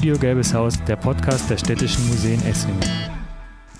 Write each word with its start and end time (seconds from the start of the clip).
Studio 0.00 0.18
Gelbes 0.18 0.54
Haus, 0.54 0.82
der 0.86 0.96
Podcast 0.96 1.50
der 1.50 1.58
Städtischen 1.58 2.08
Museen 2.08 2.42
Esslingen. 2.46 2.82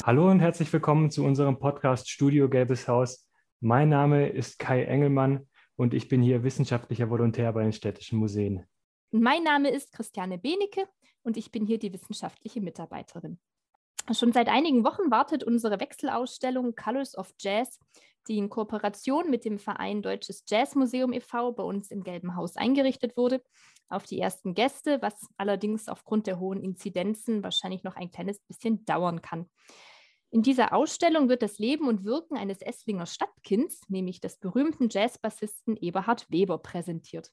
Hallo 0.05 0.31
und 0.31 0.41
herzlich 0.41 0.71
willkommen 0.71 1.11
zu 1.11 1.25
unserem 1.25 1.59
Podcast 1.59 2.11
Studio 2.11 2.47
Gelbes 2.51 2.87
Haus. 2.89 3.27
Mein 3.61 3.89
Name 3.89 4.29
ist 4.29 4.59
Kai 4.59 4.85
Engelmann 4.85 5.49
und 5.77 5.95
ich 5.95 6.09
bin 6.09 6.21
hier 6.21 6.45
wissenschaftlicher 6.45 7.09
Volontär 7.09 7.51
bei 7.55 7.63
den 7.63 7.73
Städtischen 7.73 8.19
Museen. 8.19 8.67
Mein 9.11 9.45
Name 9.45 9.71
ist 9.71 9.93
Christiane 9.93 10.37
Benecke 10.37 10.87
und 11.23 11.39
ich 11.39 11.51
bin 11.51 11.65
hier 11.65 11.79
die 11.79 11.91
wissenschaftliche 11.91 12.61
Mitarbeiterin. 12.61 13.39
Schon 14.13 14.35
seit 14.35 14.51
einigen 14.51 14.85
Wochen 14.85 15.11
wartet 15.11 15.43
unsere 15.43 15.81
Wechselausstellung 15.81 16.75
Colors 16.75 17.17
of 17.17 17.33
Jazz, 17.41 17.79
die 18.29 18.37
in 18.37 18.51
Kooperation 18.51 19.31
mit 19.31 19.47
dem 19.47 19.59
Verein 19.59 20.03
Deutsches 20.03 20.45
Jazzmuseum 20.47 21.15
e.V. 21.15 21.53
bei 21.53 21.63
uns 21.63 21.91
im 21.91 22.05
Gelben 22.05 22.37
Haus 22.37 22.57
eingerichtet 22.57 23.17
wurde, 23.17 23.43
auf 23.91 24.05
die 24.05 24.21
ersten 24.21 24.55
Gäste, 24.55 25.01
was 25.03 25.29
allerdings 25.37 25.89
aufgrund 25.89 26.27
der 26.27 26.39
hohen 26.39 26.63
Inzidenzen 26.63 27.43
wahrscheinlich 27.43 27.83
noch 27.83 27.97
ein 27.97 28.11
kleines 28.11 28.41
bisschen 28.41 28.85
dauern 28.85 29.23
kann. 29.23 29.49
In 30.33 30.43
dieser 30.43 30.73
Ausstellung 30.73 31.29
wird 31.29 31.43
das 31.43 31.59
Leben 31.59 31.89
und 31.89 32.05
Wirken 32.05 32.37
eines 32.37 32.63
Esslinger 32.63 33.07
Stadtkinds, 33.07 33.81
nämlich 33.89 34.21
des 34.21 34.39
berühmten 34.39 34.89
Jazzbassisten 34.89 35.77
Eberhard 35.77 36.31
Weber, 36.31 36.59
präsentiert. 36.59 37.33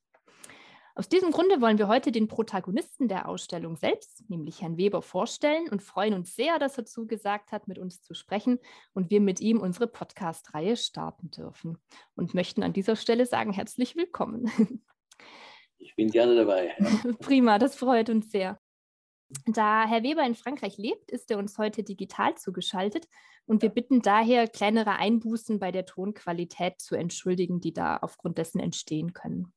Aus 0.97 1.07
diesem 1.07 1.29
Grunde 1.29 1.61
wollen 1.61 1.77
wir 1.77 1.87
heute 1.87 2.11
den 2.11 2.27
Protagonisten 2.27 3.07
der 3.07 3.29
Ausstellung 3.29 3.75
selbst, 3.75 4.27
nämlich 4.31 4.63
Herrn 4.63 4.77
Weber, 4.77 5.03
vorstellen 5.03 5.69
und 5.69 5.83
freuen 5.83 6.15
uns 6.15 6.35
sehr, 6.35 6.57
dass 6.57 6.75
er 6.75 6.85
zugesagt 6.85 7.51
hat, 7.51 7.67
mit 7.67 7.77
uns 7.77 8.01
zu 8.01 8.15
sprechen 8.15 8.57
und 8.93 9.11
wir 9.11 9.21
mit 9.21 9.39
ihm 9.39 9.59
unsere 9.59 9.85
Podcast-Reihe 9.85 10.75
starten 10.75 11.29
dürfen. 11.29 11.77
Und 12.15 12.33
möchten 12.33 12.63
an 12.63 12.73
dieser 12.73 12.95
Stelle 12.95 13.27
sagen, 13.27 13.53
herzlich 13.53 13.95
willkommen. 13.95 14.49
Ich 15.79 15.95
bin 15.95 16.09
gerne 16.09 16.35
dabei. 16.35 16.75
Prima, 17.19 17.59
das 17.59 17.75
freut 17.75 18.09
uns 18.09 18.31
sehr. 18.31 18.59
Da 19.45 19.85
Herr 19.85 20.03
Weber 20.03 20.25
in 20.25 20.35
Frankreich 20.35 20.77
lebt, 20.77 21.11
ist 21.11 21.29
er 21.31 21.37
uns 21.37 21.57
heute 21.57 21.83
digital 21.83 22.35
zugeschaltet 22.35 23.07
und 23.45 23.61
wir 23.61 23.69
bitten 23.69 24.01
daher, 24.01 24.47
kleinere 24.47 24.93
Einbußen 24.93 25.59
bei 25.59 25.71
der 25.71 25.85
Tonqualität 25.85 26.79
zu 26.79 26.95
entschuldigen, 26.95 27.59
die 27.59 27.73
da 27.73 27.97
aufgrund 27.97 28.37
dessen 28.37 28.59
entstehen 28.59 29.13
können. 29.13 29.53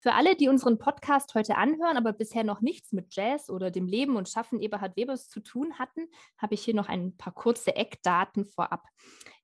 Für 0.00 0.14
alle, 0.14 0.36
die 0.36 0.48
unseren 0.48 0.78
Podcast 0.78 1.34
heute 1.34 1.56
anhören, 1.56 1.96
aber 1.96 2.12
bisher 2.12 2.44
noch 2.44 2.60
nichts 2.60 2.92
mit 2.92 3.16
Jazz 3.16 3.50
oder 3.50 3.72
dem 3.72 3.86
Leben 3.86 4.16
und 4.16 4.28
Schaffen 4.28 4.60
Eberhard 4.60 4.96
Webers 4.96 5.28
zu 5.28 5.40
tun 5.40 5.76
hatten, 5.76 6.06
habe 6.36 6.54
ich 6.54 6.62
hier 6.62 6.74
noch 6.74 6.88
ein 6.88 7.16
paar 7.16 7.32
kurze 7.32 7.74
Eckdaten 7.74 8.46
vorab. 8.46 8.84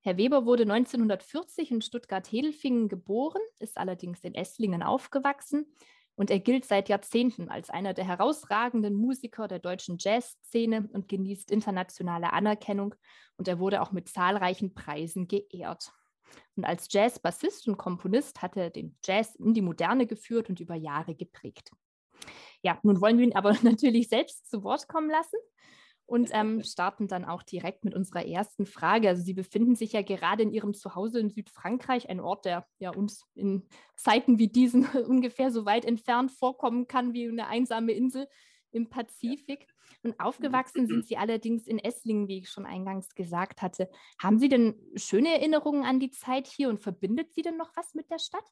Herr 0.03 0.17
Weber 0.17 0.47
wurde 0.47 0.63
1940 0.63 1.73
in 1.73 1.83
Stuttgart-Hedelfingen 1.83 2.89
geboren, 2.89 3.43
ist 3.59 3.79
allerdings 3.79 4.23
in 4.23 4.35
Esslingen 4.35 4.85
aufgewachsen 4.85 5.67
und 6.15 6.31
er 6.31 6.39
gilt 6.39 6.65
seit 6.65 6.89
Jahrzehnten 6.89 7.49
als 7.49 7.71
einer 7.71 7.93
der 7.93 8.07
herausragenden 8.07 8.95
Musiker 8.95 9.49
der 9.49 9.59
deutschen 9.59 9.97
Jazzszene 9.99 10.89
und 10.93 11.09
genießt 11.09 11.51
internationale 11.51 12.33
Anerkennung 12.33 12.95
und 13.39 13.49
er 13.49 13.59
wurde 13.59 13.83
auch 13.83 13.91
mit 13.91 14.09
zahlreichen 14.09 14.73
Preisen 14.73 15.27
geehrt. 15.27 15.93
Und 16.57 16.65
als 16.65 16.89
Jazz-Bassist 16.91 17.69
und 17.69 17.77
Komponist 17.77 18.43
hat 18.43 18.57
er 18.57 18.71
den 18.71 18.97
Jazz 19.05 19.35
in 19.37 19.55
die 19.55 19.63
Moderne 19.63 20.07
geführt 20.07 20.49
und 20.49 20.61
über 20.61 20.75
Jahre 20.75 21.15
geprägt. 21.15 21.71
Ja, 22.63 22.79
nun 22.83 23.01
wollen 23.01 23.19
wir 23.19 23.25
ihn 23.25 23.37
aber 23.37 23.53
natürlich 23.63 24.09
selbst 24.09 24.49
zu 24.49 24.63
Wort 24.65 24.89
kommen 24.89 25.11
lassen 25.11 25.37
und 26.07 26.31
ähm, 26.33 26.63
starten 26.63 27.09
dann 27.09 27.25
auch 27.25 27.43
direkt 27.43 27.85
mit 27.85 27.95
unserer 27.95 28.27
ersten 28.27 28.67
Frage. 28.67 29.09
Also 29.09 29.23
Sie 29.23 29.35
befinden 29.35 29.75
sich 29.75 29.93
ja 29.93 30.03
gerade 30.03 30.43
in 30.43 30.53
Ihrem 30.53 30.75
Zuhause 30.75 31.19
in 31.19 31.31
Südfrankreich, 31.31 32.09
ein 32.09 32.21
Ort, 32.21 32.45
der 32.45 32.67
ja 32.79 32.91
uns 32.91 33.25
in 33.35 33.67
Zeiten 33.97 34.39
wie 34.39 34.49
diesen 34.49 34.87
ungefähr 35.07 35.51
so 35.51 35.65
weit 35.65 35.85
entfernt 35.85 36.31
vorkommen 36.31 36.87
kann 36.87 37.15
wie 37.15 37.29
eine 37.29 37.47
einsame 37.47 37.93
Insel 37.93 38.29
im 38.75 38.91
Pazifik. 38.91 39.67
Und 40.03 40.19
aufgewachsen 40.21 40.87
sind 40.87 41.07
Sie 41.07 41.17
allerdings 41.17 41.67
in 41.67 41.79
Esslingen, 41.79 42.29
wie 42.29 42.39
ich 42.39 42.51
schon 42.51 42.67
eingangs 42.67 43.15
gesagt 43.15 43.63
hatte. 43.63 43.89
Haben 44.23 44.39
Sie 44.39 44.49
denn 44.49 44.75
schöne 44.97 45.31
Erinnerungen 45.35 45.85
an 45.85 46.01
die 46.01 46.11
Zeit 46.11 46.47
hier 46.47 46.69
und 46.69 46.81
verbindet 46.81 47.33
Sie 47.33 47.43
denn 47.43 47.57
noch 47.57 47.75
was 47.77 47.95
mit 47.95 48.11
der 48.11 48.19
Stadt? 48.19 48.45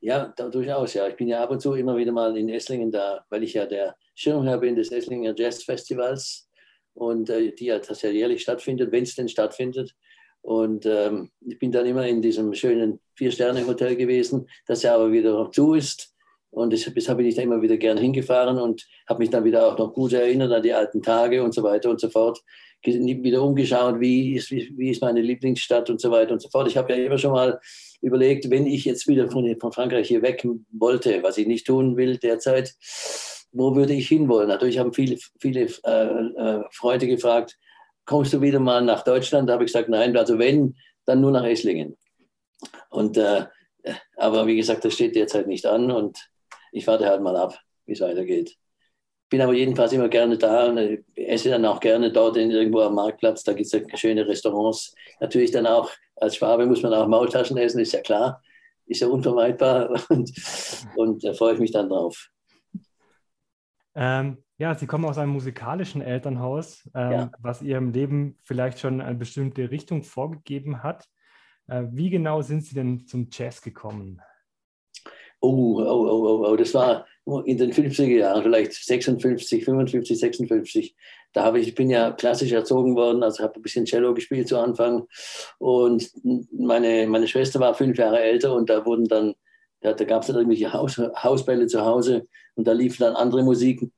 Ja, 0.00 0.32
da, 0.34 0.48
durchaus, 0.48 0.94
ja. 0.94 1.06
Ich 1.08 1.16
bin 1.16 1.28
ja 1.28 1.42
ab 1.42 1.50
und 1.50 1.60
zu 1.60 1.74
immer 1.74 1.96
wieder 1.96 2.12
mal 2.12 2.36
in 2.36 2.48
Esslingen 2.48 2.90
da, 2.90 3.24
weil 3.28 3.42
ich 3.42 3.52
ja 3.52 3.66
der 3.66 3.96
Schirmherr 4.14 4.58
bin 4.58 4.74
des 4.74 4.90
Esslinger 4.90 5.34
Jazz 5.36 5.62
Festivals 5.62 6.48
und 6.94 7.28
äh, 7.28 7.52
die 7.52 7.66
ja, 7.66 7.78
das 7.78 8.00
ja 8.02 8.10
jährlich 8.10 8.40
stattfindet, 8.42 8.92
wenn 8.92 9.02
es 9.02 9.14
denn 9.14 9.28
stattfindet. 9.28 9.94
Und 10.42 10.86
ähm, 10.86 11.30
ich 11.40 11.58
bin 11.58 11.70
dann 11.70 11.84
immer 11.84 12.06
in 12.06 12.22
diesem 12.22 12.54
schönen 12.54 13.00
Vier-Sterne-Hotel 13.14 13.96
gewesen, 13.96 14.48
das 14.66 14.82
ja 14.82 14.94
aber 14.94 15.12
wieder 15.12 15.50
zu 15.52 15.74
ist. 15.74 16.09
Und 16.50 16.72
deshalb, 16.72 16.96
deshalb 16.96 17.18
bin 17.18 17.26
ich 17.26 17.36
da 17.36 17.42
immer 17.42 17.62
wieder 17.62 17.76
gern 17.76 17.96
hingefahren 17.96 18.58
und 18.58 18.86
habe 19.08 19.20
mich 19.20 19.30
dann 19.30 19.44
wieder 19.44 19.66
auch 19.66 19.78
noch 19.78 19.92
gut 19.92 20.12
erinnert 20.12 20.52
an 20.52 20.62
die 20.62 20.72
alten 20.72 21.00
Tage 21.00 21.42
und 21.42 21.54
so 21.54 21.62
weiter 21.62 21.90
und 21.90 22.00
so 22.00 22.10
fort. 22.10 22.40
Wieder 22.82 23.42
umgeschaut, 23.42 24.00
wie 24.00 24.34
ist, 24.34 24.50
wie, 24.50 24.90
ist 24.90 25.02
meine 25.02 25.20
Lieblingsstadt 25.20 25.90
und 25.90 26.00
so 26.00 26.10
weiter 26.10 26.32
und 26.32 26.40
so 26.40 26.48
fort. 26.48 26.66
Ich 26.66 26.76
habe 26.76 26.92
ja 26.92 27.04
immer 27.04 27.18
schon 27.18 27.32
mal 27.32 27.60
überlegt, 28.00 28.50
wenn 28.50 28.66
ich 28.66 28.84
jetzt 28.84 29.06
wieder 29.06 29.30
von, 29.30 29.54
von 29.60 29.72
Frankreich 29.72 30.08
hier 30.08 30.22
weg 30.22 30.44
wollte, 30.72 31.22
was 31.22 31.38
ich 31.38 31.46
nicht 31.46 31.66
tun 31.66 31.96
will 31.96 32.16
derzeit, 32.16 32.74
wo 33.52 33.74
würde 33.76 33.92
ich 33.92 34.08
hinwollen? 34.08 34.48
Natürlich 34.48 34.78
haben 34.78 34.92
viele, 34.92 35.18
viele 35.40 35.68
äh, 35.84 35.90
äh, 35.90 36.64
Freunde 36.72 37.06
gefragt, 37.06 37.58
kommst 38.06 38.32
du 38.32 38.40
wieder 38.40 38.60
mal 38.60 38.82
nach 38.82 39.04
Deutschland? 39.04 39.48
Da 39.48 39.54
habe 39.54 39.64
ich 39.64 39.72
gesagt, 39.72 39.88
nein, 39.88 40.16
also 40.16 40.38
wenn, 40.38 40.76
dann 41.04 41.20
nur 41.20 41.32
nach 41.32 41.44
Esslingen. 41.44 41.96
Und, 42.88 43.16
äh, 43.16 43.44
aber 44.16 44.46
wie 44.46 44.56
gesagt, 44.56 44.84
das 44.84 44.94
steht 44.94 45.16
derzeit 45.16 45.46
nicht 45.46 45.66
an 45.66 45.90
und 45.90 46.18
ich 46.72 46.86
warte 46.86 47.06
halt 47.06 47.22
mal 47.22 47.36
ab, 47.36 47.58
wie 47.86 47.92
es 47.92 48.00
weitergeht. 48.00 48.56
Bin 49.28 49.40
aber 49.40 49.52
jedenfalls 49.52 49.92
immer 49.92 50.08
gerne 50.08 50.36
da 50.36 50.66
und 50.66 50.78
äh, 50.78 51.02
esse 51.14 51.50
dann 51.50 51.64
auch 51.64 51.80
gerne 51.80 52.10
dort 52.12 52.36
in, 52.36 52.50
irgendwo 52.50 52.80
am 52.80 52.94
Marktplatz. 52.94 53.44
Da 53.44 53.52
gibt 53.52 53.66
es 53.66 53.72
ja 53.72 53.96
schöne 53.96 54.26
Restaurants. 54.26 54.94
Natürlich 55.20 55.52
dann 55.52 55.66
auch, 55.66 55.90
als 56.16 56.36
Schwabe 56.36 56.66
muss 56.66 56.82
man 56.82 56.92
auch 56.94 57.06
Maultaschen 57.06 57.56
essen, 57.56 57.80
ist 57.80 57.92
ja 57.92 58.00
klar. 58.00 58.42
Ist 58.86 59.00
ja 59.00 59.08
unvermeidbar 59.08 59.90
und, 60.08 60.32
und 60.96 61.24
da 61.24 61.32
freue 61.32 61.54
ich 61.54 61.60
mich 61.60 61.70
dann 61.70 61.88
drauf. 61.88 62.28
Ähm, 63.94 64.38
ja, 64.58 64.74
Sie 64.74 64.86
kommen 64.86 65.04
aus 65.04 65.18
einem 65.18 65.32
musikalischen 65.32 66.02
Elternhaus, 66.02 66.88
ähm, 66.94 67.12
ja. 67.12 67.30
was 67.38 67.62
Ihrem 67.62 67.92
Leben 67.92 68.36
vielleicht 68.42 68.78
schon 68.78 69.00
eine 69.00 69.16
bestimmte 69.16 69.70
Richtung 69.70 70.02
vorgegeben 70.02 70.82
hat. 70.82 71.08
Äh, 71.66 71.84
wie 71.92 72.10
genau 72.10 72.42
sind 72.42 72.64
Sie 72.64 72.74
denn 72.74 73.06
zum 73.06 73.28
Jazz 73.30 73.62
gekommen? 73.62 74.20
Oh, 75.40 75.78
oh, 75.78 75.82
oh, 75.82 76.26
oh, 76.26 76.50
oh, 76.50 76.56
das 76.56 76.74
war 76.74 77.06
in 77.44 77.58
den 77.58 77.72
50er 77.72 78.06
Jahren, 78.06 78.42
vielleicht 78.42 78.72
56, 78.72 79.64
55, 79.64 80.18
56. 80.18 80.96
Da 81.32 81.44
habe 81.44 81.60
ich, 81.60 81.68
ich 81.68 81.74
bin 81.74 81.90
ja 81.90 82.10
klassisch 82.10 82.52
erzogen 82.52 82.96
worden, 82.96 83.22
also 83.22 83.42
habe 83.42 83.56
ein 83.56 83.62
bisschen 83.62 83.86
Cello 83.86 84.14
gespielt 84.14 84.48
zu 84.48 84.58
Anfang. 84.58 85.06
Und 85.58 86.10
meine, 86.52 87.06
meine 87.06 87.28
Schwester 87.28 87.60
war 87.60 87.74
fünf 87.74 87.98
Jahre 87.98 88.20
älter 88.20 88.54
und 88.54 88.68
da 88.68 88.84
wurden 88.84 89.04
dann, 89.04 89.34
da, 89.80 89.92
da 89.92 90.04
gab 90.04 90.22
es 90.22 90.26
dann 90.26 90.36
irgendwelche 90.36 90.72
Haus, 90.72 90.98
Hausbälle 90.98 91.66
zu 91.66 91.84
Hause 91.84 92.26
und 92.56 92.66
da 92.66 92.72
liefen 92.72 93.02
dann 93.02 93.16
andere 93.16 93.42
Musiken. 93.42 93.92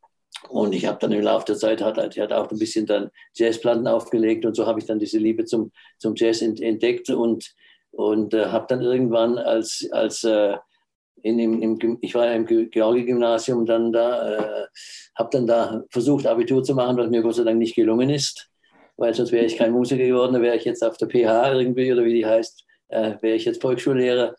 Und 0.48 0.74
ich 0.74 0.86
habe 0.86 0.98
dann 1.00 1.12
im 1.12 1.22
Laufe 1.22 1.46
der 1.46 1.56
Zeit, 1.56 1.80
hat, 1.80 2.14
die 2.14 2.20
hat 2.20 2.32
auch 2.32 2.50
ein 2.50 2.58
bisschen 2.58 2.86
dann 2.86 3.10
Jazzplatten 3.34 3.86
aufgelegt 3.86 4.44
und 4.44 4.54
so 4.54 4.66
habe 4.66 4.78
ich 4.80 4.86
dann 4.86 4.98
diese 4.98 5.18
Liebe 5.18 5.44
zum, 5.44 5.72
zum 5.98 6.14
Jazz 6.16 6.42
entdeckt 6.42 7.10
und, 7.10 7.54
und 7.92 8.34
äh, 8.34 8.46
habe 8.46 8.66
dann 8.68 8.82
irgendwann 8.82 9.38
als, 9.38 9.88
als 9.92 10.24
äh, 10.24 10.56
in, 11.22 11.38
im, 11.38 11.62
im, 11.62 11.98
ich 12.00 12.14
war 12.14 12.26
ja 12.26 12.32
im 12.32 12.46
Georgi-Gymnasium 12.46 13.66
dann 13.66 13.92
da, 13.92 14.36
äh, 14.36 14.66
habe 15.16 15.30
dann 15.32 15.46
da 15.46 15.82
versucht, 15.90 16.26
Abitur 16.26 16.62
zu 16.62 16.74
machen, 16.74 16.96
was 16.96 17.10
mir 17.10 17.22
Gott 17.22 17.36
sei 17.36 17.44
Dank 17.44 17.58
nicht 17.58 17.74
gelungen 17.74 18.10
ist, 18.10 18.48
weil 18.96 19.14
sonst 19.14 19.32
wäre 19.32 19.44
ich 19.44 19.56
kein 19.56 19.72
Musiker 19.72 20.04
geworden, 20.04 20.40
wäre 20.42 20.56
ich 20.56 20.64
jetzt 20.64 20.82
auf 20.82 20.96
der 20.96 21.06
PH 21.08 21.52
irgendwie 21.54 21.92
oder 21.92 22.04
wie 22.04 22.14
die 22.14 22.26
heißt, 22.26 22.64
äh, 22.88 23.14
wäre 23.20 23.36
ich 23.36 23.44
jetzt 23.44 23.62
Volksschullehrer, 23.62 24.34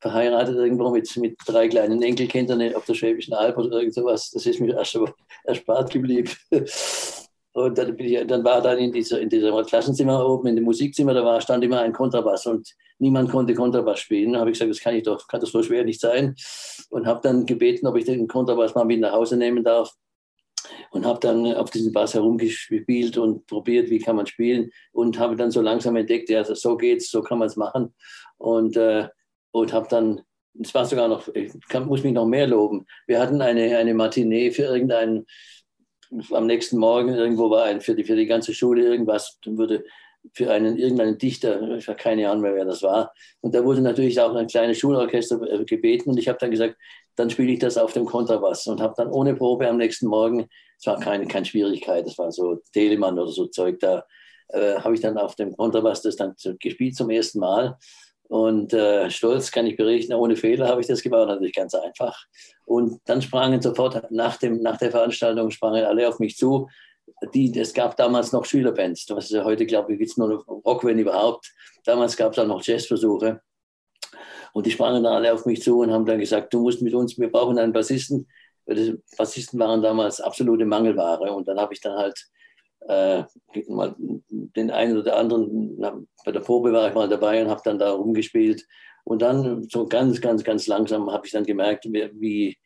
verheiratet 0.00 0.56
irgendwo 0.56 0.90
mit, 0.90 1.14
mit 1.16 1.36
drei 1.46 1.68
kleinen 1.68 2.02
Enkelkindern 2.02 2.74
auf 2.74 2.84
der 2.84 2.94
Schwäbischen 2.94 3.34
Alb 3.34 3.58
oder 3.58 3.78
irgend 3.78 3.94
sowas. 3.94 4.30
Das 4.30 4.46
ist 4.46 4.60
mir 4.60 4.74
erspart 5.44 5.90
geblieben. 5.90 6.30
Und 7.58 7.76
dann, 7.76 7.98
ich, 7.98 8.24
dann 8.26 8.44
war 8.44 8.62
dann 8.62 8.78
in, 8.78 8.92
dieser, 8.92 9.20
in 9.20 9.28
diesem 9.28 9.52
Klassenzimmer 9.66 10.24
oben, 10.24 10.46
in 10.46 10.54
dem 10.54 10.64
Musikzimmer, 10.64 11.12
da 11.12 11.24
war, 11.24 11.40
stand 11.40 11.64
immer 11.64 11.80
ein 11.80 11.92
Kontrabass 11.92 12.46
und 12.46 12.72
niemand 12.98 13.30
konnte 13.30 13.52
Kontrabass 13.52 13.98
spielen. 13.98 14.34
Da 14.34 14.40
habe 14.40 14.50
ich 14.50 14.58
gesagt, 14.58 14.70
das 14.70 14.80
kann 14.80 14.94
ich 14.94 15.02
doch, 15.02 15.26
kann 15.26 15.40
das 15.40 15.50
so 15.50 15.60
schwer 15.62 15.84
nicht 15.84 16.00
sein. 16.00 16.36
Und 16.90 17.06
habe 17.06 17.20
dann 17.22 17.46
gebeten, 17.46 17.88
ob 17.88 17.96
ich 17.96 18.04
den 18.04 18.28
Kontrabass 18.28 18.76
mal 18.76 18.84
mit 18.84 19.00
nach 19.00 19.12
Hause 19.12 19.36
nehmen 19.36 19.64
darf. 19.64 19.92
Und 20.90 21.04
habe 21.04 21.18
dann 21.18 21.52
auf 21.54 21.70
diesem 21.70 21.92
Bass 21.92 22.14
herumgespielt 22.14 23.18
und 23.18 23.46
probiert, 23.46 23.90
wie 23.90 23.98
kann 23.98 24.16
man 24.16 24.26
spielen. 24.26 24.70
Und 24.92 25.18
habe 25.18 25.34
dann 25.34 25.50
so 25.50 25.60
langsam 25.60 25.96
entdeckt, 25.96 26.30
ja, 26.30 26.44
so 26.44 26.76
geht's, 26.76 27.10
so 27.10 27.22
kann 27.22 27.38
man 27.38 27.48
es 27.48 27.56
machen. 27.56 27.92
Und, 28.36 28.76
äh, 28.76 29.08
und 29.50 29.72
habe 29.72 29.88
dann 29.90 30.22
es 30.60 30.74
war 30.74 30.84
sogar 30.84 31.08
noch, 31.08 31.28
ich 31.34 31.52
kann, 31.68 31.86
muss 31.86 32.02
mich 32.02 32.12
noch 32.12 32.26
mehr 32.26 32.46
loben. 32.46 32.84
Wir 33.06 33.20
hatten 33.20 33.40
eine, 33.40 33.76
eine 33.76 33.94
Matinee 33.94 34.50
für 34.50 34.64
irgendeinen 34.64 35.26
am 36.32 36.46
nächsten 36.46 36.78
Morgen 36.78 37.14
irgendwo 37.14 37.50
war 37.50 37.64
ein, 37.64 37.80
für, 37.80 37.94
die, 37.94 38.04
für 38.04 38.16
die 38.16 38.26
ganze 38.26 38.54
Schule 38.54 38.82
irgendwas, 38.82 39.38
dann 39.44 39.58
wurde 39.58 39.84
für 40.32 40.50
einen 40.50 40.76
irgendeinen 40.76 41.18
Dichter, 41.18 41.76
ich 41.76 41.88
habe 41.88 41.96
keine 41.96 42.28
Ahnung 42.28 42.42
mehr, 42.42 42.54
wer 42.54 42.64
das 42.64 42.82
war. 42.82 43.12
Und 43.40 43.54
da 43.54 43.64
wurde 43.64 43.80
natürlich 43.80 44.20
auch 44.20 44.34
ein 44.34 44.46
kleines 44.46 44.78
Schulorchester 44.78 45.40
äh, 45.42 45.64
gebeten 45.64 46.10
und 46.10 46.18
ich 46.18 46.28
habe 46.28 46.38
dann 46.40 46.50
gesagt, 46.50 46.76
dann 47.16 47.30
spiele 47.30 47.52
ich 47.52 47.58
das 47.58 47.78
auf 47.78 47.92
dem 47.92 48.04
Kontrabass 48.04 48.66
und 48.66 48.80
habe 48.80 48.94
dann 48.96 49.10
ohne 49.10 49.34
Probe 49.34 49.68
am 49.68 49.76
nächsten 49.76 50.06
Morgen, 50.06 50.48
es 50.78 50.86
war 50.86 51.00
keine, 51.00 51.26
keine 51.26 51.46
Schwierigkeit, 51.46 52.06
das 52.06 52.18
war 52.18 52.30
so 52.30 52.60
Telemann 52.72 53.18
oder 53.18 53.30
so 53.30 53.46
Zeug, 53.46 53.78
da 53.80 54.04
äh, 54.48 54.76
habe 54.76 54.94
ich 54.94 55.00
dann 55.00 55.18
auf 55.18 55.34
dem 55.34 55.56
Kontrabass 55.56 56.02
das 56.02 56.16
dann 56.16 56.34
gespielt 56.60 56.96
zum 56.96 57.10
ersten 57.10 57.40
Mal. 57.40 57.76
Und 58.28 58.74
äh, 58.74 59.10
stolz 59.10 59.50
kann 59.50 59.66
ich 59.66 59.76
berichten, 59.76 60.12
ohne 60.12 60.36
Fehler 60.36 60.68
habe 60.68 60.82
ich 60.82 60.86
das 60.86 61.02
gemacht, 61.02 61.28
natürlich 61.28 61.54
ganz 61.54 61.74
einfach. 61.74 62.26
Und 62.68 63.00
dann 63.06 63.22
sprangen 63.22 63.62
sofort 63.62 64.10
nach, 64.10 64.36
dem, 64.36 64.60
nach 64.60 64.76
der 64.76 64.90
Veranstaltung 64.90 65.50
sprangen 65.50 65.86
alle 65.86 66.06
auf 66.06 66.18
mich 66.18 66.36
zu. 66.36 66.68
Die, 67.32 67.58
es 67.58 67.72
gab 67.72 67.96
damals 67.96 68.32
noch 68.32 68.44
Schülerbands. 68.44 69.06
Was 69.08 69.24
ist 69.24 69.30
ja 69.30 69.44
heute, 69.44 69.64
glaube 69.64 69.92
ich, 69.92 69.98
gibt 69.98 70.10
es 70.10 70.18
nur 70.18 70.28
noch 70.28 70.46
Rock, 70.46 70.84
wenn 70.84 70.98
überhaupt. 70.98 71.50
Damals 71.86 72.14
gab 72.14 72.32
es 72.32 72.38
auch 72.38 72.46
noch 72.46 72.62
Jazzversuche. 72.62 73.40
Und 74.52 74.66
die 74.66 74.70
sprangen 74.70 75.02
dann 75.02 75.14
alle 75.14 75.32
auf 75.32 75.46
mich 75.46 75.62
zu 75.62 75.80
und 75.80 75.90
haben 75.90 76.04
dann 76.04 76.20
gesagt, 76.20 76.52
du 76.52 76.60
musst 76.60 76.82
mit 76.82 76.92
uns, 76.92 77.18
wir 77.18 77.32
brauchen 77.32 77.58
einen 77.58 77.72
Bassisten. 77.72 78.28
Bassisten 79.16 79.58
waren 79.58 79.80
damals 79.80 80.20
absolute 80.20 80.66
Mangelware. 80.66 81.32
Und 81.32 81.48
dann 81.48 81.58
habe 81.58 81.72
ich 81.72 81.80
dann 81.80 81.96
halt 81.96 82.22
äh, 82.86 83.24
den 83.54 84.70
einen 84.70 84.98
oder 84.98 85.16
anderen, 85.16 85.78
bei 86.22 86.32
der 86.32 86.40
Probe 86.40 86.70
war 86.74 86.88
ich 86.88 86.94
mal 86.94 87.08
dabei 87.08 87.42
und 87.42 87.48
habe 87.48 87.62
dann 87.64 87.78
da 87.78 87.92
rumgespielt. 87.92 88.66
Und 89.08 89.22
dann 89.22 89.66
so 89.70 89.86
ganz, 89.86 90.20
ganz, 90.20 90.44
ganz 90.44 90.66
langsam 90.66 91.10
habe 91.10 91.26
ich 91.26 91.32
dann 91.32 91.44
gemerkt, 91.44 91.86
wie, 91.86 92.58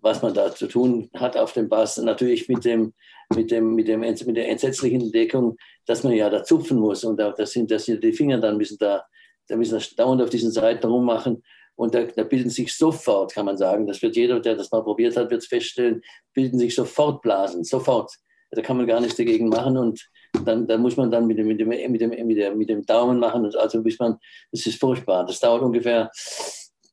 was 0.00 0.22
man 0.22 0.34
da 0.34 0.52
zu 0.54 0.66
tun 0.66 1.08
hat 1.14 1.36
auf 1.36 1.52
dem 1.52 1.68
Bass. 1.68 1.98
Natürlich 1.98 2.48
mit, 2.48 2.64
dem, 2.64 2.94
mit, 3.34 3.50
dem, 3.50 3.74
mit, 3.74 3.86
dem, 3.86 4.00
mit 4.00 4.36
der 4.36 4.48
entsetzlichen 4.48 5.02
Entdeckung, 5.02 5.56
dass 5.86 6.02
man 6.02 6.14
ja 6.14 6.28
da 6.30 6.42
zupfen 6.42 6.78
muss 6.78 7.04
und 7.04 7.18
da, 7.18 7.30
das 7.30 7.52
sind, 7.52 7.70
das 7.70 7.84
sind 7.84 8.02
die 8.02 8.12
Finger 8.12 8.38
dann 8.38 8.56
müssen 8.56 8.76
da 8.78 9.04
da 9.48 9.56
müssen 9.56 9.80
dauernd 9.96 10.22
auf 10.22 10.30
diesen 10.30 10.50
Seiten 10.50 10.86
rummachen. 10.86 11.42
Und 11.76 11.94
da, 11.94 12.04
da, 12.04 12.22
bilden 12.22 12.50
sich 12.50 12.76
sofort, 12.76 13.34
kann 13.34 13.46
man 13.46 13.56
sagen, 13.56 13.86
das 13.86 14.00
wird 14.00 14.16
jeder, 14.16 14.38
der 14.40 14.54
das 14.54 14.70
mal 14.70 14.82
probiert 14.82 15.16
hat, 15.16 15.30
wird 15.30 15.42
es 15.42 15.48
feststellen, 15.48 16.02
bilden 16.32 16.58
sich 16.58 16.74
sofort 16.74 17.20
Blasen, 17.22 17.64
sofort. 17.64 18.12
Da 18.52 18.62
kann 18.62 18.76
man 18.76 18.86
gar 18.86 19.00
nichts 19.00 19.16
dagegen 19.16 19.48
machen 19.48 19.76
und 19.76 20.08
dann, 20.44 20.66
dann 20.66 20.82
muss 20.82 20.96
man 20.96 21.10
dann 21.10 21.26
mit 21.26 21.38
dem, 21.38 21.46
mit, 21.46 21.60
dem, 21.60 21.68
mit, 21.68 22.00
dem, 22.00 22.10
mit, 22.26 22.36
dem, 22.38 22.58
mit 22.58 22.68
dem 22.68 22.84
Daumen 22.84 23.18
machen. 23.18 23.44
Also 23.56 23.82
bis 23.82 23.98
man, 23.98 24.18
das 24.50 24.66
ist 24.66 24.80
furchtbar. 24.80 25.24
Das 25.26 25.40
dauert 25.40 25.62
ungefähr, 25.62 26.10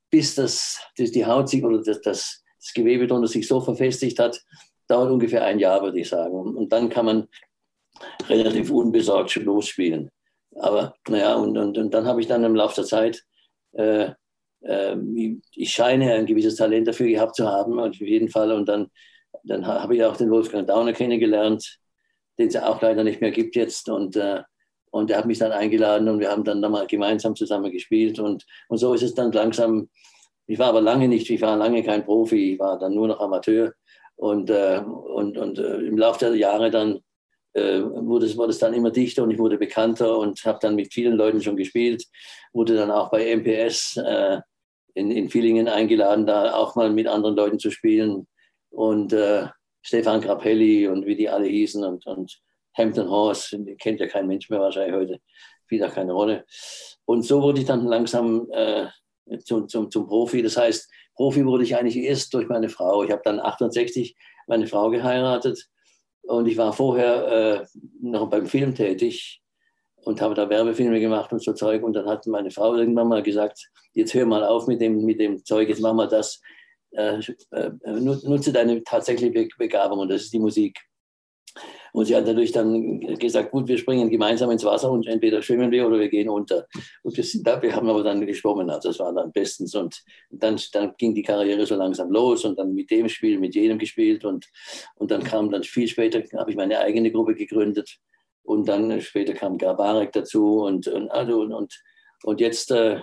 bis 0.09 0.35
das, 0.35 0.79
das 0.97 1.11
die 1.11 1.25
Haut 1.25 1.49
sich 1.49 1.63
oder 1.63 1.81
das, 1.81 2.01
das, 2.01 2.43
das 2.59 2.73
Gewebe 2.73 3.07
drunter 3.07 3.27
sich 3.27 3.47
so 3.47 3.61
verfestigt 3.61 4.19
hat, 4.19 4.41
dauert 4.87 5.11
ungefähr 5.11 5.43
ein 5.45 5.59
Jahr, 5.59 5.81
würde 5.81 5.99
ich 5.99 6.09
sagen. 6.09 6.33
Und 6.33 6.71
dann 6.71 6.89
kann 6.89 7.05
man 7.05 7.27
relativ 8.27 8.71
unbesorgt 8.71 9.31
schon 9.31 9.43
losspielen. 9.43 10.09
Aber 10.55 10.95
naja, 11.07 11.35
und, 11.35 11.57
und, 11.57 11.77
und 11.77 11.93
dann 11.93 12.05
habe 12.05 12.21
ich 12.21 12.27
dann 12.27 12.43
im 12.43 12.55
Laufe 12.55 12.75
der 12.75 12.85
Zeit, 12.85 13.23
äh, 13.73 14.11
äh, 14.61 14.97
ich 15.55 15.71
scheine 15.71 16.13
ein 16.13 16.25
gewisses 16.25 16.55
Talent 16.55 16.87
dafür 16.87 17.07
gehabt 17.07 17.35
zu 17.35 17.47
haben, 17.47 17.79
auf 17.79 17.95
jeden 17.95 18.29
Fall. 18.29 18.51
Und 18.51 18.67
dann, 18.67 18.89
dann 19.43 19.65
habe 19.65 19.95
ich 19.95 20.03
auch 20.03 20.17
den 20.17 20.29
Wolfgang 20.29 20.67
Dauner 20.67 20.93
kennengelernt, 20.93 21.79
den 22.37 22.47
es 22.47 22.53
ja 22.53 22.67
auch 22.67 22.81
leider 22.81 23.03
nicht 23.03 23.21
mehr 23.21 23.31
gibt 23.31 23.55
jetzt. 23.55 23.89
Und, 23.89 24.15
äh, 24.15 24.41
und 24.91 25.09
er 25.09 25.17
hat 25.17 25.25
mich 25.25 25.39
dann 25.39 25.51
eingeladen 25.51 26.09
und 26.09 26.19
wir 26.19 26.29
haben 26.29 26.43
dann 26.43 26.59
nochmal 26.59 26.87
gemeinsam 26.87 27.35
zusammen 27.35 27.71
gespielt. 27.71 28.19
Und, 28.19 28.45
und 28.67 28.77
so 28.77 28.93
ist 28.93 29.03
es 29.03 29.13
dann 29.13 29.31
langsam. 29.31 29.89
Ich 30.47 30.59
war 30.59 30.67
aber 30.67 30.81
lange 30.81 31.07
nicht, 31.07 31.29
ich 31.29 31.41
war 31.41 31.55
lange 31.55 31.83
kein 31.83 32.03
Profi, 32.03 32.53
ich 32.53 32.59
war 32.59 32.77
dann 32.77 32.93
nur 32.93 33.07
noch 33.07 33.19
Amateur. 33.19 33.73
Und, 34.15 34.49
äh, 34.49 34.81
und, 34.85 35.37
und 35.37 35.59
äh, 35.59 35.77
im 35.77 35.97
Laufe 35.97 36.19
der 36.19 36.35
Jahre 36.35 36.69
dann 36.69 36.99
äh, 37.53 37.81
wurde, 37.81 38.25
es, 38.25 38.37
wurde 38.37 38.51
es 38.51 38.59
dann 38.59 38.73
immer 38.73 38.91
dichter 38.91 39.23
und 39.23 39.31
ich 39.31 39.39
wurde 39.39 39.57
bekannter 39.57 40.17
und 40.17 40.43
habe 40.45 40.59
dann 40.61 40.75
mit 40.75 40.93
vielen 40.93 41.15
Leuten 41.15 41.41
schon 41.41 41.57
gespielt, 41.57 42.05
wurde 42.53 42.75
dann 42.75 42.91
auch 42.91 43.09
bei 43.09 43.35
MPS 43.35 43.97
äh, 43.97 44.39
in, 44.93 45.11
in 45.11 45.29
Villingen 45.29 45.67
eingeladen, 45.67 46.25
da 46.25 46.53
auch 46.53 46.75
mal 46.75 46.91
mit 46.91 47.07
anderen 47.07 47.35
Leuten 47.35 47.59
zu 47.59 47.71
spielen 47.71 48.27
und 48.69 49.13
äh, 49.13 49.47
Stefan 49.81 50.21
Grappelli 50.21 50.87
und 50.87 51.05
wie 51.05 51.15
die 51.15 51.29
alle 51.29 51.47
hießen 51.47 51.83
und, 51.83 52.05
und 52.05 52.41
Hampton 52.77 53.09
Horse, 53.09 53.57
kennt 53.79 53.99
ja 53.99 54.07
kein 54.07 54.27
Mensch 54.27 54.49
mehr 54.49 54.59
wahrscheinlich 54.59 54.95
heute, 54.95 55.19
spielt 55.65 55.83
auch 55.83 55.93
keine 55.93 56.13
Rolle. 56.13 56.45
Und 57.05 57.23
so 57.23 57.41
wurde 57.41 57.59
ich 57.59 57.65
dann 57.65 57.85
langsam 57.85 58.47
äh, 58.51 58.87
zum, 59.43 59.67
zum, 59.67 59.91
zum 59.91 60.07
Profi. 60.07 60.41
Das 60.41 60.57
heißt, 60.57 60.89
Profi 61.15 61.45
wurde 61.45 61.63
ich 61.63 61.75
eigentlich 61.75 61.97
erst 61.97 62.33
durch 62.33 62.47
meine 62.47 62.69
Frau. 62.69 63.03
Ich 63.03 63.11
habe 63.11 63.21
dann 63.23 63.39
68 63.39 64.15
meine 64.47 64.67
Frau 64.67 64.89
geheiratet 64.89 65.67
und 66.23 66.47
ich 66.47 66.57
war 66.57 66.73
vorher 66.73 67.27
äh, 67.27 67.65
noch 68.01 68.29
beim 68.29 68.45
Film 68.45 68.75
tätig 68.75 69.41
und 70.03 70.21
habe 70.21 70.35
da 70.35 70.49
Werbefilme 70.49 70.99
gemacht 70.99 71.31
und 71.31 71.43
so 71.43 71.53
Zeug. 71.53 71.83
Und 71.83 71.93
dann 71.93 72.07
hat 72.07 72.25
meine 72.27 72.51
Frau 72.51 72.75
irgendwann 72.75 73.07
mal 73.07 73.23
gesagt, 73.23 73.69
jetzt 73.93 74.13
hör 74.13 74.25
mal 74.25 74.43
auf 74.43 74.67
mit 74.67 74.81
dem, 74.81 75.03
mit 75.05 75.19
dem 75.19 75.43
Zeug, 75.43 75.69
jetzt 75.69 75.81
mach 75.81 75.93
mal 75.93 76.07
das. 76.07 76.41
Äh, 76.91 77.19
äh, 77.51 77.71
nutze 77.83 78.51
deine 78.51 78.83
tatsächliche 78.83 79.47
Begabung 79.57 79.99
und 79.99 80.09
das 80.09 80.23
ist 80.23 80.33
die 80.33 80.39
Musik. 80.39 80.79
Und 81.93 82.05
sie 82.05 82.15
hat 82.15 82.25
natürlich 82.25 82.53
dann 82.53 83.01
gesagt, 83.17 83.51
gut, 83.51 83.67
wir 83.67 83.77
springen 83.77 84.09
gemeinsam 84.09 84.49
ins 84.51 84.63
Wasser 84.63 84.89
und 84.89 85.07
entweder 85.07 85.41
schwimmen 85.41 85.71
wir 85.71 85.85
oder 85.85 85.99
wir 85.99 86.07
gehen 86.09 86.29
unter. 86.29 86.67
Und 87.03 87.17
wir, 87.17 87.23
sind 87.23 87.45
da, 87.45 87.61
wir 87.61 87.75
haben 87.75 87.89
aber 87.89 88.03
dann 88.03 88.25
geschwommen, 88.25 88.69
also 88.69 88.89
das 88.89 88.99
war 88.99 89.13
dann 89.13 89.31
bestens. 89.31 89.75
Und 89.75 90.01
dann, 90.29 90.57
dann 90.71 90.93
ging 90.97 91.13
die 91.13 91.23
Karriere 91.23 91.65
so 91.65 91.75
langsam 91.75 92.09
los 92.11 92.45
und 92.45 92.57
dann 92.57 92.73
mit 92.73 92.89
dem 92.91 93.09
Spiel, 93.09 93.39
mit 93.39 93.55
jedem 93.55 93.77
gespielt. 93.77 94.23
Und, 94.23 94.47
und 94.95 95.11
dann 95.11 95.23
kam 95.23 95.51
dann 95.51 95.63
viel 95.63 95.87
später, 95.87 96.23
habe 96.37 96.51
ich 96.51 96.57
meine 96.57 96.79
eigene 96.79 97.11
Gruppe 97.11 97.35
gegründet. 97.35 97.97
Und 98.43 98.67
dann 98.69 99.01
später 99.01 99.33
kam 99.33 99.57
Garbarek 99.57 100.13
dazu 100.13 100.63
und, 100.63 100.87
und, 100.87 101.11
also, 101.11 101.41
und, 101.41 101.51
und, 101.51 101.83
und 102.23 102.39
jetzt, 102.39 102.71
äh, 102.71 103.01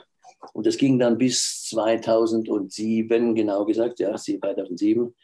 und 0.53 0.67
das 0.67 0.77
ging 0.77 0.99
dann 0.99 1.19
bis 1.19 1.65
2007, 1.69 3.35
genau 3.35 3.65
gesagt, 3.65 4.01
ja, 4.01 4.15
2007, 4.15 5.15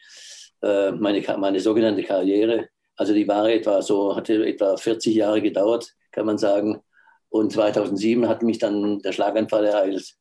äh, 0.61 0.91
meine, 0.91 1.23
meine 1.37 1.59
sogenannte 1.59 2.03
Karriere 2.03 2.69
also 2.95 3.13
die 3.13 3.27
war 3.27 3.49
etwa 3.49 3.81
so, 3.81 4.15
hatte 4.15 4.45
etwa 4.45 4.77
40 4.77 5.15
Jahre 5.15 5.41
gedauert, 5.41 5.93
kann 6.11 6.25
man 6.25 6.37
sagen. 6.37 6.81
Und 7.29 7.51
2007 7.51 8.27
hat 8.27 8.41
mich 8.41 8.57
dann 8.59 8.99
der 8.99 9.11
Schlaganfall 9.11 9.65
ereilt 9.65 10.15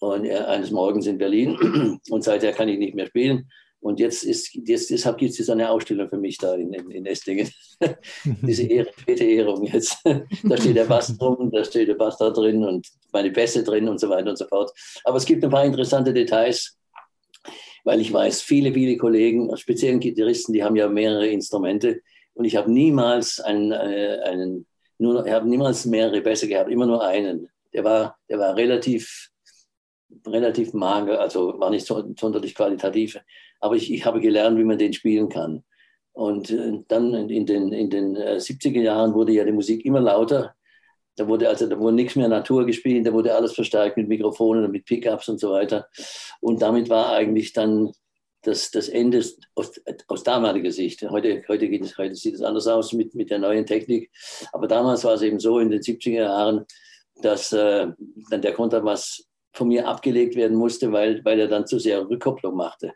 und 0.00 0.28
eines 0.28 0.70
Morgens 0.70 1.06
in 1.06 1.18
Berlin. 1.18 2.00
Und 2.10 2.24
seither 2.24 2.52
kann 2.52 2.68
ich 2.68 2.78
nicht 2.78 2.94
mehr 2.94 3.06
spielen. 3.06 3.48
Und 3.80 4.00
jetzt 4.00 4.24
ist, 4.24 4.52
jetzt, 4.54 4.90
deshalb 4.90 5.18
gibt 5.18 5.32
es 5.32 5.38
jetzt 5.38 5.50
eine 5.50 5.70
Ausstellung 5.70 6.08
für 6.08 6.18
mich 6.18 6.36
da 6.38 6.54
in, 6.54 6.72
in, 6.72 6.90
in 6.90 7.06
Esslingen. 7.06 7.48
Diese 8.24 8.64
Ehre, 8.64 8.90
späte 8.98 9.24
Ehrung 9.24 9.64
jetzt. 9.64 9.98
da 10.04 10.56
steht 10.56 10.76
der 10.76 10.84
Bass 10.84 11.16
drum, 11.16 11.50
da 11.52 11.64
steht 11.64 11.88
der 11.88 11.94
Bass 11.94 12.18
da 12.18 12.30
drin 12.30 12.64
und 12.64 12.88
meine 13.12 13.30
Bässe 13.30 13.62
drin 13.62 13.88
und 13.88 14.00
so 14.00 14.08
weiter 14.08 14.30
und 14.30 14.38
so 14.38 14.46
fort. 14.46 14.72
Aber 15.04 15.16
es 15.16 15.24
gibt 15.24 15.44
ein 15.44 15.50
paar 15.50 15.64
interessante 15.64 16.12
Details, 16.12 16.76
weil 17.84 18.00
ich 18.00 18.12
weiß, 18.12 18.42
viele, 18.42 18.72
viele 18.72 18.96
Kollegen, 18.96 19.56
speziell 19.56 19.98
Gitarristen, 19.98 20.52
die 20.52 20.64
haben 20.64 20.76
ja 20.76 20.88
mehrere 20.88 21.28
Instrumente 21.28 22.00
und 22.34 22.44
ich 22.44 22.56
habe 22.56 22.70
niemals 22.70 23.40
einen, 23.40 23.72
äh, 23.72 24.20
einen 24.24 24.66
nur, 24.98 25.24
ich 25.24 25.32
habe 25.32 25.48
niemals 25.48 25.86
mehrere 25.86 26.20
Bässe 26.20 26.48
gehabt, 26.48 26.70
immer 26.70 26.86
nur 26.86 27.04
einen. 27.04 27.48
Der 27.72 27.84
war, 27.84 28.18
der 28.28 28.38
war 28.38 28.56
relativ, 28.56 29.30
relativ 30.26 30.72
mager, 30.72 31.20
also 31.20 31.58
war 31.58 31.70
nicht 31.70 31.86
so, 31.86 32.02
sonderlich 32.18 32.54
qualitativ, 32.54 33.18
aber 33.60 33.76
ich, 33.76 33.92
ich 33.92 34.04
habe 34.04 34.20
gelernt, 34.20 34.58
wie 34.58 34.64
man 34.64 34.78
den 34.78 34.92
spielen 34.92 35.28
kann. 35.28 35.64
Und 36.12 36.50
äh, 36.50 36.80
dann 36.88 37.14
in 37.30 37.46
den, 37.46 37.72
in 37.72 37.90
den 37.90 38.16
70er 38.16 38.78
äh, 38.78 38.82
Jahren 38.82 39.14
wurde 39.14 39.32
ja 39.32 39.44
die 39.44 39.52
Musik 39.52 39.84
immer 39.84 40.00
lauter. 40.00 40.54
Da 41.16 41.26
wurde 41.26 41.48
also 41.48 41.66
da 41.66 41.78
wurde 41.78 41.96
nichts 41.96 42.16
mehr 42.16 42.28
Natur 42.28 42.64
gespielt, 42.64 43.06
da 43.06 43.12
wurde 43.12 43.34
alles 43.34 43.52
verstärkt 43.52 43.96
mit 43.96 44.08
Mikrofonen 44.08 44.64
und 44.64 44.70
mit 44.70 44.84
Pickups 44.84 45.28
und 45.28 45.40
so 45.40 45.50
weiter. 45.50 45.88
Und 46.40 46.62
damit 46.62 46.88
war 46.88 47.12
eigentlich 47.12 47.52
dann 47.52 47.92
das, 48.42 48.70
das 48.70 48.88
Ende 48.88 49.24
aus, 49.54 49.80
aus 50.06 50.22
damaliger 50.22 50.70
Sicht. 50.70 51.02
Heute, 51.02 51.42
heute, 51.48 51.68
geht 51.68 51.84
es, 51.84 51.98
heute 51.98 52.14
sieht 52.14 52.34
es 52.34 52.42
anders 52.42 52.66
aus 52.66 52.92
mit, 52.92 53.14
mit 53.14 53.30
der 53.30 53.38
neuen 53.38 53.66
Technik. 53.66 54.10
Aber 54.52 54.68
damals 54.68 55.04
war 55.04 55.14
es 55.14 55.22
eben 55.22 55.40
so 55.40 55.58
in 55.58 55.70
den 55.70 55.80
70er 55.80 56.10
Jahren, 56.10 56.64
dass 57.22 57.52
äh, 57.52 57.88
dann 58.30 58.42
der 58.42 58.54
Kontrabass 58.54 59.27
von 59.58 59.68
mir 59.68 59.86
abgelegt 59.86 60.36
werden 60.36 60.56
musste, 60.56 60.92
weil, 60.92 61.22
weil 61.24 61.40
er 61.40 61.48
dann 61.48 61.66
zu 61.66 61.78
sehr 61.78 62.08
Rückkopplung 62.08 62.54
machte. 62.56 62.92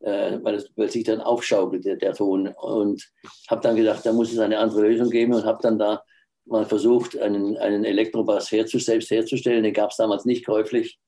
Äh, 0.00 0.38
weil, 0.42 0.54
es, 0.54 0.70
weil 0.76 0.90
sich 0.90 1.04
dann 1.04 1.20
aufschaukelte, 1.20 1.96
der 1.96 2.14
Ton. 2.14 2.48
Und 2.48 3.06
habe 3.48 3.60
dann 3.60 3.76
gedacht, 3.76 4.04
da 4.04 4.12
muss 4.12 4.32
es 4.32 4.38
eine 4.38 4.58
andere 4.58 4.82
Lösung 4.82 5.10
geben 5.10 5.34
und 5.34 5.44
habe 5.44 5.58
dann 5.62 5.78
da 5.78 6.02
mal 6.46 6.64
versucht, 6.64 7.18
einen, 7.18 7.58
einen 7.58 7.84
Elektrobass 7.84 8.50
herzu, 8.50 8.78
selbst 8.78 9.10
herzustellen. 9.10 9.62
Den 9.62 9.74
gab 9.74 9.90
es 9.90 9.96
damals 9.96 10.24
nicht 10.24 10.46
käuflich. 10.46 10.98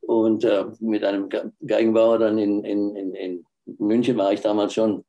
Und 0.00 0.44
äh, 0.44 0.64
mit 0.80 1.04
einem 1.04 1.28
Geigenbauer 1.66 2.18
dann 2.18 2.38
in, 2.38 2.64
in, 2.64 2.96
in, 2.96 3.14
in, 3.14 3.44
München 3.78 4.16
war 4.16 4.32
ich 4.32 4.40
damals 4.40 4.72
schon. 4.72 5.04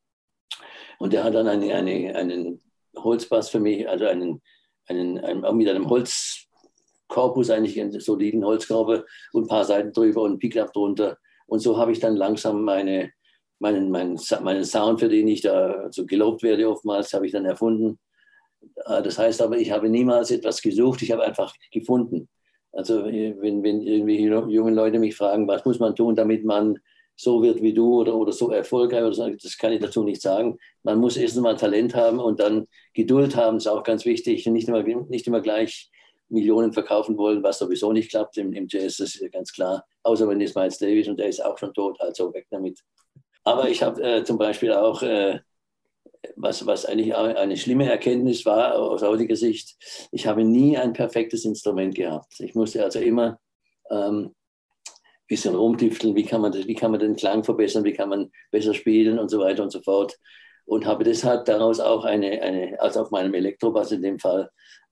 Und 0.97 1.13
der 1.13 1.23
hat 1.23 1.33
dann 1.33 1.47
eine, 1.47 1.73
eine, 1.73 2.13
einen 2.13 2.61
Holzbass 2.97 3.49
für 3.49 3.61
mich, 3.61 3.87
also 3.87 4.05
einen, 4.05 4.41
einen, 4.87 5.17
einen 5.19 5.45
auch 5.45 5.53
mit 5.53 5.69
einem 5.69 5.89
Holzkorpus, 7.09 7.49
eigentlich 7.49 7.79
einen 7.79 7.99
soliden 7.99 8.45
Holzkorbe 8.45 9.05
und 9.33 9.43
ein 9.43 9.47
paar 9.47 9.65
Seiten 9.65 9.91
drüber 9.91 10.21
und 10.21 10.39
Pickup 10.39 10.73
drunter. 10.73 11.17
Und 11.47 11.59
so 11.59 11.77
habe 11.77 11.91
ich 11.91 11.99
dann 11.99 12.15
langsam 12.15 12.63
meine, 12.63 13.11
meinen, 13.59 13.89
meinen, 13.89 14.19
meinen 14.41 14.63
Sound, 14.63 14.99
für 14.99 15.09
den 15.09 15.27
ich 15.27 15.41
da 15.41 15.91
so 15.91 16.05
gelobt 16.05 16.43
werde 16.43 16.69
oftmals, 16.69 17.13
habe 17.13 17.25
ich 17.25 17.31
dann 17.31 17.45
erfunden. 17.45 17.99
Äh, 18.85 19.01
das 19.01 19.17
heißt 19.17 19.41
aber, 19.41 19.57
ich 19.57 19.71
habe 19.71 19.89
niemals 19.89 20.31
etwas 20.31 20.61
gesucht, 20.61 21.01
ich 21.01 21.11
habe 21.11 21.23
einfach 21.23 21.53
gefunden. 21.71 22.29
Also 22.71 23.03
wenn, 23.05 23.63
wenn 23.63 23.81
irgendwie 23.81 24.25
junge 24.25 24.71
Leute 24.71 24.99
mich 24.99 25.15
fragen, 25.15 25.47
was 25.47 25.65
muss 25.65 25.79
man 25.79 25.95
tun, 25.95 26.15
damit 26.15 26.45
man 26.45 26.77
so 27.15 27.41
wird 27.41 27.63
wie 27.63 27.73
du 27.73 27.99
oder, 27.99 28.15
oder 28.15 28.31
so 28.31 28.51
erfolgreich 28.51 29.01
oder 29.01 29.13
so, 29.13 29.27
das 29.27 29.57
kann 29.57 29.73
ich 29.73 29.81
dazu 29.81 30.03
nicht 30.03 30.21
sagen. 30.21 30.57
Man 30.83 30.99
muss 30.99 31.17
erst 31.17 31.35
einmal 31.35 31.57
Talent 31.57 31.95
haben 31.95 32.19
und 32.19 32.39
dann 32.39 32.67
Geduld 32.93 33.35
haben, 33.35 33.57
ist 33.57 33.67
auch 33.67 33.83
ganz 33.83 34.05
wichtig. 34.05 34.45
Nicht 34.45 34.67
immer, 34.67 34.83
nicht 34.83 35.27
immer 35.27 35.41
gleich 35.41 35.89
Millionen 36.29 36.73
verkaufen 36.73 37.17
wollen, 37.17 37.43
was 37.43 37.59
sowieso 37.59 37.91
nicht 37.91 38.11
klappt 38.11 38.37
im, 38.37 38.53
im 38.53 38.67
Jazz, 38.69 38.97
das 38.97 39.15
ist 39.15 39.21
ja 39.21 39.29
ganz 39.29 39.51
klar. 39.51 39.85
Außer 40.03 40.27
wenn 40.27 40.41
es 40.41 40.55
Miles 40.55 40.77
Davis 40.77 41.07
und 41.07 41.17
der 41.17 41.27
ist 41.27 41.43
auch 41.43 41.57
schon 41.57 41.73
tot, 41.73 41.99
also 41.99 42.33
weg 42.33 42.47
damit. 42.49 42.79
Aber 43.43 43.69
ich 43.69 43.81
habe 43.81 44.01
äh, 44.01 44.23
zum 44.23 44.37
Beispiel 44.37 44.73
auch, 44.73 45.01
äh, 45.01 45.39
was, 46.35 46.65
was 46.65 46.85
eigentlich 46.85 47.15
eine 47.15 47.55
schlimme 47.55 47.89
Erkenntnis 47.89 48.45
war 48.45 48.75
aus 48.75 49.01
heutiger 49.01 49.35
Sicht, 49.35 49.77
ich 50.11 50.27
habe 50.27 50.43
nie 50.43 50.77
ein 50.77 50.93
perfektes 50.93 51.45
Instrument 51.45 51.95
gehabt. 51.95 52.39
Ich 52.39 52.55
musste 52.55 52.83
also 52.83 52.99
immer 52.99 53.39
ähm, 53.89 54.35
bisschen 55.29 55.55
rumtüfteln, 55.55 56.15
wie 56.15 56.25
kann, 56.25 56.41
man 56.41 56.51
das, 56.51 56.67
wie 56.67 56.75
kann 56.75 56.91
man 56.91 56.99
den 56.99 57.15
Klang 57.15 57.43
verbessern, 57.43 57.83
wie 57.85 57.93
kann 57.93 58.09
man 58.09 58.31
besser 58.51 58.73
spielen 58.73 59.19
und 59.19 59.29
so 59.29 59.39
weiter 59.39 59.63
und 59.63 59.71
so 59.71 59.81
fort. 59.81 60.17
Und 60.65 60.85
habe 60.85 61.03
deshalb 61.03 61.45
daraus 61.45 61.79
auch 61.79 62.03
eine, 62.03 62.41
eine 62.41 62.79
also 62.79 63.01
auf 63.01 63.11
meinem 63.11 63.33
Elektrobass 63.33 63.91
in 63.91 64.01
dem 64.01 64.19
Fall, 64.19 64.49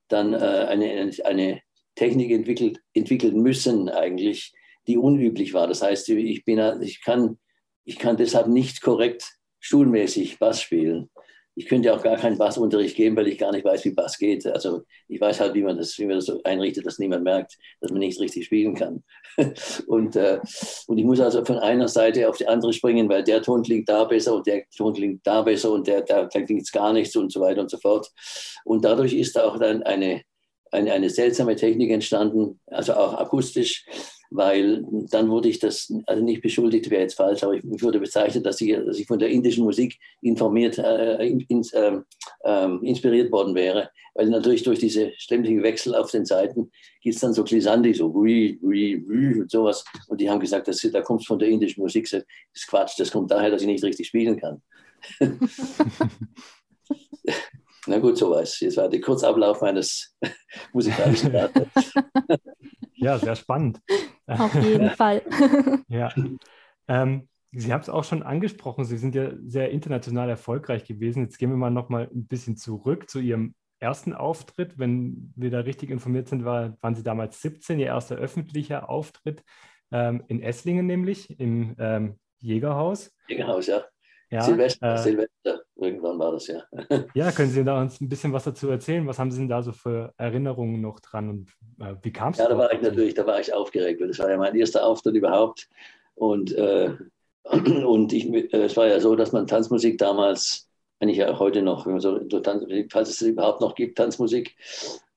dann 0.08 0.34
äh, 0.34 0.38
eine, 0.38 1.12
eine 1.24 1.62
Technik 1.96 2.32
entwickelt, 2.32 2.80
entwickeln 2.94 3.42
müssen 3.42 3.90
eigentlich, 3.90 4.54
die 4.88 4.98
unüblich 4.98 5.54
war. 5.54 5.68
Das 5.68 5.82
heißt, 5.82 6.10
ich, 6.10 6.46
bin, 6.46 6.60
ich, 6.82 7.04
kann, 7.04 7.38
ich 7.84 7.98
kann 7.98 8.18
deshalb 8.18 8.48
nicht 8.48 8.82
korrekt 8.82 9.38
schulmäßig 9.60 10.40
Bass 10.40 10.62
spielen. 10.62 11.10
Ich 11.58 11.66
könnte 11.66 11.92
auch 11.92 12.04
gar 12.04 12.18
keinen 12.18 12.38
Bassunterricht 12.38 12.96
geben, 12.96 13.16
weil 13.16 13.28
ich 13.28 13.40
gar 13.40 13.52
nicht 13.52 13.66
weiß, 13.66 13.84
wie 13.86 13.90
Bass 13.90 14.20
geht. 14.20 14.46
Also 14.46 14.84
ich 15.08 15.20
weiß 15.20 15.40
halt, 15.40 15.56
wie 15.56 15.64
man 15.64 15.76
das, 15.76 15.98
wie 15.98 16.06
man 16.06 16.18
das 16.18 16.28
so 16.28 16.40
einrichtet, 16.44 16.86
dass 16.86 17.00
niemand 17.00 17.24
merkt, 17.24 17.58
dass 17.82 17.90
man 17.90 18.00
nicht 18.00 18.20
richtig 18.20 18.46
spielen 18.46 18.76
kann. 18.76 19.04
und, 19.88 20.16
äh, 20.16 20.40
und 20.86 20.98
ich 21.00 21.04
muss 21.04 21.20
also 21.20 21.44
von 21.44 21.58
einer 21.58 21.88
Seite 21.88 22.30
auf 22.30 22.38
die 22.38 22.48
andere 22.48 22.74
springen, 22.74 23.10
weil 23.10 23.24
der 23.24 23.42
Ton 23.42 23.64
klingt 23.64 23.90
da 23.90 24.04
besser 24.04 24.36
und 24.36 24.46
der 24.46 24.66
Ton 24.70 24.94
klingt 24.94 25.26
da 25.26 25.42
besser 25.42 25.72
und 25.72 25.88
der, 25.88 26.02
da, 26.02 26.26
da 26.26 26.42
klingt 26.42 26.72
gar 26.72 26.94
nichts 26.94 27.16
und 27.16 27.32
so 27.32 27.42
weiter 27.42 27.62
und 27.62 27.72
so 27.72 27.78
fort. 27.78 28.08
Und 28.64 28.86
dadurch 28.86 29.14
ist 29.14 29.40
auch 29.40 29.58
dann 29.58 29.82
eine, 29.82 30.22
eine, 30.72 30.94
eine 30.94 31.10
seltsame 31.10 31.56
Technik 31.56 31.90
entstanden, 31.90 32.60
also 32.68 32.94
auch 32.94 33.16
akustisch, 33.16 33.84
weil 34.29 34.84
dann 35.10 35.29
wurde 35.29 35.50
ich 35.50 35.60
das, 35.60 35.93
also 36.05 36.24
nicht 36.24 36.41
beschuldigt, 36.41 36.89
wäre 36.89 37.01
jetzt 37.01 37.15
falsch, 37.15 37.43
aber 37.43 37.53
ich 37.55 37.63
wurde 37.63 38.00
bezeichnet, 38.00 38.46
dass 38.46 38.60
ich, 38.62 38.74
dass 38.74 39.00
ich 39.00 39.07
von 39.07 39.19
der 39.19 39.29
indischen 39.29 39.63
Musik 39.63 39.98
informiert, 40.22 40.77
äh, 40.77 41.25
in, 41.25 41.62
äh, 41.74 41.98
äh, 42.43 42.77
inspiriert 42.81 43.31
worden 43.31 43.55
wäre, 43.55 43.89
weil 44.13 44.29
natürlich 44.29 44.63
durch 44.63 44.79
diese 44.79 45.12
ständigen 45.17 45.63
Wechsel 45.63 45.96
auf 45.96 46.12
den 46.12 46.25
Seiten 46.25 46.72
gibt 47.01 47.15
es 47.15 47.22
dann 47.22 47.34
so 47.34 47.43
Glissandi, 47.43 47.93
so 47.93 48.13
wie, 48.24 48.60
wie, 48.62 49.03
wie 49.07 49.39
und 49.41 49.51
sowas. 49.51 49.86
Und 50.07 50.19
die 50.19 50.29
haben 50.29 50.39
gesagt, 50.39 50.67
das, 50.67 50.81
da 50.81 51.01
kommt 51.01 51.22
es 51.22 51.27
von 51.27 51.39
der 51.39 51.50
indischen 51.50 51.81
Musik. 51.81 52.10
Das 52.10 52.24
ist 52.53 52.67
Quatsch, 52.67 53.00
das 53.00 53.12
kommt 53.12 53.31
daher, 53.31 53.51
dass 53.51 53.62
ich 53.62 53.67
nicht 53.67 53.84
richtig 53.84 54.07
spielen 54.07 54.39
kann. 54.39 54.62
Na 57.88 58.00
gut, 58.00 58.17
sowas. 58.17 58.60
Jetzt 58.60 58.75
war 58.77 58.89
der 58.89 59.00
Kurzablauf 59.00 59.62
meines 59.62 60.13
musikalischen 60.74 61.31
Datens. 61.31 61.69
Ja, 62.98 63.18
sehr 63.18 63.36
spannend. 63.36 63.80
Auf 64.27 64.54
jeden 64.56 64.89
Fall. 64.92 65.22
ja. 65.88 66.13
Ähm, 66.88 67.27
Sie 67.51 67.72
haben 67.72 67.82
es 67.82 67.89
auch 67.89 68.04
schon 68.04 68.24
angesprochen, 68.24 68.84
Sie 68.84 68.98
sind 68.98 69.16
ja 69.16 69.32
sehr 69.46 69.72
international 69.72 70.30
erfolgreich 70.30 70.84
gewesen. 70.86 71.24
Jetzt 71.24 71.38
gehen 71.38 71.50
wir 71.50 71.58
mal 71.58 71.72
noch 71.72 71.89
mal 71.89 72.10
ein 72.13 72.27
bisschen 72.27 72.58
zurück 72.58 73.10
zu 73.10 73.20
Ihrem 73.20 73.56
ersten 73.80 74.13
Auftritt. 74.13 74.77
Wenn 74.77 75.34
wir 75.36 75.50
da 75.50 75.60
richtig 75.60 75.89
informiert 75.89 76.27
sind, 76.27 76.44
war, 76.44 76.77
waren 76.82 76.96
Sie 76.96 77.04
damals 77.04 77.42
17, 77.42 77.80
Ihr 77.80 77.88
erster 77.88 78.16
öffentlicher 78.16 78.89
Auftritt 78.89 79.44
ähm, 79.92 80.24
in 80.27 80.42
Esslingen 80.42 80.86
nämlich, 80.86 81.39
im 81.39 81.75
ähm, 81.80 82.20
Jägerhaus. 82.39 83.16
Jägerhaus, 83.27 83.68
ja. 83.68 83.86
Ja, 84.29 84.41
Silvester, 84.41 84.93
äh, 84.93 84.98
Silvester, 84.98 85.62
irgendwann 85.75 86.19
war 86.19 86.34
das 86.34 86.48
ja. 86.48 86.62
ja, 87.13 87.31
können 87.31 87.50
Sie 87.50 87.63
da 87.63 87.81
uns 87.81 88.01
ein 88.01 88.10
bisschen 88.10 88.34
was 88.34 88.43
dazu 88.43 88.69
erzählen? 88.69 89.07
Was 89.07 89.19
haben 89.19 89.31
Sie 89.31 89.39
denn 89.39 89.48
da 89.48 89.63
so 89.63 89.72
für 89.72 90.13
Erinnerungen 90.17 90.81
noch 90.81 91.00
dran 91.00 91.29
und 91.29 91.50
äh, 91.79 91.96
wie 92.01 92.12
kam 92.12 92.34
es? 92.34 92.39
Ja, 92.39 92.50
da 92.50 92.57
war 92.57 92.74
ich 92.74 92.81
natürlich, 92.81 93.13
da 93.13 93.25
war 93.25 93.39
ich 93.39 93.53
aufgeregt, 93.53 94.01
weil 94.01 94.10
das 94.10 94.19
war 94.19 94.29
ja 94.29 94.38
mein 94.38 94.55
erster 94.55 94.86
Auftritt 94.86 95.15
überhaupt. 95.15 95.69
Und, 96.15 96.51
äh, 96.53 96.93
und 97.86 98.12
ich, 98.12 98.27
äh, 98.27 98.63
es 98.63 98.75
war 98.75 98.88
ja 98.88 99.00
so, 99.00 99.15
dass 99.15 99.31
man 99.31 99.48
Tanzmusik 99.48 99.98
damals, 99.98 100.67
wenn 101.00 101.07
ich 101.07 101.17
ja 101.17 101.39
heute 101.39 101.62
noch, 101.62 101.86
wenn 101.86 101.93
man 101.93 102.01
so, 102.01 102.19
so 102.29 102.41
Tanzmusik, 102.41 102.91
falls 102.91 103.10
es 103.10 103.22
überhaupt 103.22 103.62
noch 103.62 103.75
gibt, 103.75 103.98
Tanzmusik 103.98 104.57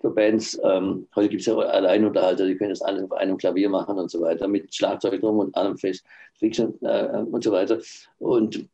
für 0.00 0.10
Bands, 0.10 0.60
ähm, 0.62 1.08
heute 1.16 1.30
gibt 1.30 1.40
es 1.40 1.46
ja 1.46 1.56
Alleinunterhalter, 1.56 2.46
die 2.46 2.56
können 2.56 2.70
das 2.70 2.82
alles 2.82 3.02
auf 3.02 3.12
einem 3.12 3.36
Klavier 3.38 3.68
machen 3.70 3.98
und 3.98 4.08
so 4.08 4.20
weiter, 4.20 4.46
mit 4.46 4.72
Schlagzeug 4.72 5.20
drum 5.20 5.40
und 5.40 5.56
allem 5.56 5.76
Fest, 5.76 6.04
Fiction 6.34 6.78
äh, 6.82 7.24
und 7.28 7.42
so 7.42 7.50
weiter. 7.50 7.78
Und 8.18 8.68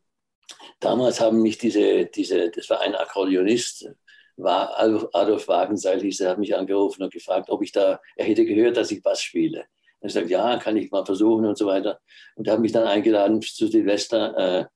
Damals 0.80 1.20
haben 1.20 1.42
mich 1.42 1.58
diese, 1.58 2.06
diese 2.06 2.50
das 2.50 2.68
war 2.70 2.80
ein 2.80 2.94
Akkordeonist, 2.94 3.88
war 4.36 4.78
Adolf 4.78 5.48
Wagenseil 5.48 6.00
hieß, 6.00 6.20
er 6.20 6.30
hat 6.30 6.38
mich 6.38 6.54
angerufen 6.54 7.02
und 7.02 7.12
gefragt, 7.12 7.48
ob 7.48 7.62
ich 7.62 7.72
da, 7.72 8.00
er 8.16 8.26
hätte 8.26 8.44
gehört, 8.44 8.76
dass 8.76 8.90
ich 8.90 9.02
Bass 9.02 9.22
spiele. 9.22 9.64
Und 10.00 10.08
ich 10.08 10.12
sagte, 10.12 10.30
ja, 10.30 10.58
kann 10.58 10.76
ich 10.76 10.90
mal 10.90 11.06
versuchen 11.06 11.46
und 11.46 11.56
so 11.56 11.66
weiter. 11.66 12.00
Und 12.34 12.46
er 12.46 12.54
hat 12.54 12.60
mich 12.60 12.72
dann 12.72 12.86
eingeladen 12.86 13.40
zu 13.40 13.66
Silvester, 13.66 14.36
äh, 14.36 14.66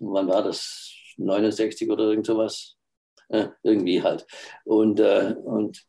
wann 0.00 0.28
war 0.28 0.42
das? 0.42 0.92
69 1.18 1.90
oder 1.90 2.04
irgend 2.04 2.26
sowas? 2.26 2.76
Äh, 3.28 3.48
irgendwie 3.62 4.02
halt. 4.02 4.26
Und, 4.64 4.98
äh, 5.00 5.34
und 5.44 5.84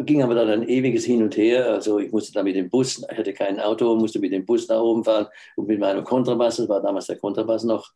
ging 0.00 0.22
aber 0.22 0.34
dann 0.34 0.48
ein 0.48 0.68
ewiges 0.68 1.04
Hin 1.04 1.22
und 1.22 1.36
Her. 1.36 1.68
Also 1.68 1.98
ich 1.98 2.10
musste 2.10 2.32
dann 2.32 2.44
mit 2.44 2.56
dem 2.56 2.70
Bus, 2.70 2.98
ich 3.10 3.18
hatte 3.18 3.34
kein 3.34 3.60
Auto, 3.60 3.94
musste 3.96 4.18
mit 4.18 4.32
dem 4.32 4.46
Bus 4.46 4.68
nach 4.68 4.80
oben 4.80 5.04
fahren 5.04 5.26
und 5.56 5.68
mit 5.68 5.78
meinem 5.78 6.04
Kontrabass, 6.04 6.56
das 6.56 6.68
war 6.68 6.82
damals 6.82 7.06
der 7.06 7.18
Kontrabass 7.18 7.64
noch 7.64 7.92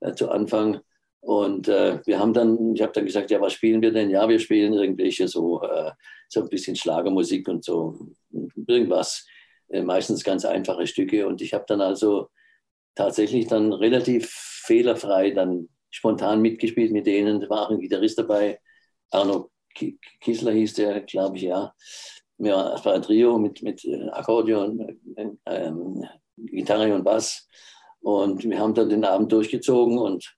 äh, 0.00 0.12
zu 0.12 0.30
Anfang. 0.30 0.80
Und 1.20 1.68
äh, 1.68 2.00
wir 2.06 2.18
haben 2.18 2.32
dann, 2.32 2.74
ich 2.74 2.82
habe 2.82 2.92
dann 2.92 3.04
gesagt, 3.06 3.30
ja, 3.30 3.40
was 3.40 3.52
spielen 3.52 3.82
wir 3.82 3.92
denn? 3.92 4.10
Ja, 4.10 4.28
wir 4.28 4.38
spielen 4.38 4.72
irgendwelche 4.72 5.28
so, 5.28 5.62
äh, 5.62 5.92
so 6.28 6.42
ein 6.42 6.48
bisschen 6.48 6.76
Schlagermusik 6.76 7.48
und 7.48 7.64
so 7.64 7.98
irgendwas. 8.66 9.26
Äh, 9.68 9.82
meistens 9.82 10.24
ganz 10.24 10.44
einfache 10.44 10.86
Stücke. 10.86 11.26
Und 11.26 11.42
ich 11.42 11.54
habe 11.54 11.64
dann 11.68 11.80
also 11.80 12.28
tatsächlich 12.94 13.46
dann 13.46 13.72
relativ 13.72 14.30
fehlerfrei 14.30 15.30
dann 15.30 15.68
spontan 15.90 16.40
mitgespielt 16.42 16.92
mit 16.92 17.06
denen. 17.06 17.40
Da 17.40 17.48
war 17.50 17.62
auch 17.62 17.70
ein 17.70 17.80
Gitarrist 17.80 18.18
dabei, 18.18 18.60
Arno 19.10 19.50
Kissler 20.20 20.52
hieß 20.52 20.74
der, 20.74 21.00
glaube 21.00 21.36
ich, 21.36 21.44
ja. 21.44 21.74
Ja, 22.38 22.74
es 22.74 22.84
war 22.84 22.94
ein 22.94 23.02
Trio 23.02 23.38
mit, 23.38 23.62
mit 23.62 23.84
äh, 23.84 24.08
Akkordeon, 24.08 24.98
äh, 25.16 25.28
ähm, 25.46 26.04
Gitarre 26.36 26.94
und 26.94 27.04
Bass. 27.04 27.46
Und 28.00 28.42
wir 28.44 28.58
haben 28.58 28.74
dann 28.74 28.88
den 28.88 29.04
Abend 29.04 29.30
durchgezogen 29.30 29.98
und 29.98 30.34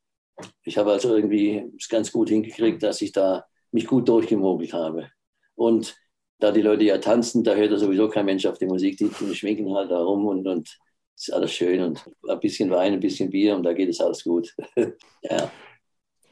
ich 0.64 0.76
habe 0.78 0.92
also 0.92 1.14
irgendwie 1.14 1.64
es 1.78 1.88
ganz 1.88 2.10
gut 2.10 2.28
hingekriegt, 2.28 2.82
dass 2.82 3.02
ich 3.02 3.12
da 3.12 3.44
mich 3.70 3.86
gut 3.86 4.08
durchgemogelt 4.08 4.72
habe. 4.72 5.10
Und 5.54 5.96
da 6.40 6.50
die 6.50 6.62
Leute 6.62 6.84
ja 6.84 6.98
tanzen, 6.98 7.44
da 7.44 7.54
hört 7.54 7.70
ja 7.70 7.76
sowieso 7.76 8.08
kein 8.08 8.26
Mensch 8.26 8.46
auf 8.46 8.58
die 8.58 8.66
Musik, 8.66 8.96
die, 8.98 9.08
die 9.08 9.34
schminken 9.34 9.72
halt 9.72 9.90
da 9.92 10.02
rum 10.02 10.26
und, 10.26 10.46
und 10.46 10.76
ist 11.16 11.32
alles 11.32 11.52
schön 11.52 11.80
und 11.82 12.04
ein 12.28 12.40
bisschen 12.40 12.70
Wein, 12.70 12.94
ein 12.94 13.00
bisschen 13.00 13.30
Bier 13.30 13.54
und 13.54 13.62
da 13.62 13.72
geht 13.72 13.88
es 13.88 14.00
alles 14.00 14.24
gut. 14.24 14.52
ja. 15.22 15.52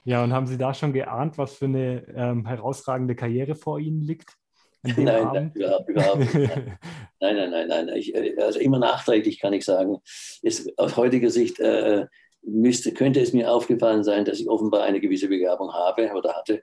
Ja, 0.04 0.24
und 0.24 0.32
haben 0.32 0.46
Sie 0.46 0.58
da 0.58 0.72
schon 0.74 0.92
geahnt, 0.92 1.38
was 1.38 1.54
für 1.54 1.66
eine 1.66 2.04
ähm, 2.14 2.46
herausragende 2.46 3.14
Karriere 3.14 3.54
vor 3.54 3.78
Ihnen 3.78 4.00
liegt? 4.00 4.36
Nein, 4.82 5.04
nein, 5.04 5.52
überhaupt, 5.54 5.88
überhaupt 5.88 6.18
nicht. 6.18 6.34
Nein, 7.22 7.36
nein, 7.36 7.50
nein, 7.50 7.68
nein. 7.68 7.88
Ich, 7.90 8.14
äh, 8.14 8.34
also 8.40 8.58
immer 8.58 8.78
nachträglich 8.78 9.40
kann 9.40 9.52
ich 9.52 9.66
sagen, 9.66 9.98
ist, 10.40 10.72
aus 10.78 10.96
heutiger 10.96 11.28
Sicht 11.28 11.60
äh, 11.60 12.06
müsste, 12.42 12.92
könnte 12.92 13.20
es 13.20 13.34
mir 13.34 13.52
aufgefallen 13.52 14.04
sein, 14.04 14.24
dass 14.24 14.40
ich 14.40 14.48
offenbar 14.48 14.84
eine 14.84 15.00
gewisse 15.00 15.28
Begabung 15.28 15.72
habe 15.72 16.10
oder 16.14 16.34
hatte, 16.34 16.62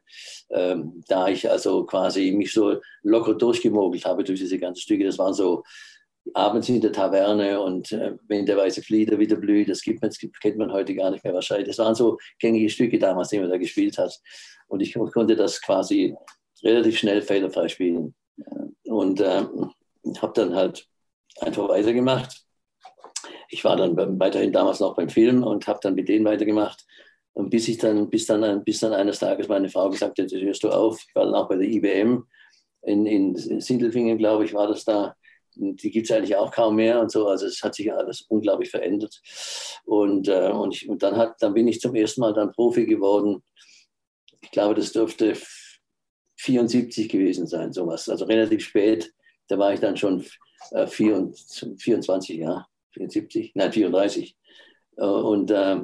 ähm, 0.49 1.03
da 1.07 1.27
ich 1.27 1.49
also 1.49 1.85
quasi 1.85 2.31
mich 2.31 2.51
so 2.51 2.81
locker 3.03 3.35
durchgemogelt 3.35 4.05
habe 4.05 4.23
durch 4.23 4.39
diese 4.39 4.57
ganzen 4.57 4.81
Stücke. 4.81 5.05
Das 5.05 5.19
waren 5.19 5.35
so 5.35 5.63
abends 6.33 6.69
in 6.69 6.81
der 6.81 6.91
Taverne 6.91 7.59
und 7.61 7.91
äh, 7.91 8.13
wenn 8.27 8.45
der 8.45 8.57
weiße 8.57 8.81
Flieder 8.81 9.19
wieder 9.19 9.35
blüht, 9.35 9.69
das, 9.69 9.81
gibt 9.81 10.01
man, 10.01 10.09
das 10.09 10.19
kennt 10.41 10.57
man 10.57 10.71
heute 10.71 10.95
gar 10.95 11.11
nicht 11.11 11.23
mehr 11.23 11.33
wahrscheinlich. 11.33 11.67
Das 11.67 11.77
waren 11.77 11.95
so 11.95 12.17
gängige 12.39 12.69
Stücke 12.69 12.99
damals, 12.99 13.29
die 13.29 13.39
man 13.39 13.49
da 13.49 13.57
gespielt 13.57 13.97
hat. 13.97 14.19
Und 14.67 14.81
ich 14.81 14.93
konnte 14.93 15.35
das 15.35 15.61
quasi 15.61 16.15
relativ 16.63 16.97
schnell 16.97 17.21
fehlerfrei 17.21 17.67
spielen. 17.67 18.15
Und 18.83 19.21
äh, 19.21 19.43
habe 20.21 20.33
dann 20.33 20.55
halt 20.55 20.87
einfach 21.39 21.67
weitergemacht. 21.69 22.43
Ich 23.49 23.63
war 23.63 23.77
dann 23.77 24.19
weiterhin 24.19 24.51
damals 24.51 24.79
noch 24.79 24.95
beim 24.95 25.09
Film 25.09 25.43
und 25.43 25.67
habe 25.67 25.79
dann 25.81 25.95
mit 25.95 26.09
denen 26.09 26.25
weitergemacht. 26.25 26.85
Und 27.33 27.49
bis 27.49 27.67
ich 27.67 27.77
dann, 27.77 28.09
bis 28.09 28.25
dann, 28.25 28.63
bis 28.63 28.79
dann 28.79 28.93
eines 28.93 29.19
Tages 29.19 29.47
meine 29.47 29.69
Frau 29.69 29.89
gesagt 29.89 30.19
hat, 30.19 30.31
hörst 30.31 30.63
du 30.63 30.69
auf. 30.69 31.03
Ich 31.07 31.15
war 31.15 31.25
dann 31.25 31.35
auch 31.35 31.47
bei 31.47 31.55
der 31.55 31.67
IBM 31.67 32.23
in, 32.81 33.05
in 33.05 33.35
Sindelfingen, 33.61 34.17
glaube 34.17 34.45
ich, 34.45 34.53
war 34.53 34.67
das 34.67 34.83
da 34.83 35.15
die 35.59 35.91
gibt 35.91 36.09
es 36.09 36.15
eigentlich 36.15 36.35
auch 36.35 36.51
kaum 36.51 36.75
mehr 36.75 36.99
und 36.99 37.11
so. 37.11 37.27
Also 37.27 37.45
es 37.45 37.61
hat 37.63 37.75
sich 37.75 37.91
alles 37.91 38.21
unglaublich 38.29 38.69
verändert. 38.69 39.21
Und, 39.85 40.27
äh, 40.27 40.49
und, 40.51 40.75
ich, 40.75 40.87
und 40.87 41.03
dann, 41.03 41.17
hat, 41.17 41.35
dann 41.41 41.53
bin 41.53 41.67
ich 41.67 41.79
zum 41.79 41.95
ersten 41.95 42.21
Mal 42.21 42.33
dann 42.33 42.51
Profi 42.51 42.85
geworden. 42.85 43.43
Ich 44.41 44.51
glaube, 44.51 44.75
das 44.75 44.91
dürfte 44.91 45.35
74 46.37 47.09
gewesen 47.09 47.47
sein, 47.47 47.73
sowas. 47.73 48.09
Also 48.09 48.25
relativ 48.25 48.63
spät. 48.63 49.11
Da 49.47 49.57
war 49.57 49.73
ich 49.73 49.79
dann 49.79 49.97
schon 49.97 50.25
äh, 50.71 50.87
24, 50.87 52.37
ja, 52.37 52.67
74, 52.91 53.51
nein, 53.55 53.71
34. 53.71 54.37
Äh, 54.97 55.05
und, 55.05 55.51
äh, 55.51 55.81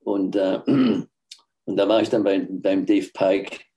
und, 0.00 0.36
äh, 0.36 0.60
und 0.66 1.76
da 1.76 1.88
war 1.88 2.02
ich 2.02 2.10
dann 2.10 2.24
bei, 2.24 2.46
beim 2.50 2.86
Dave 2.86 3.08
Pike 3.12 3.67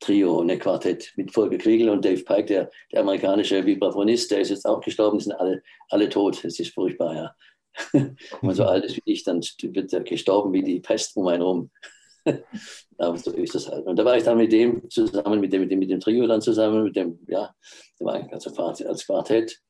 Trio, 0.00 0.44
ne 0.44 0.58
Quartett 0.58 1.12
mit 1.16 1.32
Volker 1.32 1.58
Kriegel 1.58 1.88
und 1.88 2.04
Dave 2.04 2.22
Pike, 2.22 2.46
der, 2.46 2.70
der 2.92 3.00
amerikanische 3.00 3.64
Vibraphonist, 3.64 4.30
der 4.30 4.40
ist 4.40 4.50
jetzt 4.50 4.66
auch 4.66 4.80
gestorben, 4.80 5.20
sind 5.20 5.32
alle, 5.32 5.62
alle 5.88 6.08
tot. 6.08 6.44
Es 6.44 6.60
ist 6.60 6.74
furchtbar, 6.74 7.14
ja. 7.14 7.34
Wenn 7.92 8.16
man 8.40 8.54
so 8.54 8.64
alt 8.64 8.84
ist 8.84 8.96
wie 8.96 9.12
ich, 9.12 9.24
dann 9.24 9.40
wird 9.62 9.92
er 9.92 10.00
gestorben 10.00 10.52
wie 10.52 10.62
die 10.62 10.80
Pest 10.80 11.16
um 11.16 11.26
einen 11.28 11.42
rum. 11.42 11.70
Aber 12.98 13.16
so 13.16 13.30
ist 13.32 13.54
das 13.54 13.68
halt. 13.68 13.86
Und 13.86 13.96
da 13.96 14.04
war 14.04 14.16
ich 14.16 14.24
dann 14.24 14.38
mit 14.38 14.52
dem 14.52 14.88
zusammen, 14.90 15.40
mit 15.40 15.52
dem, 15.52 15.62
mit 15.62 15.70
dem, 15.70 15.78
mit 15.78 15.90
dem 15.90 16.00
Trio 16.00 16.26
dann 16.26 16.40
zusammen, 16.40 16.84
mit 16.84 16.96
dem, 16.96 17.18
ja, 17.28 17.54
der 17.98 18.06
war 18.06 18.32
also 18.32 18.50
als 18.86 19.06
Quartett. 19.06 19.60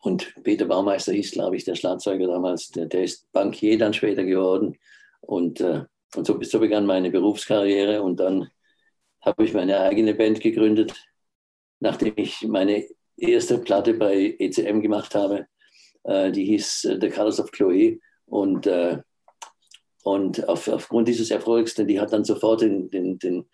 Und 0.00 0.32
Peter 0.44 0.64
Baumeister 0.64 1.12
hieß, 1.12 1.32
glaube 1.32 1.56
ich, 1.56 1.64
der 1.64 1.74
Schlagzeuger 1.74 2.28
damals, 2.28 2.68
der, 2.68 2.86
der 2.86 3.02
ist 3.02 3.30
Bankier 3.32 3.78
dann 3.78 3.94
später 3.94 4.24
geworden. 4.24 4.76
Und, 5.20 5.60
äh, 5.60 5.84
und 6.14 6.26
so, 6.26 6.40
so 6.42 6.60
begann 6.60 6.86
meine 6.86 7.10
Berufskarriere. 7.10 8.02
Und 8.02 8.20
dann 8.20 8.48
habe 9.20 9.44
ich 9.44 9.54
meine 9.54 9.80
eigene 9.80 10.14
Band 10.14 10.40
gegründet, 10.40 10.94
nachdem 11.80 12.14
ich 12.16 12.42
meine 12.42 12.86
erste 13.16 13.58
Platte 13.58 13.94
bei 13.94 14.36
ECM 14.38 14.80
gemacht 14.80 15.14
habe. 15.14 15.46
Äh, 16.04 16.32
die 16.32 16.44
hieß 16.44 16.84
äh, 16.84 16.98
The 17.00 17.10
Colors 17.10 17.40
of 17.40 17.50
Chloe. 17.50 17.98
Und, 18.26 18.66
äh, 18.66 18.98
und 20.04 20.48
auf, 20.48 20.68
aufgrund 20.68 21.08
dieses 21.08 21.30
Erfolgs, 21.30 21.74
denn 21.74 21.88
die 21.88 22.00
hat 22.00 22.12
dann 22.12 22.24
sofort 22.24 22.60
den, 22.60 22.90
den, 22.90 23.18
den 23.18 23.48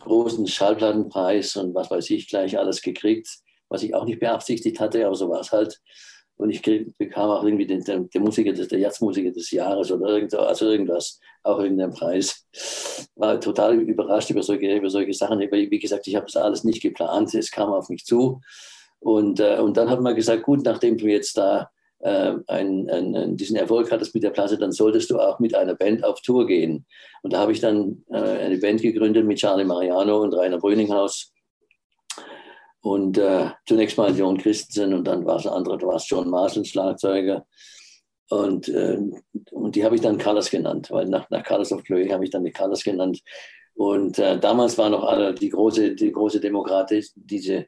großen 0.00 0.46
Schallplattenpreis 0.46 1.56
und 1.56 1.74
was 1.74 1.90
weiß 1.90 2.10
ich 2.10 2.28
gleich 2.28 2.58
alles 2.58 2.82
gekriegt, 2.82 3.28
was 3.68 3.82
ich 3.82 3.94
auch 3.94 4.04
nicht 4.04 4.20
beabsichtigt 4.20 4.78
hatte, 4.80 5.04
aber 5.06 5.14
so 5.14 5.28
war 5.28 5.40
es 5.40 5.52
halt. 5.52 5.80
Und 6.36 6.50
ich 6.50 6.62
bekam 6.98 7.30
auch 7.30 7.44
irgendwie 7.44 7.66
den, 7.66 7.84
den, 7.84 8.10
den 8.10 8.22
Musiker, 8.22 8.52
des, 8.52 8.68
der 8.68 8.80
Jazzmusiker 8.80 9.30
des 9.30 9.50
Jahres 9.52 9.92
oder 9.92 10.08
irgend, 10.08 10.34
also 10.34 10.68
irgendwas, 10.68 11.20
auch 11.44 11.60
irgendeinen 11.60 11.92
Preis. 11.92 12.46
War 13.14 13.40
total 13.40 13.78
überrascht 13.78 14.30
über 14.30 14.42
solche, 14.42 14.74
über 14.74 14.90
solche 14.90 15.14
Sachen. 15.14 15.38
Wie 15.38 15.78
gesagt, 15.78 16.08
ich 16.08 16.16
habe 16.16 16.26
das 16.26 16.36
alles 16.36 16.64
nicht 16.64 16.82
geplant. 16.82 17.32
Es 17.34 17.50
kam 17.50 17.72
auf 17.72 17.88
mich 17.88 18.04
zu. 18.04 18.40
Und, 18.98 19.38
äh, 19.38 19.58
und 19.58 19.76
dann 19.76 19.90
hat 19.90 20.00
man 20.00 20.16
gesagt, 20.16 20.42
gut, 20.42 20.64
nachdem 20.64 20.96
du 20.96 21.06
jetzt 21.06 21.36
da 21.36 21.70
äh, 22.00 22.34
einen, 22.48 22.90
einen, 22.90 23.36
diesen 23.36 23.56
Erfolg 23.56 23.92
hattest 23.92 24.14
mit 24.14 24.24
der 24.24 24.30
Platte, 24.30 24.58
dann 24.58 24.72
solltest 24.72 25.10
du 25.10 25.20
auch 25.20 25.38
mit 25.38 25.54
einer 25.54 25.74
Band 25.74 26.04
auf 26.04 26.20
Tour 26.22 26.46
gehen. 26.46 26.86
Und 27.22 27.32
da 27.32 27.38
habe 27.38 27.52
ich 27.52 27.60
dann 27.60 28.02
äh, 28.10 28.16
eine 28.16 28.58
Band 28.58 28.82
gegründet 28.82 29.26
mit 29.26 29.38
Charlie 29.38 29.64
Mariano 29.64 30.22
und 30.22 30.34
Rainer 30.34 30.58
Brüninghaus 30.58 31.33
und 32.84 33.16
äh, 33.16 33.48
zunächst 33.66 33.96
mal 33.96 34.14
John 34.14 34.36
Christensen 34.36 34.92
und 34.92 35.04
dann 35.04 35.24
war 35.24 35.36
es 35.36 35.46
andere, 35.46 35.80
war 35.80 35.96
es 35.96 36.06
John 36.06 36.28
Marshall, 36.28 36.66
Schlagzeuger. 36.66 37.46
Und, 38.28 38.68
äh, 38.68 38.98
und 39.52 39.74
die 39.74 39.82
habe 39.82 39.94
ich 39.94 40.02
dann 40.02 40.18
Colors 40.18 40.50
genannt, 40.50 40.90
weil 40.90 41.06
nach, 41.06 41.30
nach 41.30 41.42
Colors 41.42 41.72
of 41.72 41.82
Chloe 41.82 42.12
habe 42.12 42.24
ich 42.24 42.30
dann 42.30 42.44
die 42.44 42.52
Colors 42.52 42.84
genannt. 42.84 43.22
Und 43.72 44.18
äh, 44.18 44.38
damals 44.38 44.76
war 44.76 44.90
noch 44.90 45.02
alle, 45.04 45.32
die 45.32 45.48
große, 45.48 45.94
die 45.94 46.12
große 46.12 46.40
Demokratie, 46.40 47.02
diese 47.14 47.66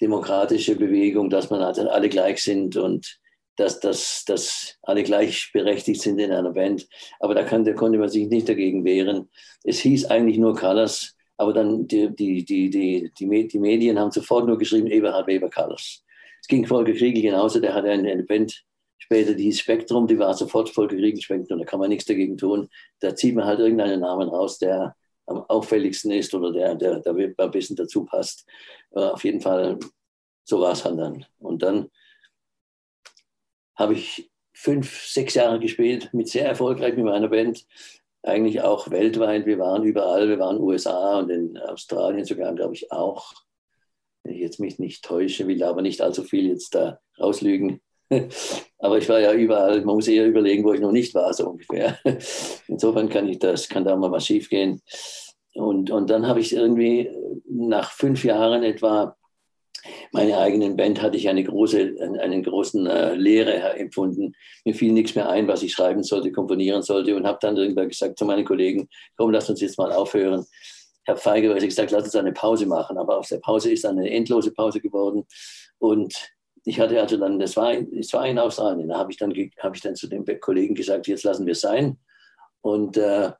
demokratische 0.00 0.74
Bewegung, 0.74 1.30
dass 1.30 1.48
man 1.50 1.62
also 1.62 1.88
alle 1.88 2.08
gleich 2.08 2.42
sind 2.42 2.76
und 2.76 3.20
dass, 3.54 3.78
dass, 3.78 4.24
dass 4.24 4.78
alle 4.82 5.04
gleichberechtigt 5.04 6.02
sind 6.02 6.18
in 6.18 6.32
einer 6.32 6.50
Band. 6.50 6.88
Aber 7.20 7.36
da 7.36 7.44
konnte, 7.44 7.76
konnte 7.76 8.00
man 8.00 8.08
sich 8.08 8.26
nicht 8.26 8.48
dagegen 8.48 8.84
wehren. 8.84 9.30
Es 9.62 9.78
hieß 9.78 10.06
eigentlich 10.06 10.38
nur 10.38 10.56
Colors 10.56 11.14
aber 11.40 11.54
dann 11.54 11.86
die, 11.86 12.14
die, 12.14 12.44
die, 12.44 12.68
die, 12.68 13.10
die, 13.18 13.58
Medien 13.58 13.98
haben 13.98 14.10
sofort 14.10 14.46
nur 14.46 14.58
geschrieben, 14.58 14.88
Eberhard 14.88 15.26
Weber 15.26 15.48
Carlos. 15.48 16.04
Es 16.38 16.46
ging 16.46 16.66
Volker 16.66 16.92
Kriegel 16.92 17.22
genauso, 17.22 17.60
der 17.60 17.72
hatte 17.72 17.88
eine, 17.88 18.12
eine 18.12 18.24
Band 18.24 18.62
später, 18.98 19.32
die 19.32 19.44
hieß 19.44 19.60
Spektrum, 19.60 20.06
die 20.06 20.18
war 20.18 20.34
sofort 20.34 20.68
Volker 20.68 20.96
Kriegel 20.96 21.22
Spektrum, 21.22 21.58
da 21.58 21.64
kann 21.64 21.80
man 21.80 21.88
nichts 21.88 22.04
dagegen 22.04 22.36
tun. 22.36 22.68
Da 23.00 23.14
zieht 23.14 23.34
man 23.34 23.46
halt 23.46 23.58
irgendeinen 23.58 24.00
Namen 24.00 24.28
raus, 24.28 24.58
der 24.58 24.94
am 25.24 25.38
auffälligsten 25.48 26.10
ist 26.10 26.34
oder 26.34 26.52
der, 26.52 26.74
der, 26.74 27.00
der 27.00 27.14
ein 27.14 27.50
bisschen 27.50 27.76
dazu 27.76 28.04
passt. 28.04 28.46
Äh, 28.90 29.00
auf 29.00 29.24
jeden 29.24 29.40
Fall, 29.40 29.78
so 30.44 30.60
war 30.60 30.72
es 30.72 30.84
halt 30.84 30.98
dann. 30.98 31.24
Und 31.38 31.62
dann 31.62 31.88
habe 33.76 33.94
ich 33.94 34.30
fünf, 34.52 35.06
sechs 35.06 35.32
Jahre 35.32 35.58
gespielt, 35.58 36.12
mit 36.12 36.28
sehr 36.28 36.44
erfolgreich 36.44 36.96
mit 36.96 37.06
meiner 37.06 37.28
Band 37.28 37.64
eigentlich 38.22 38.60
auch 38.60 38.90
weltweit. 38.90 39.46
Wir 39.46 39.58
waren 39.58 39.82
überall, 39.82 40.28
wir 40.28 40.38
waren 40.38 40.60
USA 40.60 41.18
und 41.18 41.30
in 41.30 41.58
Australien 41.58 42.24
sogar, 42.24 42.54
glaube 42.54 42.74
ich, 42.74 42.92
auch. 42.92 43.32
Wenn 44.22 44.34
ich 44.34 44.40
jetzt 44.40 44.60
mich 44.60 44.78
nicht 44.78 45.04
täusche, 45.04 45.46
will 45.48 45.62
aber 45.62 45.82
nicht 45.82 46.02
allzu 46.02 46.22
viel 46.22 46.46
jetzt 46.46 46.74
da 46.74 47.00
rauslügen. 47.18 47.80
Aber 48.78 48.98
ich 48.98 49.08
war 49.08 49.20
ja 49.20 49.32
überall, 49.32 49.84
man 49.84 49.94
muss 49.94 50.08
eher 50.08 50.26
überlegen, 50.26 50.64
wo 50.64 50.72
ich 50.72 50.80
noch 50.80 50.90
nicht 50.90 51.14
war, 51.14 51.32
so 51.32 51.50
ungefähr. 51.50 51.96
Insofern 52.66 53.08
kann 53.08 53.28
ich 53.28 53.38
das, 53.38 53.68
kann 53.68 53.84
da 53.84 53.94
mal 53.94 54.10
was 54.10 54.26
schief 54.26 54.48
gehen. 54.50 54.80
Und, 55.54 55.90
und 55.90 56.10
dann 56.10 56.26
habe 56.26 56.40
ich 56.40 56.52
irgendwie 56.52 57.10
nach 57.48 57.92
fünf 57.92 58.24
Jahren 58.24 58.62
etwa 58.62 59.16
meine 60.12 60.38
eigenen 60.38 60.76
Band 60.76 61.00
hatte 61.00 61.16
ich 61.16 61.28
eine 61.28 61.44
große, 61.44 61.94
einen 62.20 62.42
großen 62.42 62.86
äh, 62.86 63.14
Lehre 63.14 63.54
empfunden. 63.78 64.34
Mir 64.64 64.74
fiel 64.74 64.92
nichts 64.92 65.14
mehr 65.14 65.28
ein, 65.28 65.46
was 65.46 65.62
ich 65.62 65.72
schreiben 65.72 66.02
sollte, 66.02 66.32
komponieren 66.32 66.82
sollte 66.82 67.14
und 67.14 67.26
habe 67.26 67.38
dann 67.40 67.56
irgendwann 67.56 67.88
gesagt 67.88 68.18
zu 68.18 68.24
meinen 68.24 68.44
Kollegen, 68.44 68.88
komm, 69.16 69.30
lass 69.30 69.48
uns 69.48 69.60
jetzt 69.60 69.78
mal 69.78 69.92
aufhören. 69.92 70.44
Ich 71.04 71.08
habe 71.08 71.20
feigerweise 71.20 71.66
gesagt, 71.66 71.92
lass 71.92 72.04
uns 72.04 72.16
eine 72.16 72.32
Pause 72.32 72.66
machen. 72.66 72.98
Aber 72.98 73.18
aus 73.18 73.28
der 73.28 73.38
Pause 73.38 73.70
ist 73.70 73.86
eine 73.86 74.10
endlose 74.10 74.52
Pause 74.52 74.80
geworden. 74.80 75.26
Und 75.78 76.14
ich 76.64 76.80
hatte 76.80 77.00
also 77.00 77.16
dann, 77.16 77.38
das 77.38 77.56
war, 77.56 77.74
das 77.74 78.12
war 78.12 78.26
in 78.26 78.38
Australien, 78.38 78.88
da 78.88 78.98
habe 78.98 79.12
ich, 79.12 79.16
dann, 79.16 79.32
hab 79.58 79.74
ich 79.74 79.80
dann 79.80 79.94
zu 79.94 80.08
den 80.08 80.24
Kollegen 80.40 80.74
gesagt, 80.74 81.06
jetzt 81.06 81.24
lassen 81.24 81.46
wir 81.46 81.52
es 81.52 81.60
sein. 81.60 81.98
Und, 82.62 82.96
äh, 82.96 83.30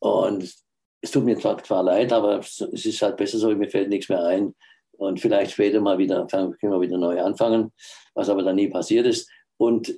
und 0.00 0.54
es 1.00 1.10
tut 1.10 1.24
mir 1.24 1.38
zwar 1.38 1.82
leid, 1.82 2.12
aber 2.12 2.38
es 2.38 2.60
ist 2.60 3.02
halt 3.02 3.16
besser 3.16 3.38
so, 3.38 3.48
mir 3.54 3.70
fällt 3.70 3.88
nichts 3.88 4.08
mehr 4.08 4.22
ein 4.24 4.54
und 5.02 5.20
vielleicht 5.20 5.52
später 5.52 5.80
mal 5.80 5.98
wieder, 5.98 6.26
können 6.26 6.56
wir 6.60 6.80
wieder 6.80 6.98
neu 6.98 7.20
anfangen, 7.20 7.72
was 8.14 8.28
aber 8.28 8.42
dann 8.42 8.56
nie 8.56 8.68
passiert 8.68 9.06
ist. 9.06 9.28
Und 9.56 9.94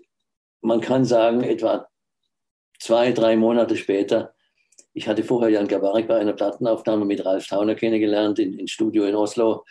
man 0.60 0.80
kann 0.80 1.04
sagen, 1.04 1.42
etwa 1.42 1.86
zwei, 2.78 3.12
drei 3.12 3.36
Monate 3.36 3.76
später, 3.76 4.34
ich 4.92 5.08
hatte 5.08 5.24
vorher 5.24 5.50
Jan 5.50 5.68
Gabarik 5.68 6.06
bei 6.06 6.16
einer 6.16 6.32
Plattenaufnahme 6.32 7.04
mit 7.04 7.24
Ralf 7.24 7.48
Tauner 7.48 7.74
kennengelernt, 7.74 8.38
in, 8.38 8.58
in 8.58 8.68
Studio 8.68 9.04
in 9.04 9.14
Oslo. 9.14 9.64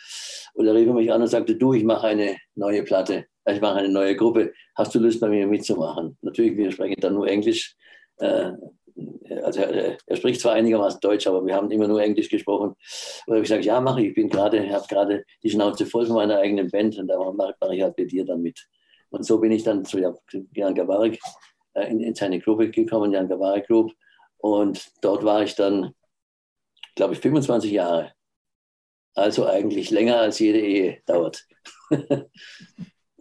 Und 0.52 0.66
er 0.66 0.74
rief 0.74 0.92
mich 0.92 1.12
an 1.12 1.22
und 1.22 1.28
sagte, 1.28 1.56
du, 1.56 1.72
ich 1.72 1.82
mache 1.82 2.08
eine 2.08 2.36
neue 2.54 2.82
Platte, 2.82 3.26
ich 3.46 3.60
mache 3.60 3.78
eine 3.78 3.88
neue 3.88 4.16
Gruppe, 4.16 4.52
hast 4.76 4.94
du 4.94 4.98
Lust 4.98 5.20
bei 5.20 5.28
mir 5.28 5.46
mitzumachen? 5.46 6.16
Natürlich, 6.20 6.56
wir 6.56 6.70
sprechen 6.70 7.00
dann 7.00 7.14
nur 7.14 7.26
Englisch. 7.26 7.74
Äh, 8.18 8.52
also 9.42 9.60
er, 9.60 9.98
er, 10.06 10.16
spricht 10.16 10.40
zwar 10.40 10.52
einigermaßen 10.52 11.00
Deutsch, 11.00 11.26
aber 11.26 11.44
wir 11.44 11.54
haben 11.54 11.70
immer 11.70 11.88
nur 11.88 12.02
Englisch 12.02 12.28
gesprochen. 12.28 12.74
Und 13.26 13.36
ich 13.36 13.42
gesagt, 13.42 13.64
ja, 13.64 13.80
mache 13.80 14.02
ich. 14.02 14.08
Ich 14.08 14.14
bin 14.14 14.28
gerade, 14.28 14.70
habe 14.72 14.86
gerade 14.88 15.24
die 15.42 15.50
Schnauze 15.50 15.86
voll 15.86 16.06
von 16.06 16.16
meiner 16.16 16.38
eigenen 16.38 16.70
Band 16.70 16.98
und 16.98 17.08
da 17.08 17.18
mache 17.32 17.54
mach 17.60 17.70
ich 17.70 17.82
halt 17.82 17.98
mit 17.98 18.12
dir 18.12 18.24
dann 18.24 18.42
mit. 18.42 18.66
Und 19.10 19.24
so 19.24 19.38
bin 19.38 19.52
ich 19.52 19.62
dann 19.62 19.84
zu 19.84 19.98
Jan 19.98 20.74
Gabarik 20.74 21.20
äh, 21.74 21.90
in, 21.90 22.00
in, 22.00 22.14
seine 22.14 22.40
Gruppe 22.40 22.70
gekommen, 22.70 23.12
Jan 23.12 23.28
Gabarik 23.28 23.66
Group. 23.66 23.92
Und 24.38 24.90
dort 25.02 25.24
war 25.24 25.42
ich 25.42 25.54
dann, 25.54 25.94
glaube 26.96 27.14
ich, 27.14 27.20
25 27.20 27.70
Jahre. 27.70 28.12
Also 29.14 29.46
eigentlich 29.46 29.90
länger 29.90 30.18
als 30.18 30.40
jede 30.40 30.60
Ehe 30.60 31.00
dauert. 31.06 31.46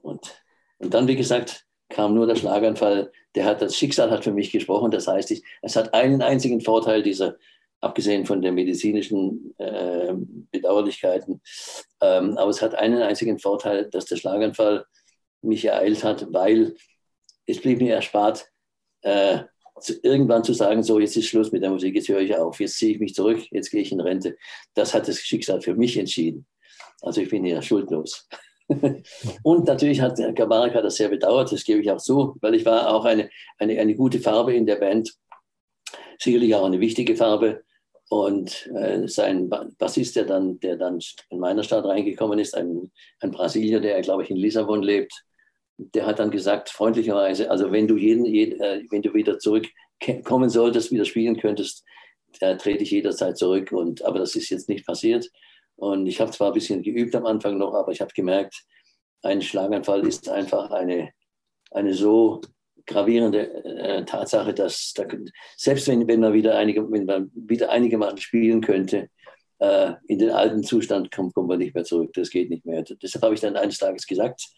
und, 0.02 0.42
und 0.80 0.94
dann, 0.94 1.08
wie 1.08 1.16
gesagt, 1.16 1.66
kam 1.90 2.16
nur 2.16 2.26
der 2.26 2.36
Schlaganfall 2.36 3.12
der 3.36 3.46
hat, 3.46 3.62
das 3.62 3.76
Schicksal 3.76 4.12
hat 4.12 4.24
für 4.24 4.32
mich 4.32 4.52
gesprochen. 4.52 4.92
Das 4.92 5.08
heißt, 5.08 5.32
ich, 5.32 5.44
es 5.62 5.76
hat 5.76 5.94
einen 5.94 6.22
einzigen 6.22 6.62
Vorteil, 6.62 7.04
dieser, 7.04 7.38
abgesehen 7.82 8.26
von 8.26 8.42
den 8.42 8.56
medizinischen 8.56 9.54
äh, 9.58 10.14
Bedauerlichkeiten, 10.52 11.42
ähm, 12.02 12.38
aber 12.38 12.50
es 12.50 12.62
hat 12.62 12.76
einen 12.76 13.02
einzigen 13.02 13.40
Vorteil, 13.40 13.90
dass 13.90 14.06
der 14.06 14.18
Schlaganfall 14.18 14.86
mich 15.42 15.66
ereilt 15.66 16.04
hat, 16.04 16.28
weil 16.32 16.76
es 17.46 17.60
blieb 17.60 17.80
mir 17.80 17.96
erspart, 17.96 18.50
äh, 19.02 19.40
zu, 19.82 20.00
irgendwann 20.02 20.44
zu 20.44 20.54
sagen, 20.54 20.84
so 20.84 21.00
jetzt 21.00 21.18
ist 21.18 21.28
Schluss 21.28 21.52
mit 21.52 21.64
der 21.64 21.72
Musik, 21.72 21.96
jetzt 21.96 22.08
höre 22.08 22.22
ich 22.22 22.36
auf, 22.36 22.60
jetzt 22.60 22.78
ziehe 22.78 22.94
ich 22.94 23.00
mich 23.00 23.14
zurück, 23.14 23.44
jetzt 23.52 23.70
gehe 23.70 23.82
ich 23.82 23.92
in 23.92 24.00
Rente. 24.00 24.38
Das 24.74 24.94
hat 24.94 25.08
das 25.08 25.20
Schicksal 25.20 25.62
für 25.62 25.76
mich 25.76 25.98
entschieden. 25.98 26.46
Also 27.02 27.22
ich 27.22 27.30
bin 27.30 27.46
ja 27.46 27.62
schuldlos. 27.62 28.28
Und 29.44 29.68
natürlich 29.68 30.02
hat 30.02 30.18
Gabarek 30.36 30.74
das 30.74 30.96
sehr 30.96 31.10
bedauert, 31.10 31.52
das 31.52 31.64
gebe 31.64 31.82
ich 31.82 31.92
auch 31.92 32.02
zu, 32.02 32.36
weil 32.42 32.56
ich 32.56 32.66
war 32.66 32.94
auch 32.94 33.06
eine, 33.06 33.30
eine, 33.58 33.80
eine 33.80 33.96
gute 33.96 34.20
Farbe 34.20 34.54
in 34.54 34.66
der 34.66 34.78
Band, 34.78 35.14
sicherlich 36.20 36.56
auch 36.56 36.66
eine 36.66 36.80
wichtige 36.80 37.16
Farbe. 37.16 37.64
Und 38.10 38.70
äh, 38.76 39.08
sein 39.08 39.50
Bassist, 39.50 40.16
der 40.16 40.26
dann, 40.26 40.60
der 40.60 40.78
dann 40.78 41.00
in 41.30 41.40
meiner 41.40 41.64
Stadt 41.64 41.86
reingekommen 41.86 42.38
ist, 42.38 42.56
ein, 42.56 42.92
ein 43.22 43.32
Brasilier, 43.32 43.80
der, 43.80 44.02
glaube 44.02 44.24
ich, 44.24 44.30
in 44.30 44.38
Lissabon 44.38 44.84
lebt, 44.84 45.24
der 45.78 46.06
hat 46.06 46.20
dann 46.20 46.30
gesagt, 46.30 46.70
freundlicherweise, 46.70 47.50
also 47.50 47.72
wenn 47.72 47.88
du, 47.88 47.98
jeden, 47.98 48.26
jeden 48.26 48.62
äh, 48.62 48.84
wenn 48.92 49.02
du 49.02 49.14
wieder 49.14 49.40
zurückkommen 49.40 50.50
solltest, 50.50 50.92
wieder 50.92 51.06
spielen 51.06 51.38
könntest, 51.38 51.84
da 52.40 52.56
trete 52.56 52.84
ich 52.84 52.92
jederzeit 52.92 53.38
zurück. 53.38 53.72
Und, 53.72 54.04
aber 54.06 54.20
das 54.20 54.36
ist 54.36 54.50
jetzt 54.50 54.70
nicht 54.70 54.86
passiert. 54.86 55.30
Und 55.76 56.08
ich 56.08 56.20
habe 56.22 56.32
zwar 56.32 56.48
ein 56.48 56.54
bisschen 56.54 56.82
geübt 56.82 57.16
am 57.16 57.26
Anfang 57.26 57.58
noch, 57.58 57.74
aber 57.74 57.92
ich 57.92 58.02
habe 58.02 58.14
gemerkt, 58.14 58.64
ein 59.22 59.42
Schlaganfall 59.42 60.06
ist 60.06 60.30
einfach 60.30 60.72
eine, 60.72 61.12
eine 61.72 61.94
so 61.94 62.42
gravierende 62.86 63.54
äh, 63.64 64.06
Tatsache, 64.06 64.54
dass 64.54 64.94
da, 64.94 65.06
selbst 65.56 65.88
wenn, 65.88 66.08
wenn, 66.08 66.20
man 66.20 66.34
wieder 66.34 66.58
einige, 66.58 66.90
wenn 66.92 67.06
man 67.06 67.32
wieder 67.34 67.72
einigermaßen 67.72 68.18
spielen 68.18 68.62
könnte, 68.62 69.10
äh, 69.60 69.94
in 70.08 70.20
den 70.20 70.32
alten 70.32 70.64
Zustand 70.64 71.12
kommt, 71.12 71.34
kommt 71.34 71.48
man 71.48 71.60
nicht 71.60 71.74
mehr 71.74 71.86
zurück. 71.86 72.12
Das 72.14 72.30
geht 72.30 72.50
nicht 72.50 72.66
mehr. 72.66 72.84
Deshalb 72.84 73.24
habe 73.24 73.34
ich 73.34 73.42
dann 73.42 73.56
eines 73.56 73.78
Tages 73.78 74.06
gesagt, 74.06 74.50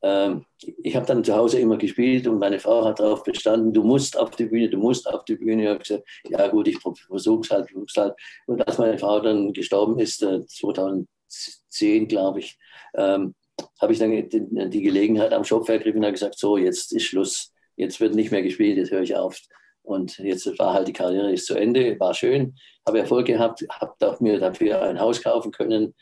ich 0.00 0.94
habe 0.94 1.06
dann 1.06 1.24
zu 1.24 1.34
Hause 1.34 1.58
immer 1.58 1.76
gespielt 1.76 2.26
und 2.28 2.38
meine 2.38 2.60
Frau 2.60 2.84
hat 2.84 3.00
darauf 3.00 3.24
bestanden, 3.24 3.72
du 3.72 3.82
musst 3.82 4.16
auf 4.16 4.30
die 4.30 4.44
Bühne, 4.44 4.70
du 4.70 4.78
musst 4.78 5.08
auf 5.08 5.24
die 5.24 5.34
Bühne. 5.34 5.62
Ich 5.62 5.68
habe 5.68 5.78
gesagt, 5.80 6.04
ja 6.28 6.46
gut, 6.48 6.68
ich 6.68 6.78
versuche 6.78 7.40
es 7.40 7.50
halt, 7.50 7.70
versuch's 7.70 7.96
halt. 7.96 8.14
Und 8.46 8.66
als 8.66 8.78
meine 8.78 8.98
Frau 8.98 9.18
dann 9.20 9.52
gestorben 9.52 9.98
ist, 9.98 10.22
äh, 10.22 10.46
2010, 10.46 12.06
glaube 12.06 12.38
ich, 12.40 12.56
ähm, 12.94 13.34
habe 13.80 13.92
ich 13.92 13.98
dann 13.98 14.10
die, 14.10 14.28
die, 14.70 14.82
Gelegenheit 14.82 15.32
am 15.32 15.44
Shop 15.44 15.68
ergriffen 15.68 16.04
und 16.04 16.12
gesagt, 16.12 16.38
so, 16.38 16.56
jetzt 16.56 16.92
ist 16.92 17.04
Schluss, 17.04 17.52
jetzt 17.76 17.98
wird 18.00 18.14
nicht 18.14 18.30
mehr 18.30 18.42
gespielt, 18.42 18.76
jetzt 18.76 18.92
höre 18.92 19.02
ich 19.02 19.16
auf. 19.16 19.40
Und 19.82 20.18
jetzt 20.18 20.46
war 20.58 20.74
halt 20.74 20.86
die 20.86 20.92
Karriere 20.92 21.32
ist 21.32 21.46
zu 21.46 21.54
Ende, 21.54 21.98
war 21.98 22.14
schön, 22.14 22.54
habe 22.86 23.00
Erfolg 23.00 23.26
gehabt, 23.26 23.64
habe 23.70 24.16
mir 24.20 24.38
dafür 24.38 24.82
ein 24.82 25.00
Haus 25.00 25.22
kaufen 25.22 25.50
können. 25.50 25.94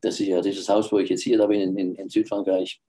Das 0.00 0.18
ist 0.18 0.26
ja 0.26 0.40
dieses 0.40 0.68
Haus, 0.68 0.90
wo 0.90 0.98
ich 0.98 1.10
jetzt 1.10 1.22
hier 1.22 1.38
da 1.38 1.46
bin, 1.46 1.60
in, 1.60 1.76
in, 1.76 1.94
in 1.94 2.08
Südfrankreich. 2.08 2.80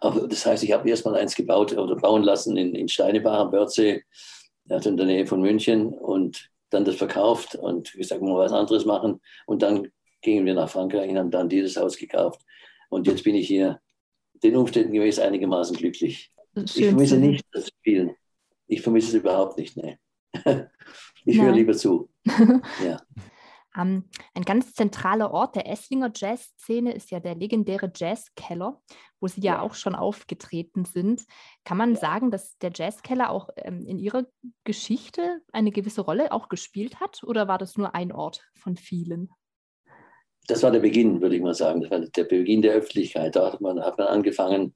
Aber 0.00 0.26
das 0.28 0.46
heißt, 0.46 0.62
ich 0.62 0.72
habe 0.72 0.88
erstmal 0.88 1.16
eins 1.16 1.34
gebaut 1.34 1.76
oder 1.76 1.96
bauen 1.96 2.22
lassen 2.22 2.56
in, 2.56 2.74
in 2.74 2.88
Steinebach 2.88 3.38
am 3.38 3.50
Bördsee, 3.50 4.04
also 4.68 4.90
in 4.90 4.96
der 4.96 5.06
Nähe 5.06 5.26
von 5.26 5.40
München 5.40 5.88
und 5.92 6.50
dann 6.70 6.84
das 6.84 6.96
verkauft 6.96 7.54
und 7.54 7.92
gesagt, 7.92 8.22
mal 8.22 8.38
was 8.38 8.52
anderes 8.52 8.84
machen. 8.84 9.20
Und 9.46 9.62
dann 9.62 9.88
gingen 10.22 10.46
wir 10.46 10.54
nach 10.54 10.68
Frankreich 10.68 11.10
und 11.10 11.18
haben 11.18 11.30
dann 11.30 11.48
dieses 11.48 11.76
Haus 11.76 11.96
gekauft. 11.96 12.42
Und 12.90 13.06
jetzt 13.06 13.24
bin 13.24 13.34
ich 13.34 13.46
hier 13.46 13.80
den 14.42 14.56
Umständen 14.56 14.92
gemäß 14.92 15.18
einigermaßen 15.18 15.76
glücklich. 15.76 16.32
Ich 16.54 16.86
vermisse 16.86 17.18
nicht 17.18 17.44
das 17.52 17.68
Spielen. 17.68 18.14
Ich 18.66 18.82
vermisse 18.82 19.08
es 19.08 19.14
überhaupt 19.14 19.58
nicht. 19.58 19.76
Nee. 19.76 19.98
Ich 21.28 21.40
höre 21.40 21.50
lieber 21.50 21.72
zu. 21.72 22.08
ja. 22.84 23.02
Um, 23.76 24.04
ein 24.34 24.44
ganz 24.44 24.72
zentraler 24.72 25.30
Ort 25.32 25.54
der 25.54 25.68
Esslinger 25.68 26.10
Jazzszene 26.14 26.92
ist 26.92 27.10
ja 27.10 27.20
der 27.20 27.34
legendäre 27.34 27.92
Jazzkeller, 27.94 28.80
wo 29.20 29.26
Sie 29.26 29.42
ja, 29.42 29.54
ja 29.54 29.60
auch 29.60 29.74
schon 29.74 29.94
aufgetreten 29.94 30.84
sind. 30.84 31.24
Kann 31.64 31.76
man 31.76 31.94
ja. 31.94 32.00
sagen, 32.00 32.30
dass 32.30 32.56
der 32.58 32.70
Jazzkeller 32.74 33.30
auch 33.30 33.50
ähm, 33.56 33.86
in 33.86 33.98
Ihrer 33.98 34.26
Geschichte 34.64 35.40
eine 35.52 35.72
gewisse 35.72 36.00
Rolle 36.00 36.32
auch 36.32 36.48
gespielt 36.48 37.00
hat 37.00 37.22
oder 37.22 37.48
war 37.48 37.58
das 37.58 37.76
nur 37.76 37.94
ein 37.94 38.12
Ort 38.12 38.42
von 38.54 38.76
vielen? 38.76 39.30
Das 40.48 40.62
war 40.62 40.70
der 40.70 40.80
Beginn, 40.80 41.20
würde 41.20 41.36
ich 41.36 41.42
mal 41.42 41.54
sagen. 41.54 41.80
Das 41.80 41.90
war 41.90 42.00
der 42.00 42.24
Beginn 42.24 42.62
der 42.62 42.74
Öffentlichkeit. 42.74 43.34
Da 43.34 43.52
hat 43.52 43.60
man, 43.60 43.80
hat 43.80 43.98
man 43.98 44.06
angefangen. 44.06 44.74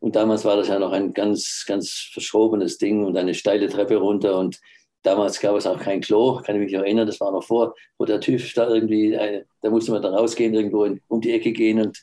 Und 0.00 0.16
damals 0.16 0.44
war 0.44 0.56
das 0.56 0.68
ja 0.68 0.78
noch 0.78 0.92
ein 0.92 1.12
ganz, 1.12 1.64
ganz 1.66 2.10
verschobenes 2.12 2.78
Ding 2.78 3.04
und 3.04 3.16
eine 3.16 3.34
steile 3.34 3.68
Treppe 3.68 3.96
runter 3.96 4.38
und 4.38 4.58
Damals 5.02 5.40
gab 5.40 5.56
es 5.56 5.66
auch 5.66 5.80
kein 5.80 6.00
Klo, 6.00 6.40
kann 6.44 6.56
ich 6.56 6.62
mich 6.62 6.72
erinnern, 6.72 7.06
das 7.06 7.20
war 7.20 7.32
noch 7.32 7.42
vor, 7.42 7.74
wo 7.98 8.04
der 8.04 8.20
TÜV 8.20 8.52
da 8.54 8.68
irgendwie, 8.68 9.12
äh, 9.12 9.44
da 9.60 9.70
musste 9.70 9.92
man 9.92 10.02
dann 10.02 10.14
rausgehen, 10.14 10.54
irgendwo 10.54 10.84
in, 10.84 11.00
um 11.08 11.20
die 11.20 11.32
Ecke 11.32 11.52
gehen 11.52 11.80
und 11.80 11.98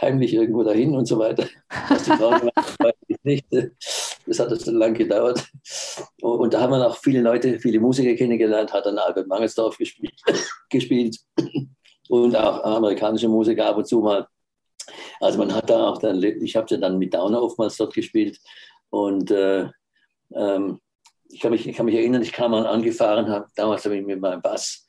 heimlich 0.00 0.34
irgendwo 0.34 0.62
dahin 0.62 0.94
und 0.94 1.06
so 1.06 1.18
weiter. 1.18 1.48
Was 1.88 2.04
die 2.04 2.10
Frauen 2.12 2.38
gemacht 2.40 2.78
nicht. 3.28 3.46
Das 4.26 4.38
hat 4.38 4.60
so 4.60 4.72
lange 4.72 4.94
gedauert. 4.94 5.46
Und 6.20 6.52
da 6.52 6.60
haben 6.60 6.72
wir 6.72 6.86
auch 6.86 6.96
viele 6.96 7.20
Leute, 7.20 7.58
viele 7.58 7.80
Musiker 7.80 8.14
kennengelernt, 8.14 8.72
hat 8.72 8.86
dann 8.86 8.98
Albert 8.98 9.28
Mangelsdorf 9.28 9.78
gespielt, 9.78 10.20
gespielt 10.70 11.16
und 12.08 12.36
auch 12.36 12.64
amerikanische 12.64 13.28
Musiker 13.28 13.66
ab 13.66 13.76
und 13.76 13.86
zu 13.86 14.00
mal. 14.00 14.26
Also 15.20 15.38
man 15.38 15.54
hat 15.54 15.68
da 15.70 15.88
auch 15.88 15.98
dann, 15.98 16.22
ich 16.22 16.56
habe 16.56 16.66
ja 16.70 16.76
dann 16.78 16.98
mit 16.98 17.14
Downer 17.14 17.42
oftmals 17.42 17.76
dort 17.76 17.94
gespielt 17.94 18.38
und 18.90 19.30
äh, 19.30 19.68
ähm, 20.34 20.80
ich 21.28 21.40
kann, 21.40 21.50
mich, 21.52 21.66
ich 21.66 21.76
kann 21.76 21.86
mich 21.86 21.94
erinnern, 21.94 22.22
ich 22.22 22.32
kam 22.32 22.52
mal 22.52 22.66
angefahren, 22.66 23.28
hab, 23.28 23.54
damals 23.54 23.84
habe 23.84 23.96
ich 23.96 24.04
mit 24.04 24.20
meinem 24.20 24.40
Bass 24.40 24.86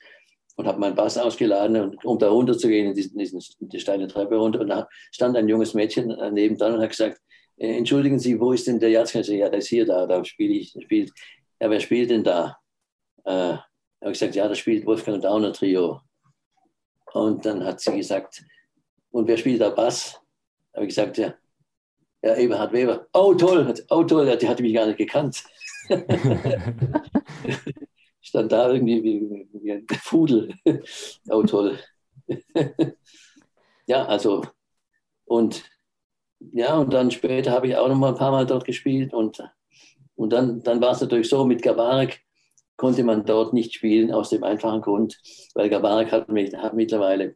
und 0.56 0.68
habe 0.68 0.80
meinen 0.80 0.96
Bass 0.96 1.18
ausgeladen, 1.18 1.76
und, 1.78 2.06
um 2.06 2.20
da 2.20 2.30
runter 2.30 2.58
zu 2.58 2.68
gehen, 2.68 2.88
in, 2.88 2.94
diesen, 2.94 3.42
in 3.60 3.70
die 3.70 3.80
steile 3.80 4.08
Treppe 4.08 4.36
runter. 4.36 4.60
Und 4.62 4.68
da 4.68 4.88
stand 5.12 5.38
ein 5.38 5.48
junges 5.48 5.74
Mädchen 5.74 6.16
neben 6.34 6.58
dran 6.58 6.76
und 6.76 6.82
hat 6.82 6.90
gesagt, 6.90 7.22
äh, 7.58 7.78
entschuldigen 7.78 8.20
Sie, 8.20 8.40
wo 8.40 8.52
ist 8.52 8.68
denn 8.68 8.80
der 8.80 8.90
Jazzknecht? 8.90 9.30
Ja, 9.30 9.50
der 9.50 9.60
ist 9.60 9.68
hier 9.68 9.86
da, 9.86 10.06
da 10.06 10.24
spiele 10.26 10.54
ich. 10.54 10.76
Spielt. 10.82 11.12
Ja, 11.62 11.70
wer 11.70 11.80
spielt 11.80 12.10
denn 12.10 12.24
da? 12.24 12.58
Äh, 13.26 13.32
habe 13.32 13.62
ich 14.02 14.14
gesagt, 14.20 14.36
ja, 14.36 14.48
da 14.48 14.56
spielt 14.56 14.86
Wolfgang 14.86 15.22
Downer 15.22 15.54
Trio. 15.54 16.02
Und 17.14 17.46
dann 17.46 17.64
hat 17.66 17.80
sie 17.82 17.96
gesagt, 17.96 18.44
und 19.12 19.28
wer 19.28 19.38
spielt 19.38 19.62
da 19.62 19.70
Bass? 19.70 20.20
Habe 20.74 20.86
ich 20.86 20.90
gesagt, 20.90 21.18
ja, 21.18 21.34
ja, 22.22 22.36
Eberhard 22.36 22.74
Weber. 22.74 23.08
Oh, 23.14 23.34
toll, 23.34 23.74
oh, 23.90 24.04
toll, 24.04 24.38
die 24.38 24.48
hatte 24.48 24.62
mich 24.62 24.74
gar 24.74 24.86
nicht 24.86 24.98
gekannt. 24.98 25.44
Stand 28.22 28.52
da 28.52 28.72
irgendwie 28.72 29.04
wie, 29.04 29.48
wie 29.54 29.72
ein 29.72 29.86
Pudel. 29.88 30.54
oh, 31.30 31.44
toll. 31.44 31.80
ja, 33.88 34.06
also, 34.06 34.46
und 35.26 35.64
ja, 36.40 36.78
und 36.78 36.94
dann 36.94 37.12
später 37.12 37.52
habe 37.52 37.68
ich 37.68 37.76
auch 37.76 37.88
noch 37.88 37.96
mal 37.96 38.10
ein 38.10 38.18
paar 38.18 38.32
Mal 38.32 38.46
dort 38.46 38.66
gespielt 38.66 39.14
und, 39.14 39.44
und 40.16 40.32
dann, 40.32 40.62
dann 40.64 40.82
war 40.82 40.92
es 40.92 41.02
natürlich 41.02 41.30
so, 41.30 41.46
mit 41.46 41.62
Gabarek 41.62 42.22
konnte 42.78 43.04
man 43.04 43.26
dort 43.26 43.54
nicht 43.54 43.74
spielen, 43.74 44.12
aus 44.12 44.30
dem 44.30 44.44
einfachen 44.44 44.82
Grund, 44.82 45.20
weil 45.54 45.70
Gabarek 45.70 46.12
hat, 46.12 46.30
hat 46.30 46.74
mittlerweile 46.74 47.36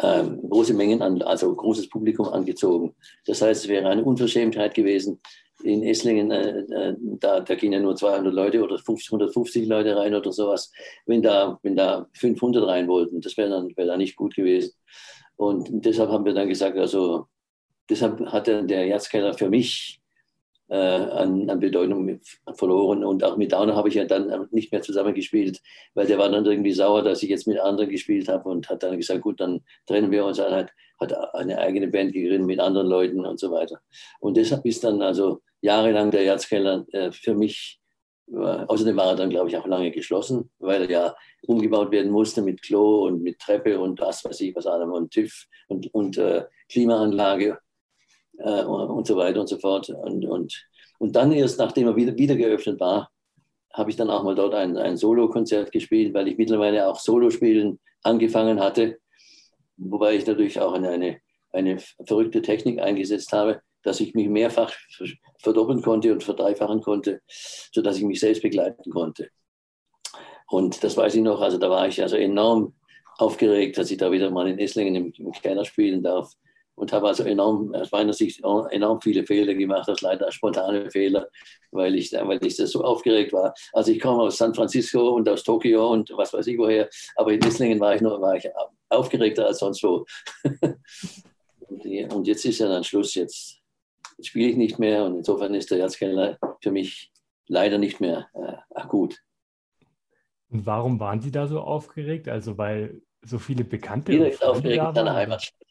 ähm, 0.00 0.40
große 0.48 0.74
Mengen 0.74 1.02
an, 1.02 1.22
also 1.22 1.54
großes 1.54 1.88
Publikum 1.88 2.28
angezogen. 2.28 2.94
Das 3.26 3.42
heißt, 3.42 3.64
es 3.64 3.68
wäre 3.68 3.88
eine 3.88 4.04
Unverschämtheit 4.04 4.74
gewesen, 4.74 5.20
in 5.62 5.82
Esslingen, 5.82 6.30
äh, 6.30 6.60
äh, 6.60 6.96
da, 7.20 7.40
da 7.40 7.54
gehen 7.54 7.72
ja 7.72 7.80
nur 7.80 7.96
200 7.96 8.32
Leute 8.32 8.62
oder 8.62 8.78
50, 8.78 9.08
150 9.08 9.66
Leute 9.66 9.96
rein 9.96 10.14
oder 10.14 10.32
sowas, 10.32 10.70
wenn 11.06 11.22
da, 11.22 11.58
wenn 11.62 11.76
da 11.76 12.08
500 12.14 12.66
rein 12.66 12.88
wollten. 12.88 13.20
Das 13.20 13.36
wäre 13.36 13.50
dann, 13.50 13.76
wär 13.76 13.86
dann 13.86 13.98
nicht 13.98 14.16
gut 14.16 14.34
gewesen. 14.34 14.72
Und 15.36 15.68
deshalb 15.70 16.10
haben 16.10 16.24
wir 16.24 16.34
dann 16.34 16.48
gesagt, 16.48 16.78
also 16.78 17.26
deshalb 17.88 18.20
hat 18.26 18.46
der 18.46 18.86
Jazzkeller 18.86 19.34
für 19.34 19.48
mich 19.48 20.00
äh, 20.68 20.76
an, 20.76 21.48
an, 21.48 21.60
Bedeutung 21.60 22.20
verloren. 22.54 23.04
Und 23.04 23.22
auch 23.24 23.36
mit 23.36 23.52
Downer 23.52 23.76
habe 23.76 23.88
ich 23.88 23.94
ja 23.94 24.04
dann 24.04 24.48
nicht 24.50 24.72
mehr 24.72 24.82
zusammengespielt, 24.82 25.60
weil 25.94 26.06
der 26.06 26.18
war 26.18 26.28
dann 26.28 26.44
irgendwie 26.44 26.72
sauer, 26.72 27.02
dass 27.02 27.22
ich 27.22 27.30
jetzt 27.30 27.46
mit 27.46 27.58
anderen 27.58 27.90
gespielt 27.90 28.28
habe 28.28 28.48
und 28.48 28.68
hat 28.68 28.82
dann 28.82 28.96
gesagt, 28.96 29.22
gut, 29.22 29.40
dann 29.40 29.62
trennen 29.86 30.10
wir 30.10 30.24
uns. 30.24 30.38
Er 30.38 30.50
hat, 30.50 30.72
hat 31.00 31.34
eine 31.34 31.58
eigene 31.58 31.88
Band 31.88 32.12
gegründet 32.12 32.46
mit 32.46 32.60
anderen 32.60 32.88
Leuten 32.88 33.24
und 33.24 33.38
so 33.38 33.50
weiter. 33.50 33.80
Und 34.20 34.36
deshalb 34.36 34.64
ist 34.64 34.84
dann 34.84 35.02
also 35.02 35.40
jahrelang 35.60 36.10
der 36.10 36.24
Erzkeller 36.24 36.84
äh, 36.92 37.12
für 37.12 37.34
mich, 37.34 37.80
äh, 38.32 38.36
außerdem 38.36 38.96
war 38.96 39.10
er 39.10 39.16
dann, 39.16 39.30
glaube 39.30 39.48
ich, 39.48 39.56
auch 39.56 39.66
lange 39.66 39.90
geschlossen, 39.90 40.50
weil 40.58 40.82
er 40.82 40.90
ja 40.90 41.16
umgebaut 41.46 41.92
werden 41.92 42.10
musste 42.10 42.42
mit 42.42 42.62
Klo 42.62 43.06
und 43.06 43.22
mit 43.22 43.38
Treppe 43.38 43.78
und 43.78 44.00
was 44.00 44.24
weiß 44.24 44.40
ich, 44.40 44.54
was 44.56 44.66
allem 44.66 44.90
und 44.92 45.12
TÜV 45.12 45.46
und, 45.68 45.92
und 45.94 46.18
äh, 46.18 46.44
Klimaanlage 46.68 47.58
äh, 48.38 48.64
und 48.64 49.06
so 49.06 49.16
weiter 49.16 49.40
und 49.40 49.48
so 49.48 49.58
fort. 49.58 49.88
Und, 49.90 50.24
und, 50.24 50.66
und 50.98 51.16
dann 51.16 51.32
erst, 51.32 51.58
nachdem 51.58 51.88
er 51.88 51.96
wieder, 51.96 52.16
wieder 52.16 52.36
geöffnet 52.36 52.80
war, 52.80 53.10
habe 53.72 53.90
ich 53.90 53.96
dann 53.96 54.10
auch 54.10 54.22
mal 54.22 54.34
dort 54.34 54.54
ein, 54.54 54.76
ein 54.76 54.96
Solo-Konzert 54.96 55.70
gespielt, 55.70 56.14
weil 56.14 56.28
ich 56.28 56.38
mittlerweile 56.38 56.88
auch 56.88 56.98
Solo-Spielen 56.98 57.78
angefangen 58.02 58.60
hatte, 58.60 58.98
wobei 59.76 60.16
ich 60.16 60.26
natürlich 60.26 60.58
auch 60.60 60.72
eine, 60.72 60.90
eine, 60.90 61.20
eine 61.52 61.78
verrückte 62.06 62.40
Technik 62.40 62.80
eingesetzt 62.80 63.32
habe, 63.32 63.60
dass 63.82 64.00
ich 64.00 64.14
mich 64.14 64.28
mehrfach 64.28 64.72
verdoppeln 65.40 65.82
konnte 65.82 66.12
und 66.12 66.24
verdreifachen 66.24 66.80
konnte, 66.80 67.20
sodass 67.28 67.98
ich 67.98 68.04
mich 68.04 68.20
selbst 68.20 68.42
begleiten 68.42 68.90
konnte. 68.90 69.28
Und 70.48 70.82
das 70.82 70.96
weiß 70.96 71.14
ich 71.14 71.22
noch, 71.22 71.40
also 71.40 71.58
da 71.58 71.68
war 71.68 71.86
ich 71.86 72.02
also 72.02 72.16
enorm 72.16 72.74
aufgeregt, 73.18 73.78
dass 73.78 73.90
ich 73.90 73.98
da 73.98 74.10
wieder 74.10 74.30
mal 74.30 74.48
in 74.48 74.58
Esslingen 74.58 74.94
im, 74.94 75.12
im 75.16 75.32
Keller 75.32 75.64
spielen 75.64 76.02
darf 76.02 76.32
und 76.76 76.92
habe 76.92 77.08
also 77.08 77.24
enorm, 77.24 77.74
aus 77.74 77.90
meiner 77.90 78.12
Sicht 78.12 78.40
enorm 78.44 79.00
viele 79.00 79.24
Fehler 79.26 79.54
gemacht, 79.54 79.88
das 79.88 80.02
leider 80.02 80.30
spontane 80.30 80.90
Fehler, 80.90 81.28
weil 81.72 81.94
ich, 81.96 82.12
weil 82.12 82.44
ich 82.44 82.56
das 82.56 82.70
so 82.70 82.84
aufgeregt 82.84 83.32
war. 83.32 83.54
Also 83.72 83.90
ich 83.90 84.00
komme 84.00 84.22
aus 84.22 84.38
San 84.38 84.54
Francisco 84.54 85.10
und 85.10 85.28
aus 85.28 85.42
Tokio 85.42 85.90
und 85.90 86.10
was 86.16 86.32
weiß 86.32 86.46
ich 86.46 86.58
woher, 86.58 86.88
aber 87.16 87.32
in 87.32 87.42
Esslingen 87.42 87.80
war 87.80 87.94
ich 87.94 88.02
noch 88.02 88.20
war 88.20 88.36
ich 88.36 88.48
aufgeregter 88.90 89.46
als 89.46 89.58
sonst 89.58 89.82
wo. 89.82 90.04
und 92.14 92.26
jetzt 92.26 92.44
ist 92.44 92.58
ja 92.58 92.68
dann 92.68 92.84
Schluss, 92.84 93.14
jetzt 93.14 93.60
spiele 94.20 94.50
ich 94.50 94.56
nicht 94.56 94.78
mehr 94.78 95.04
und 95.04 95.16
insofern 95.16 95.54
ist 95.54 95.70
der 95.70 95.80
Erzkeller 95.80 96.38
für 96.62 96.70
mich 96.70 97.10
leider 97.48 97.78
nicht 97.78 98.00
mehr 98.00 98.28
äh, 98.34 98.56
akut. 98.74 99.18
Und 100.48 100.66
warum 100.66 101.00
waren 101.00 101.20
Sie 101.20 101.30
da 101.30 101.46
so 101.46 101.60
aufgeregt? 101.60 102.28
Also 102.28 102.56
weil 102.56 103.00
so 103.22 103.38
viele 103.38 103.64
Bekannte. 103.64 104.12
Jeder 104.12 104.30
ist 104.30 104.44
aufgeregt 104.44 104.84
in 104.88 104.94
seiner 104.94 105.14
Heimatstadt. 105.14 105.65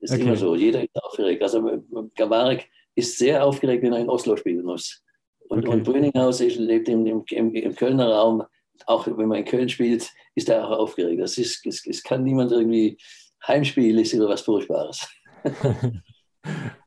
Das 0.00 0.10
ist 0.10 0.16
okay. 0.16 0.26
immer 0.26 0.36
so. 0.36 0.54
Jeder 0.54 0.82
ist 0.82 1.02
aufgeregt. 1.02 1.42
Also 1.42 1.82
Gawarek 2.14 2.68
ist 2.94 3.18
sehr 3.18 3.44
aufgeregt, 3.44 3.82
wenn 3.82 3.92
er 3.92 4.00
in 4.00 4.08
Oslo 4.08 4.36
spielen 4.36 4.64
muss. 4.64 5.02
Und, 5.48 5.66
okay. 5.66 5.76
und 5.76 5.84
Brüninghaus 5.84 6.40
lebt 6.40 6.88
im, 6.88 7.06
im, 7.06 7.24
im, 7.30 7.54
im, 7.54 7.74
Kölner 7.74 8.12
Raum. 8.12 8.44
Auch 8.86 9.06
wenn 9.06 9.28
man 9.28 9.38
in 9.38 9.44
Köln 9.44 9.68
spielt, 9.68 10.10
ist 10.34 10.48
er 10.48 10.66
auch 10.66 10.78
aufgeregt. 10.78 11.20
Das 11.20 11.36
ist, 11.38 11.66
es, 11.66 11.84
es 11.86 12.02
kann 12.02 12.22
niemand 12.22 12.52
irgendwie 12.52 12.98
Heimspiel 13.46 13.98
ist 13.98 14.12
immer 14.12 14.28
was 14.28 14.42
Furchtbares. 14.42 15.08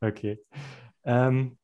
okay. 0.02 0.40
Ähm, 1.04 1.58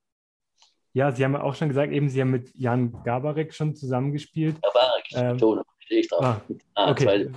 ja, 0.94 1.12
Sie 1.12 1.24
haben 1.24 1.36
auch 1.36 1.56
schon 1.56 1.70
gesagt, 1.70 1.92
eben 1.92 2.10
Sie 2.10 2.22
haben 2.22 2.32
mit 2.32 2.50
Jan 2.56 3.04
Gabarek 3.04 3.54
schon 3.54 3.76
zusammengespielt. 3.76 4.56
Gabarek, 4.62 5.06
ähm, 5.14 5.64
stehe 5.80 6.02
ich 6.02 6.08
drauf. 6.08 6.24
Ah, 6.24 6.42
ah, 6.76 6.92
okay. 6.92 7.30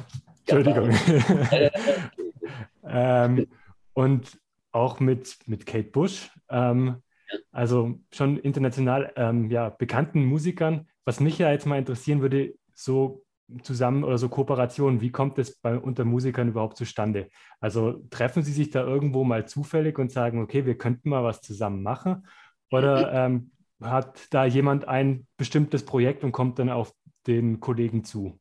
Entschuldigung. 0.47 0.91
ähm, 2.85 3.49
und 3.93 4.39
auch 4.73 5.01
mit, 5.01 5.39
mit 5.47 5.67
Kate 5.67 5.91
Bush, 5.91 6.31
ähm, 6.49 7.03
also 7.53 7.99
schon 8.13 8.39
international 8.39 9.13
ähm, 9.17 9.51
ja, 9.51 9.69
bekannten 9.71 10.25
Musikern. 10.25 10.89
Was 11.05 11.21
mich 11.21 11.39
ja 11.39 11.51
jetzt 11.51 11.67
mal 11.67 11.79
interessieren 11.79 12.21
würde, 12.21 12.55
so 12.75 13.25
zusammen 13.63 14.05
oder 14.05 14.19
so 14.19 14.29
Kooperationen, 14.29 15.01
wie 15.01 15.11
kommt 15.11 15.39
es 15.39 15.57
bei, 15.57 15.77
unter 15.77 16.05
Musikern 16.05 16.49
überhaupt 16.49 16.77
zustande? 16.77 17.29
Also 17.61 18.03
treffen 18.11 18.43
Sie 18.43 18.53
sich 18.53 18.71
da 18.71 18.85
irgendwo 18.85 19.25
mal 19.25 19.47
zufällig 19.47 19.99
und 19.99 20.13
sagen, 20.13 20.43
okay, 20.43 20.67
wir 20.67 20.79
könnten 20.79 21.11
mal 21.11 21.25
was 21.25 21.41
zusammen 21.41 21.83
machen? 21.83 22.27
Oder 22.71 23.13
ähm, 23.13 23.51
hat 23.81 24.29
da 24.31 24.45
jemand 24.45 24.87
ein 24.87 25.27
bestimmtes 25.37 25.85
Projekt 25.85 26.23
und 26.23 26.33
kommt 26.33 26.59
dann 26.59 26.71
auf 26.71 26.93
den 27.27 27.61
Kollegen 27.61 28.05
zu? 28.05 28.39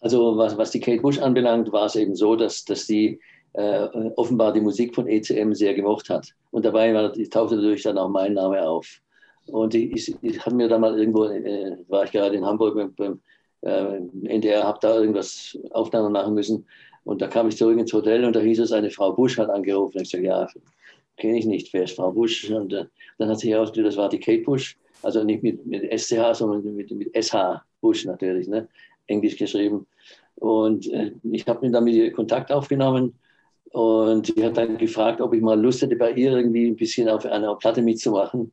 Also 0.00 0.36
was, 0.36 0.56
was 0.56 0.70
die 0.70 0.80
Kate 0.80 1.02
Bush 1.02 1.18
anbelangt, 1.18 1.72
war 1.72 1.86
es 1.86 1.96
eben 1.96 2.14
so, 2.14 2.36
dass, 2.36 2.64
dass 2.64 2.86
sie 2.86 3.20
äh, 3.54 3.88
offenbar 4.16 4.52
die 4.52 4.60
Musik 4.60 4.94
von 4.94 5.06
ECM 5.06 5.52
sehr 5.54 5.74
gemocht 5.74 6.08
hat. 6.08 6.28
Und 6.50 6.64
dabei 6.64 6.94
war, 6.94 7.12
tauchte 7.30 7.56
natürlich 7.56 7.82
dann 7.82 7.98
auch 7.98 8.08
mein 8.08 8.34
Name 8.34 8.62
auf. 8.62 9.00
Und 9.46 9.74
ich, 9.74 9.92
ich, 9.92 10.16
ich 10.22 10.44
hatte 10.44 10.54
mir 10.54 10.68
da 10.68 10.78
mal 10.78 10.98
irgendwo, 10.98 11.24
äh, 11.24 11.76
war 11.88 12.04
ich 12.04 12.12
gerade 12.12 12.36
in 12.36 12.44
Hamburg 12.44 12.74
beim, 12.76 12.94
beim 12.94 13.20
äh, 13.62 14.28
NDR, 14.28 14.64
habe 14.64 14.78
da 14.80 15.00
irgendwas 15.00 15.58
Aufnahmen 15.72 16.12
machen 16.12 16.34
müssen. 16.34 16.66
Und 17.04 17.22
da 17.22 17.28
kam 17.28 17.48
ich 17.48 17.56
zurück 17.56 17.78
ins 17.78 17.92
Hotel 17.92 18.24
und 18.24 18.36
da 18.36 18.40
hieß 18.40 18.60
es, 18.60 18.72
eine 18.72 18.90
Frau 18.90 19.12
Bush 19.12 19.38
hat 19.38 19.50
angerufen. 19.50 19.96
Und 19.96 20.02
ich 20.02 20.10
sagte, 20.10 20.26
ja, 20.26 20.46
kenne 21.16 21.38
ich 21.38 21.46
nicht, 21.46 21.72
wer 21.72 21.84
ist 21.84 21.96
Frau 21.96 22.12
Bush? 22.12 22.50
Und 22.50 22.72
äh, 22.72 22.84
dann 23.18 23.28
hat 23.28 23.40
sich 23.40 23.50
herausgestellt, 23.50 23.88
das 23.88 23.96
war 23.96 24.08
die 24.08 24.20
Kate 24.20 24.42
Bush. 24.42 24.76
Also 25.02 25.24
nicht 25.24 25.42
mit, 25.42 25.64
mit 25.66 25.82
SCH, 25.98 26.34
sondern 26.34 26.76
mit, 26.76 26.90
mit 26.90 27.10
SH 27.14 27.62
Bush 27.80 28.04
natürlich, 28.04 28.46
ne? 28.48 28.68
Englisch 29.06 29.36
geschrieben. 29.36 29.86
Und 30.36 30.86
äh, 30.92 31.12
ich 31.32 31.46
habe 31.48 31.66
mir 31.66 31.72
dann 31.72 31.84
mit 31.84 31.94
ihr 31.94 32.12
Kontakt 32.12 32.52
aufgenommen 32.52 33.14
und 33.70 34.26
sie 34.26 34.44
hat 34.44 34.56
dann 34.56 34.78
gefragt, 34.78 35.20
ob 35.20 35.32
ich 35.32 35.40
mal 35.40 35.60
Lust 35.60 35.82
hätte, 35.82 35.96
bei 35.96 36.12
ihr 36.12 36.32
irgendwie 36.32 36.66
ein 36.66 36.76
bisschen 36.76 37.08
auf 37.08 37.24
einer 37.24 37.54
Platte 37.54 37.82
mitzumachen. 37.82 38.52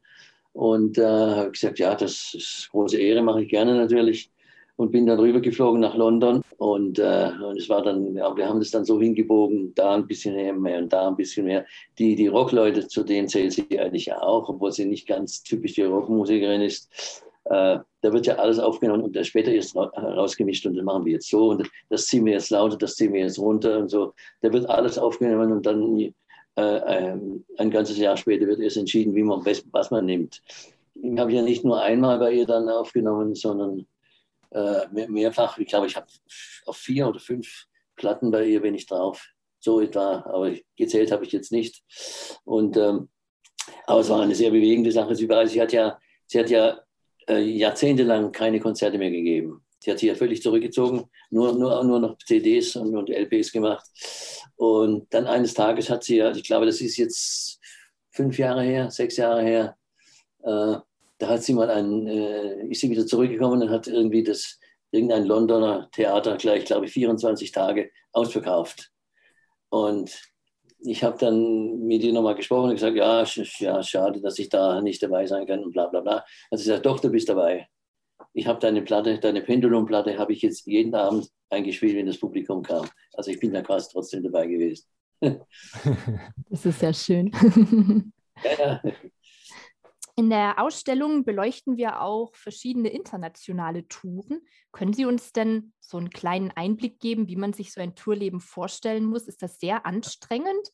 Und 0.53 0.97
äh, 0.97 1.05
habe 1.05 1.51
gesagt, 1.51 1.79
ja, 1.79 1.95
das 1.95 2.33
ist 2.33 2.69
große 2.71 2.97
Ehre, 2.97 3.21
mache 3.21 3.43
ich 3.43 3.49
gerne 3.49 3.75
natürlich. 3.75 4.31
Und 4.75 4.91
bin 4.91 5.07
dann 5.07 5.19
rübergeflogen 5.19 5.81
nach 5.81 5.95
London. 5.95 6.41
Und, 6.57 6.99
äh, 6.99 7.31
und 7.43 7.57
es 7.57 7.67
war 7.67 7.81
dann, 7.81 8.15
ja, 8.15 8.35
wir 8.35 8.47
haben 8.47 8.59
das 8.59 8.71
dann 8.71 8.85
so 8.85 8.99
hingebogen, 8.99 9.73
da 9.73 9.95
ein 9.95 10.05
bisschen 10.05 10.61
mehr 10.61 10.79
und 10.79 10.93
da 10.93 11.07
ein 11.07 11.15
bisschen 11.15 11.45
mehr. 11.45 11.65
Die, 11.97 12.15
die 12.15 12.27
Rockleute, 12.27 12.87
zu 12.87 13.03
denen 13.03 13.27
zählt 13.27 13.53
sie 13.53 13.79
eigentlich 13.79 14.13
auch, 14.13 14.49
obwohl 14.49 14.71
sie 14.71 14.85
nicht 14.85 15.07
ganz 15.07 15.41
typisch 15.41 15.73
die 15.73 15.83
Rockmusikerin 15.83 16.61
ist. 16.61 17.23
Äh, 17.49 17.79
da 18.01 18.13
wird 18.13 18.25
ja 18.25 18.35
alles 18.35 18.59
aufgenommen 18.59 19.03
und 19.03 19.25
später 19.25 19.53
ist 19.53 19.75
rausgemischt 19.75 20.65
und 20.65 20.75
das 20.75 20.83
machen 20.83 21.05
wir 21.05 21.13
jetzt 21.13 21.29
so 21.29 21.49
und 21.49 21.69
das 21.89 22.05
ziehen 22.05 22.25
wir 22.25 22.33
jetzt 22.33 22.49
lauter, 22.49 22.77
das 22.77 22.95
ziehen 22.95 23.13
wir 23.13 23.21
jetzt 23.21 23.39
runter 23.39 23.79
und 23.79 23.89
so. 23.89 24.13
Da 24.41 24.51
wird 24.51 24.69
alles 24.69 24.97
aufgenommen 24.97 25.51
und 25.51 25.65
dann 25.65 25.97
äh, 25.97 26.61
ähm, 26.61 27.45
ein 27.57 27.71
ganzes 27.71 27.97
Jahr 27.97 28.17
später 28.17 28.47
wird 28.47 28.59
erst 28.59 28.77
entschieden, 28.77 29.15
wie 29.15 29.23
man 29.23 29.45
was 29.71 29.91
man 29.91 30.05
nimmt. 30.05 30.41
Ich 30.95 31.17
habe 31.17 31.31
ja 31.31 31.41
nicht 31.41 31.63
nur 31.63 31.81
einmal 31.81 32.19
bei 32.19 32.33
ihr 32.33 32.45
dann 32.45 32.67
aufgenommen, 32.67 33.35
sondern 33.35 33.85
äh, 34.51 35.07
mehrfach. 35.07 35.57
Ich 35.57 35.67
glaube, 35.67 35.87
ich 35.87 35.95
habe 35.95 36.07
auf 36.65 36.77
vier 36.77 37.07
oder 37.07 37.19
fünf 37.19 37.65
Platten 37.95 38.31
bei 38.31 38.45
ihr 38.45 38.61
bin 38.61 38.75
ich 38.75 38.87
drauf. 38.87 39.25
So 39.59 39.81
etwa, 39.81 40.23
aber 40.27 40.53
gezählt 40.75 41.11
habe 41.11 41.25
ich 41.25 41.31
jetzt 41.31 41.51
nicht. 41.51 41.83
Und 42.43 42.77
ähm, 42.77 43.09
aber 43.85 44.01
es 44.01 44.09
war 44.09 44.21
eine 44.21 44.35
sehr 44.35 44.51
bewegende 44.51 44.91
Sache. 44.91 45.15
Sie, 45.15 45.27
war, 45.29 45.45
sie 45.47 45.61
hat 45.61 45.73
ja, 45.73 45.99
sie 46.25 46.39
hat 46.39 46.49
ja 46.49 46.79
äh, 47.29 47.39
jahrzehntelang 47.39 48.31
keine 48.31 48.59
Konzerte 48.59 48.97
mehr 48.97 49.11
gegeben. 49.11 49.63
Sie 49.79 49.91
hat 49.91 49.99
sich 49.99 50.09
ja 50.09 50.15
völlig 50.15 50.41
zurückgezogen, 50.41 51.05
nur, 51.29 51.53
nur, 51.53 51.83
nur 51.83 51.99
noch 51.99 52.17
CDs 52.17 52.75
und, 52.75 52.95
und 52.95 53.09
LPs 53.09 53.51
gemacht. 53.51 53.85
Und 54.55 55.13
dann 55.13 55.27
eines 55.27 55.53
Tages 55.53 55.89
hat 55.89 56.03
sie 56.03 56.17
ja, 56.17 56.31
ich 56.31 56.43
glaube, 56.43 56.65
das 56.65 56.81
ist 56.81 56.97
jetzt 56.97 57.59
fünf 58.11 58.37
Jahre 58.39 58.63
her, 58.63 58.89
sechs 58.89 59.17
Jahre 59.17 59.43
her, 59.43 59.77
äh, 60.43 60.77
da 61.19 61.27
hat 61.29 61.43
sie 61.43 61.53
mal 61.53 61.69
ein, 61.69 62.07
äh, 62.07 62.67
ist 62.67 62.81
sie 62.81 62.89
wieder 62.89 63.05
zurückgekommen 63.05 63.61
und 63.61 63.69
hat 63.69 63.87
irgendwie 63.87 64.23
das, 64.23 64.59
irgendein 64.91 65.25
Londoner 65.25 65.89
Theater 65.91 66.37
gleich, 66.37 66.65
glaube 66.65 66.85
ich, 66.85 66.93
24 66.93 67.51
Tage 67.51 67.91
ausverkauft. 68.11 68.91
Und 69.69 70.11
ich 70.79 71.03
habe 71.03 71.17
dann 71.17 71.79
mit 71.79 72.03
ihr 72.03 72.13
nochmal 72.13 72.35
gesprochen 72.35 72.69
und 72.69 72.75
gesagt, 72.75 72.95
ja, 72.95 73.23
ja, 73.59 73.83
schade, 73.83 74.21
dass 74.21 74.39
ich 74.39 74.49
da 74.49 74.81
nicht 74.81 75.01
dabei 75.01 75.25
sein 75.25 75.45
kann 75.45 75.63
und 75.63 75.71
bla 75.71 75.87
bla 75.87 76.01
bla. 76.01 76.25
Also 76.51 76.63
sie 76.63 76.69
sagt, 76.69 76.85
doch, 76.85 76.99
du 76.99 77.09
bist 77.09 77.29
dabei. 77.29 77.67
Ich 78.33 78.47
habe 78.47 78.59
deine 78.59 78.81
Platte, 78.81 79.19
deine 79.19 79.41
Pendulumplatte 79.41 80.17
habe 80.17 80.33
ich 80.33 80.41
jetzt 80.41 80.65
jeden 80.67 80.93
Abend 80.93 81.29
eingespielt, 81.49 81.95
wenn 81.95 82.05
das 82.05 82.19
Publikum 82.19 82.61
kam. 82.61 82.87
Also 83.13 83.31
ich 83.31 83.39
bin 83.39 83.53
da 83.53 83.61
quasi 83.61 83.89
trotzdem 83.91 84.23
dabei 84.23 84.47
gewesen. 84.47 84.85
das 86.49 86.65
ist 86.65 86.79
sehr 86.79 86.93
schön. 86.93 87.31
ja, 88.43 88.81
ja. 88.83 88.91
In 90.19 90.31
der 90.31 90.59
Ausstellung 90.59 91.25
beleuchten 91.25 91.77
wir 91.77 92.01
auch 92.01 92.33
verschiedene 92.35 92.89
internationale 92.89 93.87
Touren. 93.87 94.41
Können 94.71 94.93
Sie 94.93 95.05
uns 95.05 95.31
denn 95.31 95.73
so 95.79 95.97
einen 95.97 96.09
kleinen 96.09 96.49
Einblick 96.55 96.99
geben, 96.99 97.27
wie 97.27 97.35
man 97.35 97.53
sich 97.53 97.71
so 97.71 97.81
ein 97.81 97.93
Tourleben 97.93 98.41
vorstellen 98.41 99.05
muss? 99.05 99.27
Ist 99.27 99.43
das 99.43 99.59
sehr 99.59 99.85
anstrengend? 99.85 100.71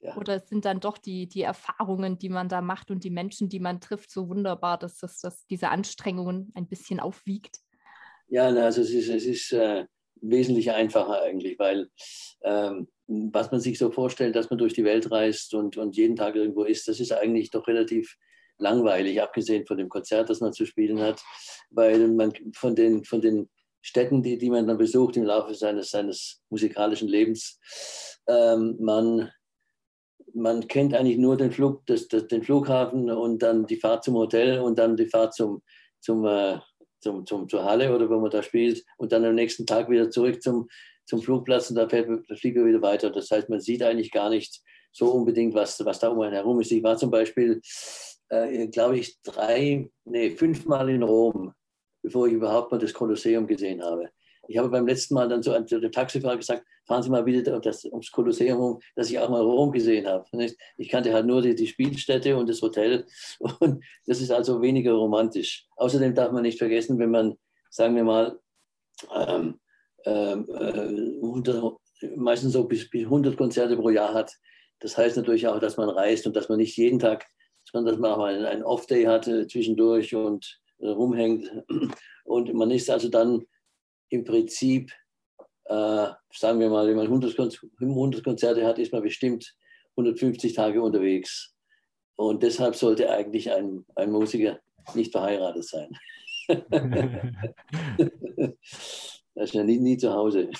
Ja. 0.00 0.16
Oder 0.16 0.40
sind 0.40 0.64
dann 0.64 0.80
doch 0.80 0.96
die, 0.96 1.28
die 1.28 1.42
Erfahrungen, 1.42 2.18
die 2.18 2.30
man 2.30 2.48
da 2.48 2.62
macht 2.62 2.90
und 2.90 3.04
die 3.04 3.10
Menschen, 3.10 3.50
die 3.50 3.60
man 3.60 3.82
trifft, 3.82 4.10
so 4.10 4.30
wunderbar, 4.30 4.78
dass 4.78 4.96
das, 4.96 5.20
dass 5.20 5.46
diese 5.46 5.68
Anstrengungen 5.68 6.50
ein 6.54 6.66
bisschen 6.66 6.98
aufwiegt? 6.98 7.58
Ja, 8.28 8.46
also 8.46 8.80
es 8.80 8.90
ist, 8.90 9.10
es 9.10 9.26
ist 9.26 9.52
äh, 9.52 9.84
wesentlich 10.22 10.70
einfacher 10.70 11.20
eigentlich, 11.20 11.58
weil 11.58 11.90
ähm, 12.42 12.88
was 13.06 13.50
man 13.50 13.60
sich 13.60 13.76
so 13.76 13.90
vorstellt, 13.90 14.34
dass 14.34 14.48
man 14.48 14.58
durch 14.58 14.72
die 14.72 14.84
Welt 14.84 15.10
reist 15.10 15.52
und, 15.52 15.76
und 15.76 15.94
jeden 15.94 16.16
Tag 16.16 16.36
irgendwo 16.36 16.64
ist, 16.64 16.88
das 16.88 17.00
ist 17.00 17.12
eigentlich 17.12 17.50
doch 17.50 17.66
relativ 17.66 18.16
langweilig, 18.58 19.20
abgesehen 19.22 19.66
von 19.66 19.78
dem 19.78 19.88
Konzert, 19.88 20.30
das 20.30 20.40
man 20.40 20.52
zu 20.52 20.66
spielen 20.66 21.00
hat, 21.00 21.22
weil 21.70 22.08
man 22.08 22.32
von 22.54 22.74
den, 22.74 23.04
von 23.04 23.20
den 23.20 23.48
Städten, 23.80 24.22
die, 24.22 24.38
die 24.38 24.50
man 24.50 24.66
dann 24.66 24.78
besucht 24.78 25.16
im 25.16 25.24
Laufe 25.24 25.54
seines, 25.54 25.90
seines 25.90 26.42
musikalischen 26.50 27.08
Lebens, 27.08 27.58
ähm, 28.28 28.76
man, 28.80 29.30
man 30.34 30.66
kennt 30.68 30.94
eigentlich 30.94 31.18
nur 31.18 31.36
den, 31.36 31.52
Flug, 31.52 31.86
das, 31.86 32.08
das, 32.08 32.26
den 32.26 32.42
Flughafen 32.42 33.10
und 33.10 33.42
dann 33.42 33.66
die 33.66 33.76
Fahrt 33.76 34.04
zum 34.04 34.14
Hotel 34.14 34.60
und 34.60 34.78
dann 34.78 34.96
die 34.96 35.06
Fahrt 35.06 35.34
zum, 35.34 35.62
zum, 36.00 36.26
äh, 36.26 36.58
zum, 37.00 37.24
zum, 37.26 37.48
zur 37.48 37.64
Halle 37.64 37.94
oder 37.94 38.10
wo 38.10 38.18
man 38.18 38.30
da 38.30 38.42
spielt 38.42 38.84
und 38.98 39.12
dann 39.12 39.24
am 39.24 39.34
nächsten 39.34 39.66
Tag 39.66 39.88
wieder 39.88 40.10
zurück 40.10 40.42
zum, 40.42 40.68
zum 41.06 41.22
Flugplatz 41.22 41.70
und 41.70 41.76
da, 41.76 41.88
fährt, 41.88 42.08
da 42.28 42.34
fliegt 42.34 42.56
wieder 42.56 42.82
weiter. 42.82 43.10
Das 43.10 43.30
heißt, 43.30 43.48
man 43.48 43.60
sieht 43.60 43.82
eigentlich 43.82 44.10
gar 44.10 44.28
nicht 44.28 44.60
so 44.92 45.12
unbedingt, 45.12 45.54
was, 45.54 45.82
was 45.84 46.00
da 46.00 46.08
um 46.08 46.20
einen 46.20 46.34
herum 46.34 46.60
ist. 46.60 46.72
Ich 46.72 46.82
war 46.82 46.96
zum 46.96 47.10
Beispiel 47.10 47.60
äh, 48.30 48.66
glaube 48.68 48.98
ich, 48.98 49.20
drei, 49.22 49.90
nee, 50.04 50.30
fünfmal 50.30 50.88
in 50.90 51.02
Rom, 51.02 51.52
bevor 52.02 52.26
ich 52.26 52.34
überhaupt 52.34 52.72
mal 52.72 52.78
das 52.78 52.92
Kolosseum 52.92 53.46
gesehen 53.46 53.82
habe. 53.82 54.10
Ich 54.48 54.56
habe 54.56 54.70
beim 54.70 54.86
letzten 54.86 55.14
Mal 55.14 55.28
dann 55.28 55.42
so 55.42 55.52
dem 55.52 55.92
Taxifahrer 55.92 56.38
gesagt, 56.38 56.64
fahren 56.86 57.02
Sie 57.02 57.10
mal 57.10 57.26
wieder 57.26 57.60
das, 57.60 57.84
ums 57.84 58.10
Kolosseum 58.10 58.58
um, 58.58 58.80
dass 58.96 59.10
ich 59.10 59.18
auch 59.18 59.28
mal 59.28 59.42
Rom 59.42 59.70
gesehen 59.70 60.06
habe. 60.06 60.24
Ich 60.78 60.88
kannte 60.88 61.12
halt 61.12 61.26
nur 61.26 61.42
die, 61.42 61.54
die, 61.54 61.66
Spielstätte 61.66 62.34
und 62.34 62.48
das 62.48 62.62
Hotel 62.62 63.04
und 63.60 63.84
das 64.06 64.20
ist 64.22 64.30
also 64.30 64.62
weniger 64.62 64.92
romantisch. 64.94 65.66
Außerdem 65.76 66.14
darf 66.14 66.32
man 66.32 66.42
nicht 66.42 66.58
vergessen, 66.58 66.98
wenn 66.98 67.10
man, 67.10 67.36
sagen 67.68 67.94
wir 67.94 68.04
mal, 68.04 68.38
ähm, 69.14 69.60
ähm, 70.06 70.46
äh, 70.48 71.22
100, 71.22 71.76
meistens 72.16 72.54
so 72.54 72.64
bis, 72.64 72.88
bis 72.88 73.04
100 73.04 73.36
Konzerte 73.36 73.76
pro 73.76 73.90
Jahr 73.90 74.14
hat. 74.14 74.32
Das 74.80 74.96
heißt 74.96 75.16
natürlich 75.18 75.46
auch, 75.46 75.58
dass 75.58 75.76
man 75.76 75.90
reist 75.90 76.26
und 76.26 76.34
dass 76.34 76.48
man 76.48 76.58
nicht 76.58 76.76
jeden 76.76 76.98
Tag 76.98 77.26
sondern 77.72 77.92
dass 77.94 78.00
man 78.00 78.12
auch 78.12 78.18
mal 78.18 78.46
einen 78.46 78.62
Off-Day 78.62 79.04
hatte 79.04 79.46
zwischendurch 79.46 80.14
und 80.14 80.60
äh, 80.78 80.88
rumhängt. 80.88 81.50
Und 82.24 82.52
man 82.52 82.70
ist 82.70 82.90
also 82.90 83.08
dann 83.08 83.46
im 84.10 84.22
Prinzip, 84.24 84.92
äh, 85.64 86.08
sagen 86.30 86.60
wir 86.60 86.68
mal, 86.68 86.86
wenn 86.86 86.96
man 86.96 87.06
100, 87.06 88.22
Konzerte 88.22 88.66
hat, 88.66 88.78
ist 88.78 88.92
man 88.92 89.02
bestimmt 89.02 89.54
150 89.92 90.52
Tage 90.52 90.82
unterwegs. 90.82 91.54
Und 92.16 92.42
deshalb 92.42 92.76
sollte 92.76 93.10
eigentlich 93.10 93.50
ein, 93.50 93.86
ein 93.94 94.10
Musiker 94.10 94.60
nicht 94.94 95.12
verheiratet 95.12 95.64
sein. 95.64 95.88
Er 99.38 99.44
ist 99.44 99.54
ja 99.54 99.62
nie, 99.62 99.78
nie 99.78 99.96
zu 99.96 100.12
Hause. 100.12 100.50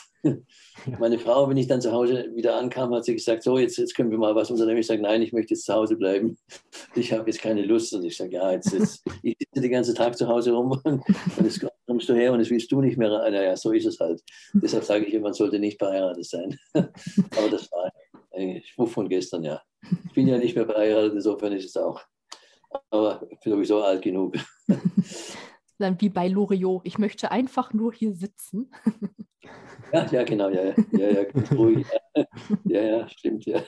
Meine 1.01 1.19
Frau, 1.19 1.49
wenn 1.51 1.57
ich 1.57 1.67
dann 1.67 1.81
zu 1.81 1.91
Hause 1.91 2.31
wieder 2.37 2.57
ankam, 2.57 2.95
hat 2.95 3.05
sie 3.05 3.15
gesagt, 3.15 3.43
so, 3.43 3.59
jetzt, 3.59 3.77
jetzt 3.77 3.97
können 3.97 4.13
wir 4.13 4.19
mal 4.19 4.37
was 4.37 4.53
unternehmen. 4.53 4.79
Ich 4.79 4.87
sage, 4.87 5.03
nein, 5.03 5.21
ich 5.21 5.33
möchte 5.33 5.55
jetzt 5.55 5.65
zu 5.65 5.75
Hause 5.75 5.97
bleiben. 5.97 6.39
Ich 6.95 7.13
habe 7.13 7.29
jetzt 7.29 7.41
keine 7.41 7.63
Lust. 7.63 7.93
Und 7.93 8.05
ich 8.05 8.17
sage, 8.17 8.37
ja, 8.37 8.53
jetzt, 8.53 8.73
jetzt 8.73 9.03
ich 9.25 9.37
sitze 9.37 9.63
den 9.63 9.73
ganzen 9.73 9.97
Tag 9.97 10.17
zu 10.17 10.29
Hause 10.29 10.53
rum 10.53 10.81
und 10.85 11.03
jetzt 11.43 11.67
kommst 11.89 12.09
du 12.09 12.15
her 12.15 12.33
und 12.33 12.39
das 12.39 12.51
willst 12.51 12.71
du 12.71 12.81
nicht 12.81 12.97
mehr. 12.97 13.09
Naja, 13.09 13.57
so 13.57 13.73
ist 13.73 13.87
es 13.87 13.99
halt. 13.99 14.23
Deshalb 14.53 14.85
sage 14.85 15.07
ich, 15.07 15.21
man 15.21 15.33
sollte 15.35 15.59
nicht 15.59 15.79
verheiratet 15.79 16.27
sein. 16.27 16.57
Aber 16.75 17.51
das 17.51 17.69
war 17.73 17.91
ein 18.33 18.63
Spruch 18.65 18.91
von 18.91 19.09
gestern, 19.09 19.43
ja. 19.43 19.61
Ich 20.07 20.13
bin 20.13 20.29
ja 20.29 20.39
nicht 20.39 20.55
mehr 20.55 20.67
verheiratet, 20.67 21.15
insofern 21.15 21.53
ist 21.53 21.65
es 21.65 21.77
auch. 21.77 22.01
Aber 22.91 23.27
ich 23.29 23.41
bin 23.41 23.53
sowieso 23.55 23.83
alt 23.83 24.03
genug. 24.03 24.37
Dann 25.79 26.01
wie 26.01 26.09
bei 26.09 26.29
Loriot, 26.29 26.83
ich 26.85 26.99
möchte 26.99 27.31
einfach 27.31 27.73
nur 27.73 27.93
hier 27.93 28.15
sitzen. 28.15 28.71
Ja, 29.93 30.05
ja, 30.11 30.25
genau, 30.25 30.51
ja, 30.51 30.75
ja, 30.93 31.09
ja, 31.09 31.23
ruhig. 31.53 31.87
Ja, 32.65 32.83
ja, 32.83 33.09
stimmt, 33.09 33.47
ja. 33.47 33.63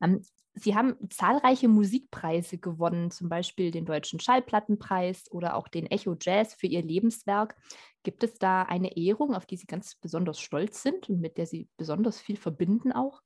Ähm, 0.00 0.22
Sie 0.54 0.74
haben 0.76 0.96
zahlreiche 1.10 1.66
Musikpreise 1.66 2.58
gewonnen, 2.58 3.10
zum 3.10 3.28
Beispiel 3.28 3.72
den 3.72 3.84
Deutschen 3.84 4.20
Schallplattenpreis 4.20 5.24
oder 5.32 5.56
auch 5.56 5.66
den 5.66 5.86
Echo 5.86 6.16
Jazz 6.18 6.54
für 6.54 6.68
Ihr 6.68 6.82
Lebenswerk. 6.82 7.56
Gibt 8.04 8.22
es 8.22 8.38
da 8.38 8.62
eine 8.62 8.96
Ehrung, 8.96 9.34
auf 9.34 9.46
die 9.46 9.56
Sie 9.56 9.66
ganz 9.66 9.96
besonders 9.96 10.40
stolz 10.40 10.82
sind 10.82 11.10
und 11.10 11.20
mit 11.20 11.38
der 11.38 11.46
Sie 11.46 11.68
besonders 11.76 12.20
viel 12.20 12.36
verbinden 12.36 12.92
auch? 12.92 13.20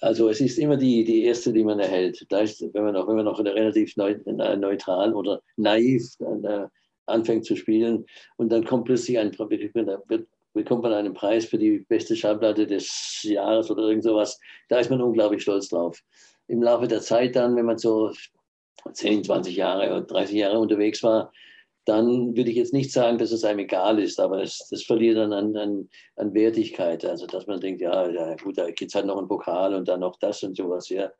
Also 0.00 0.28
es 0.28 0.40
ist 0.40 0.58
immer 0.58 0.76
die, 0.76 1.04
die 1.04 1.24
erste, 1.24 1.52
die 1.52 1.64
man 1.64 1.78
erhält. 1.78 2.26
Da 2.28 2.40
ist, 2.40 2.60
wenn 2.60 2.84
man 2.84 2.92
noch, 2.92 3.08
wenn 3.08 3.16
man 3.16 3.24
noch 3.24 3.38
relativ 3.38 3.96
neutral 3.96 5.14
oder 5.14 5.40
naiv 5.56 6.16
äh, 6.20 6.66
anfängt 7.06 7.44
zu 7.44 7.56
spielen 7.56 8.06
und 8.36 8.50
dann 8.50 8.64
kommt 8.64 8.84
plötzlich 8.84 9.18
ein, 9.18 9.32
bekommt 10.54 10.82
man 10.82 10.92
einen 10.92 11.14
Preis 11.14 11.46
für 11.46 11.58
die 11.58 11.78
beste 11.88 12.16
Schallplatte 12.16 12.66
des 12.66 13.20
Jahres 13.22 13.70
oder 13.70 13.84
irgend 13.84 14.04
sowas. 14.04 14.38
Da 14.68 14.78
ist 14.78 14.90
man 14.90 15.00
unglaublich 15.00 15.42
stolz 15.42 15.68
drauf. 15.68 15.98
Im 16.48 16.62
Laufe 16.62 16.88
der 16.88 17.00
Zeit 17.00 17.36
dann, 17.36 17.56
wenn 17.56 17.66
man 17.66 17.78
so 17.78 18.12
10, 18.92 19.24
20 19.24 19.56
Jahre 19.56 19.90
oder 19.90 20.02
30 20.02 20.36
Jahre 20.36 20.58
unterwegs 20.58 21.02
war, 21.02 21.32
dann 21.84 22.36
würde 22.36 22.50
ich 22.50 22.56
jetzt 22.56 22.72
nicht 22.72 22.92
sagen, 22.92 23.18
dass 23.18 23.32
es 23.32 23.44
einem 23.44 23.60
egal 23.60 23.98
ist, 23.98 24.20
aber 24.20 24.38
das, 24.38 24.68
das 24.70 24.84
verliert 24.84 25.16
dann 25.16 25.32
an, 25.32 25.56
an, 25.56 25.88
an, 26.16 26.32
Wertigkeit. 26.32 27.04
Also, 27.04 27.26
dass 27.26 27.46
man 27.48 27.60
denkt, 27.60 27.80
ja, 27.80 28.08
ja 28.08 28.36
gut, 28.36 28.56
da 28.56 28.70
gibt 28.70 28.90
es 28.90 28.94
halt 28.94 29.06
noch 29.06 29.18
einen 29.18 29.26
Pokal 29.26 29.74
und 29.74 29.88
dann 29.88 30.00
noch 30.00 30.16
das 30.18 30.42
und 30.44 30.56
sowas. 30.56 30.88
Ja. 30.90 31.10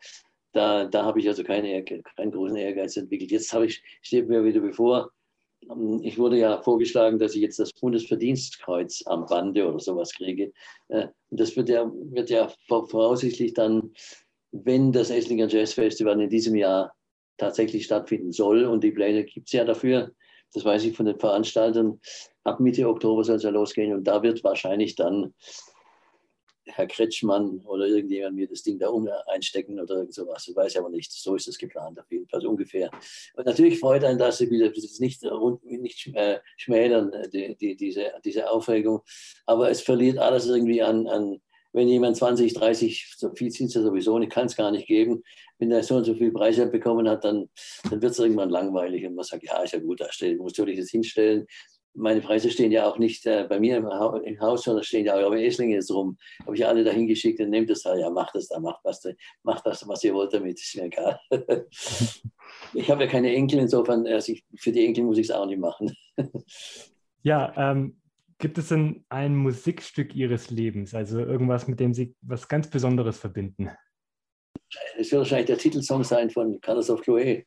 Da, 0.52 0.84
da 0.84 1.04
habe 1.04 1.18
ich 1.18 1.28
also 1.28 1.42
keine, 1.42 1.82
keinen 1.82 2.30
großen 2.30 2.56
Ehrgeiz 2.56 2.96
entwickelt. 2.96 3.32
Jetzt 3.32 3.52
habe 3.52 3.66
ich, 3.66 3.82
steht 4.02 4.28
mir 4.28 4.44
wieder 4.44 4.60
bevor, 4.60 5.10
ich 6.02 6.18
wurde 6.18 6.38
ja 6.38 6.60
vorgeschlagen, 6.62 7.18
dass 7.18 7.34
ich 7.34 7.42
jetzt 7.42 7.58
das 7.58 7.72
Bundesverdienstkreuz 7.72 9.02
am 9.06 9.26
Bande 9.26 9.66
oder 9.66 9.78
sowas 9.78 10.12
kriege. 10.12 10.52
Äh, 10.88 11.08
das 11.30 11.56
wird 11.56 11.68
ja, 11.68 11.90
wird 11.94 12.30
ja 12.30 12.52
voraussichtlich 12.68 13.54
dann, 13.54 13.92
wenn 14.50 14.92
das 14.92 15.10
Esslinger 15.10 15.48
Jazz 15.48 15.74
Festival 15.74 16.20
in 16.20 16.28
diesem 16.28 16.54
Jahr 16.56 16.92
tatsächlich 17.38 17.84
stattfinden 17.84 18.32
soll 18.32 18.64
und 18.64 18.84
die 18.84 18.92
Pläne 18.92 19.24
gibt 19.24 19.48
es 19.48 19.52
ja 19.52 19.64
dafür, 19.64 20.12
das 20.52 20.64
weiß 20.64 20.84
ich 20.84 20.96
von 20.96 21.06
den 21.06 21.18
Veranstaltern, 21.18 21.98
ab 22.44 22.60
Mitte 22.60 22.88
Oktober 22.88 23.24
soll 23.24 23.36
es 23.36 23.42
ja 23.42 23.50
losgehen 23.50 23.94
und 23.94 24.04
da 24.04 24.22
wird 24.22 24.44
wahrscheinlich 24.44 24.94
dann 24.96 25.32
Herr 26.66 26.86
Kretschmann 26.86 27.60
oder 27.64 27.86
irgendjemand 27.86 28.36
mir 28.36 28.48
das 28.48 28.62
Ding 28.62 28.78
da 28.78 28.88
um 28.88 29.08
einstecken 29.26 29.80
oder 29.80 29.96
irgend 29.96 30.14
sowas. 30.14 30.46
Ich 30.48 30.56
weiß 30.56 30.76
aber 30.76 30.90
nicht. 30.90 31.12
So 31.12 31.34
ist 31.34 31.48
es 31.48 31.58
geplant, 31.58 31.98
auf 31.98 32.10
jeden 32.10 32.28
Fall 32.28 32.46
ungefähr. 32.46 32.90
Und 33.34 33.46
natürlich 33.46 33.78
freut 33.80 34.04
einen 34.04 34.18
das, 34.18 34.40
ich 34.40 34.50
will 34.50 34.60
das 34.60 35.00
nicht, 35.00 35.22
nicht 35.64 36.10
äh, 36.14 36.40
schmälern, 36.56 37.12
äh, 37.12 37.28
die, 37.28 37.56
die, 37.56 37.76
diese, 37.76 38.12
diese 38.24 38.50
Aufregung. 38.50 39.00
Aber 39.46 39.70
es 39.70 39.80
verliert 39.80 40.18
alles 40.18 40.46
irgendwie 40.46 40.82
an, 40.82 41.06
an 41.06 41.40
wenn 41.72 41.88
jemand 41.88 42.16
20, 42.16 42.52
30, 42.52 43.14
so 43.16 43.30
viel 43.34 43.50
sind 43.50 43.68
es 43.68 43.74
ja 43.74 43.82
sowieso 43.82 44.18
nicht, 44.18 44.30
kann 44.30 44.46
es 44.46 44.56
gar 44.56 44.70
nicht 44.70 44.86
geben. 44.86 45.22
Wenn 45.58 45.70
er 45.70 45.82
so 45.82 45.96
und 45.96 46.04
so 46.04 46.14
viel 46.14 46.30
Preise 46.30 46.66
bekommen 46.66 47.08
hat, 47.08 47.24
dann, 47.24 47.48
dann 47.88 48.02
wird 48.02 48.12
es 48.12 48.18
irgendwann 48.18 48.50
langweilig 48.50 49.06
und 49.06 49.14
man 49.14 49.24
sagt, 49.24 49.44
ja, 49.44 49.62
ist 49.62 49.72
ja 49.72 49.78
gut, 49.78 50.00
da 50.00 50.08
muss 50.38 50.52
dich 50.52 50.76
jetzt 50.76 50.90
hinstellen 50.90 51.46
meine 51.94 52.20
Preise 52.20 52.50
stehen 52.50 52.72
ja 52.72 52.86
auch 52.88 52.98
nicht 52.98 53.26
äh, 53.26 53.46
bei 53.48 53.60
mir 53.60 53.76
im, 53.76 53.86
ha 53.86 54.16
im, 54.24 54.40
Haus, 54.40 54.64
sondern 54.64 54.84
stehen 54.84 55.04
ja 55.04 55.14
auch 55.14 55.30
bei 55.30 55.44
Esslingen 55.44 55.74
jetzt 55.74 55.90
rum. 55.90 56.16
Habe 56.44 56.56
ich 56.56 56.66
alle 56.66 56.84
dahin 56.84 57.06
geschickt 57.06 57.40
und 57.40 57.50
nehmt 57.50 57.70
das 57.70 57.82
da, 57.82 57.94
ja, 57.96 58.10
macht 58.10 58.34
das 58.34 58.48
da, 58.48 58.58
macht 58.60 58.80
was, 58.84 59.02
macht 59.42 59.66
das, 59.66 59.86
was 59.86 60.02
ihr 60.04 60.14
wollt 60.14 60.32
damit, 60.32 60.58
ist 60.58 60.76
mir 60.76 60.84
egal. 60.84 61.20
ich 62.74 62.90
habe 62.90 63.04
ja 63.04 63.10
keine 63.10 63.34
Enkel, 63.34 63.58
insofern, 63.58 64.06
also 64.06 64.32
ich, 64.32 64.44
für 64.56 64.72
die 64.72 64.86
Enkel 64.86 65.04
muss 65.04 65.18
ich 65.18 65.28
es 65.28 65.30
auch 65.30 65.46
nicht 65.46 65.60
machen. 65.60 65.94
ja, 67.22 67.52
ähm, 67.56 68.00
gibt 68.38 68.58
es 68.58 68.68
denn 68.68 69.04
ein 69.08 69.36
Musikstück 69.36 70.14
Ihres 70.14 70.50
Lebens, 70.50 70.94
also 70.94 71.20
irgendwas, 71.20 71.68
mit 71.68 71.78
dem 71.78 71.94
Sie 71.94 72.14
was 72.22 72.48
ganz 72.48 72.68
Besonderes 72.68 73.18
verbinden? 73.18 73.70
Es 74.96 75.10
wird 75.10 75.20
wahrscheinlich 75.20 75.46
der 75.46 75.58
Titelsong 75.58 76.04
sein 76.04 76.30
von 76.30 76.60
Carlos 76.60 76.90
of 76.90 77.02
Chloe. 77.02 77.44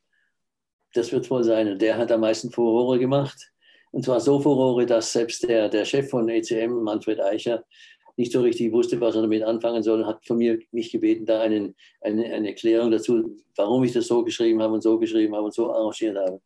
Das 0.94 1.12
wird 1.12 1.30
wohl 1.30 1.44
sein. 1.44 1.68
Und 1.68 1.82
der 1.82 1.98
hat 1.98 2.12
am 2.12 2.22
meisten 2.22 2.52
Furore 2.52 3.00
gemacht. 3.00 3.52
Und 3.96 4.04
zwar 4.04 4.20
so 4.20 4.42
Furore, 4.42 4.86
dass 4.86 5.14
selbst 5.14 5.48
der, 5.48 5.70
der 5.70 5.86
Chef 5.86 6.10
von 6.10 6.28
ECM, 6.28 6.84
Manfred 6.84 7.22
Eicher, 7.22 7.64
nicht 8.18 8.34
so 8.34 8.42
richtig 8.42 8.74
wusste, 8.74 9.00
was 9.00 9.16
er 9.16 9.22
damit 9.22 9.42
anfangen 9.42 9.84
soll, 9.84 10.02
und 10.02 10.06
hat 10.06 10.26
von 10.26 10.38
mir 10.38 10.60
mich 10.74 10.92
gebeten, 10.92 11.26
da 11.26 11.40
einen, 11.40 11.78
eine, 12.02 12.26
eine 12.26 12.50
Erklärung 12.50 12.92
dazu, 12.92 13.38
warum 13.56 13.86
ich 13.86 13.94
das 13.94 14.08
so 14.08 14.22
geschrieben 14.26 14.62
habe 14.62 14.74
und 14.74 14.84
so 14.84 15.00
geschrieben 15.00 15.34
habe 15.34 15.46
und 15.46 15.54
so 15.54 15.72
arrangiert 15.72 16.18
habe. 16.18 16.42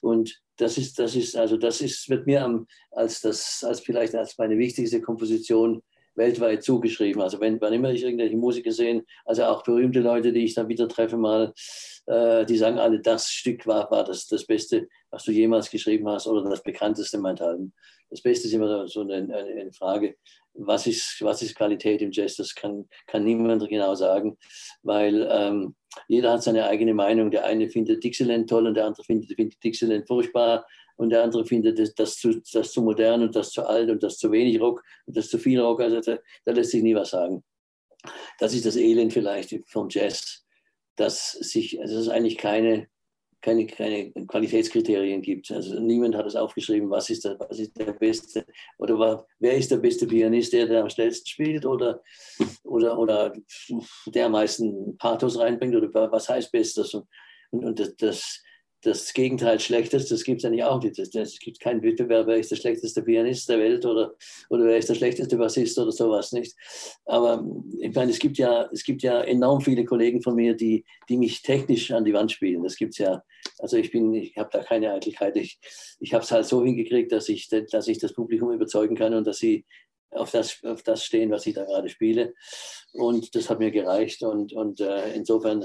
Und 0.00 0.40
das 0.56 0.78
ist, 0.78 0.98
das 0.98 1.14
ist, 1.14 1.36
also 1.36 1.58
das 1.58 1.82
ist, 1.82 2.08
wird 2.08 2.24
mir 2.26 2.42
am, 2.42 2.66
als 2.92 3.20
das, 3.20 3.62
als 3.62 3.80
vielleicht 3.80 4.14
als 4.14 4.38
meine 4.38 4.56
wichtigste 4.56 5.02
Komposition 5.02 5.82
weltweit 6.16 6.62
zugeschrieben. 6.62 7.22
Also 7.22 7.40
wenn, 7.40 7.60
wann 7.60 7.72
immer 7.72 7.90
ich 7.90 8.02
irgendwelche 8.02 8.36
Musiker 8.36 8.72
sehe, 8.72 9.04
also 9.24 9.44
auch 9.44 9.62
berühmte 9.62 10.00
Leute, 10.00 10.32
die 10.32 10.44
ich 10.44 10.54
dann 10.54 10.68
wieder 10.68 10.88
treffe 10.88 11.16
mal, 11.16 11.52
äh, 12.06 12.44
die 12.44 12.56
sagen 12.56 12.78
alle, 12.78 13.00
das 13.00 13.30
Stück 13.30 13.66
war, 13.66 13.90
war 13.90 14.04
das, 14.04 14.26
das 14.26 14.46
Beste, 14.46 14.88
was 15.10 15.24
du 15.24 15.32
jemals 15.32 15.70
geschrieben 15.70 16.08
hast 16.08 16.26
oder 16.26 16.48
das 16.48 16.62
bekannteste 16.62 17.18
meinethalben. 17.18 17.72
Das 18.10 18.22
Beste 18.22 18.46
ist 18.46 18.54
immer 18.54 18.86
so 18.86 19.00
eine, 19.00 19.14
eine, 19.14 19.36
eine, 19.36 19.72
Frage, 19.72 20.16
was 20.54 20.86
ist, 20.86 21.18
was 21.20 21.42
ist 21.42 21.56
Qualität 21.56 22.00
im 22.00 22.12
Jazz? 22.12 22.36
Das 22.36 22.54
kann, 22.54 22.88
kann 23.06 23.24
niemand 23.24 23.68
genau 23.68 23.94
sagen, 23.94 24.38
weil 24.82 25.28
ähm, 25.30 25.74
jeder 26.08 26.32
hat 26.32 26.42
seine 26.42 26.66
eigene 26.66 26.94
Meinung. 26.94 27.30
Der 27.30 27.44
eine 27.44 27.68
findet 27.68 28.02
Dixieland 28.02 28.48
toll 28.48 28.66
und 28.66 28.74
der 28.74 28.86
andere 28.86 29.04
findet, 29.04 29.34
findet 29.34 29.62
Dixieland 29.62 30.06
furchtbar 30.06 30.66
und 30.96 31.10
der 31.10 31.24
andere 31.24 31.44
findet 31.44 31.78
das, 31.78 31.94
das, 31.94 32.16
zu, 32.16 32.40
das 32.52 32.72
zu 32.72 32.82
modern 32.82 33.22
und 33.22 33.34
das 33.34 33.50
zu 33.50 33.66
alt 33.66 33.90
und 33.90 34.02
das 34.02 34.18
zu 34.18 34.30
wenig 34.30 34.60
Rock 34.60 34.82
und 35.06 35.16
das 35.16 35.28
zu 35.28 35.38
viel 35.38 35.60
Rock. 35.60 35.80
Also 35.80 36.00
da, 36.00 36.18
da 36.44 36.52
lässt 36.52 36.70
sich 36.70 36.82
nie 36.82 36.94
was 36.94 37.10
sagen. 37.10 37.42
Das 38.38 38.54
ist 38.54 38.66
das 38.66 38.76
Elend 38.76 39.12
vielleicht 39.12 39.54
vom 39.66 39.88
Jazz, 39.90 40.44
dass 40.96 41.32
sich, 41.32 41.80
also 41.80 41.98
es 41.98 42.08
eigentlich 42.08 42.38
keine, 42.38 42.88
keine, 43.44 43.66
keine 43.66 44.10
Qualitätskriterien 44.26 45.20
gibt. 45.20 45.50
Also 45.50 45.78
niemand 45.78 46.14
hat 46.14 46.24
es 46.24 46.34
aufgeschrieben, 46.34 46.88
was 46.88 47.10
ist, 47.10 47.26
der, 47.26 47.38
was 47.38 47.58
ist 47.58 47.78
der 47.78 47.92
Beste 47.92 48.46
oder 48.78 49.26
wer 49.38 49.54
ist 49.54 49.70
der 49.70 49.76
beste 49.76 50.06
Pianist, 50.06 50.54
der, 50.54 50.66
der 50.66 50.82
am 50.82 50.88
schnellsten 50.88 51.26
spielt 51.26 51.66
oder, 51.66 52.02
oder, 52.62 52.98
oder 52.98 53.34
der 54.06 54.26
am 54.26 54.32
meisten 54.32 54.96
Pathos 54.96 55.38
reinbringt 55.38 55.76
oder 55.76 56.10
was 56.10 56.28
heißt 56.28 56.50
Bestes. 56.52 56.94
Und, 56.94 57.06
und, 57.50 58.02
das 58.02 58.42
das 58.84 59.14
Gegenteil 59.14 59.58
Schlechtes, 59.60 60.08
das 60.08 60.24
gibt 60.24 60.40
es 60.40 60.44
eigentlich 60.44 60.64
auch 60.64 60.82
nicht. 60.82 60.98
Es 60.98 61.38
gibt 61.38 61.60
keinen 61.60 61.82
Wettbewerb, 61.82 62.26
wer 62.26 62.36
ist 62.36 62.50
der 62.50 62.56
schlechteste 62.56 63.02
Pianist 63.02 63.48
der 63.48 63.58
Welt 63.58 63.86
oder, 63.86 64.14
oder 64.50 64.64
wer 64.64 64.76
ist 64.76 64.88
der 64.88 64.94
schlechteste 64.94 65.36
Bassist 65.36 65.78
oder 65.78 65.90
sowas 65.90 66.32
nicht. 66.32 66.54
Aber 67.04 67.44
ich 67.80 67.94
meine, 67.94 68.10
es 68.10 68.18
gibt 68.18 68.38
ja, 68.38 68.68
es 68.72 68.84
gibt 68.84 69.02
ja 69.02 69.22
enorm 69.22 69.60
viele 69.60 69.84
Kollegen 69.84 70.22
von 70.22 70.34
mir, 70.34 70.54
die, 70.54 70.84
die 71.08 71.16
mich 71.16 71.42
technisch 71.42 71.90
an 71.92 72.04
die 72.04 72.12
Wand 72.12 72.32
spielen. 72.32 72.62
Das 72.62 72.76
gibt 72.76 72.92
es 72.92 72.98
ja. 72.98 73.22
Also 73.58 73.76
ich 73.76 73.90
bin, 73.90 74.12
ich 74.14 74.36
habe 74.36 74.50
da 74.52 74.62
keine 74.62 74.92
Eitelkeit. 74.92 75.36
Ich, 75.36 75.58
ich 76.00 76.12
habe 76.12 76.24
es 76.24 76.30
halt 76.30 76.46
so 76.46 76.62
hingekriegt, 76.62 77.12
dass 77.12 77.28
ich, 77.28 77.48
dass 77.48 77.88
ich 77.88 77.98
das 77.98 78.12
Publikum 78.12 78.52
überzeugen 78.52 78.96
kann 78.96 79.14
und 79.14 79.26
dass 79.26 79.38
sie 79.38 79.64
auf 80.10 80.30
das, 80.30 80.62
auf 80.64 80.82
das 80.82 81.04
stehen, 81.04 81.30
was 81.30 81.46
ich 81.46 81.54
da 81.54 81.64
gerade 81.64 81.88
spiele. 81.88 82.34
Und 82.92 83.34
das 83.34 83.50
hat 83.50 83.58
mir 83.58 83.70
gereicht. 83.70 84.22
Und, 84.22 84.52
und 84.52 84.80
äh, 84.80 85.14
insofern 85.14 85.64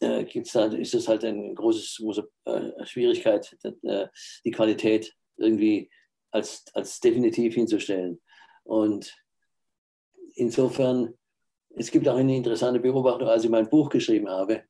äh, 0.00 0.24
gibt's 0.24 0.54
halt, 0.54 0.74
ist 0.74 0.94
es 0.94 1.08
halt 1.08 1.24
eine 1.24 1.54
große, 1.54 2.28
äh, 2.44 2.84
Schwierigkeit, 2.84 3.56
äh, 3.82 4.06
die 4.44 4.50
Qualität 4.50 5.14
irgendwie 5.36 5.90
als, 6.30 6.64
als 6.74 7.00
definitiv 7.00 7.54
hinzustellen. 7.54 8.20
Und 8.64 9.16
insofern, 10.34 11.14
es 11.76 11.90
gibt 11.90 12.08
auch 12.08 12.16
eine 12.16 12.36
interessante 12.36 12.80
Beobachtung, 12.80 13.28
als 13.28 13.44
ich 13.44 13.50
mein 13.50 13.68
Buch 13.68 13.88
geschrieben 13.88 14.28
habe, 14.28 14.62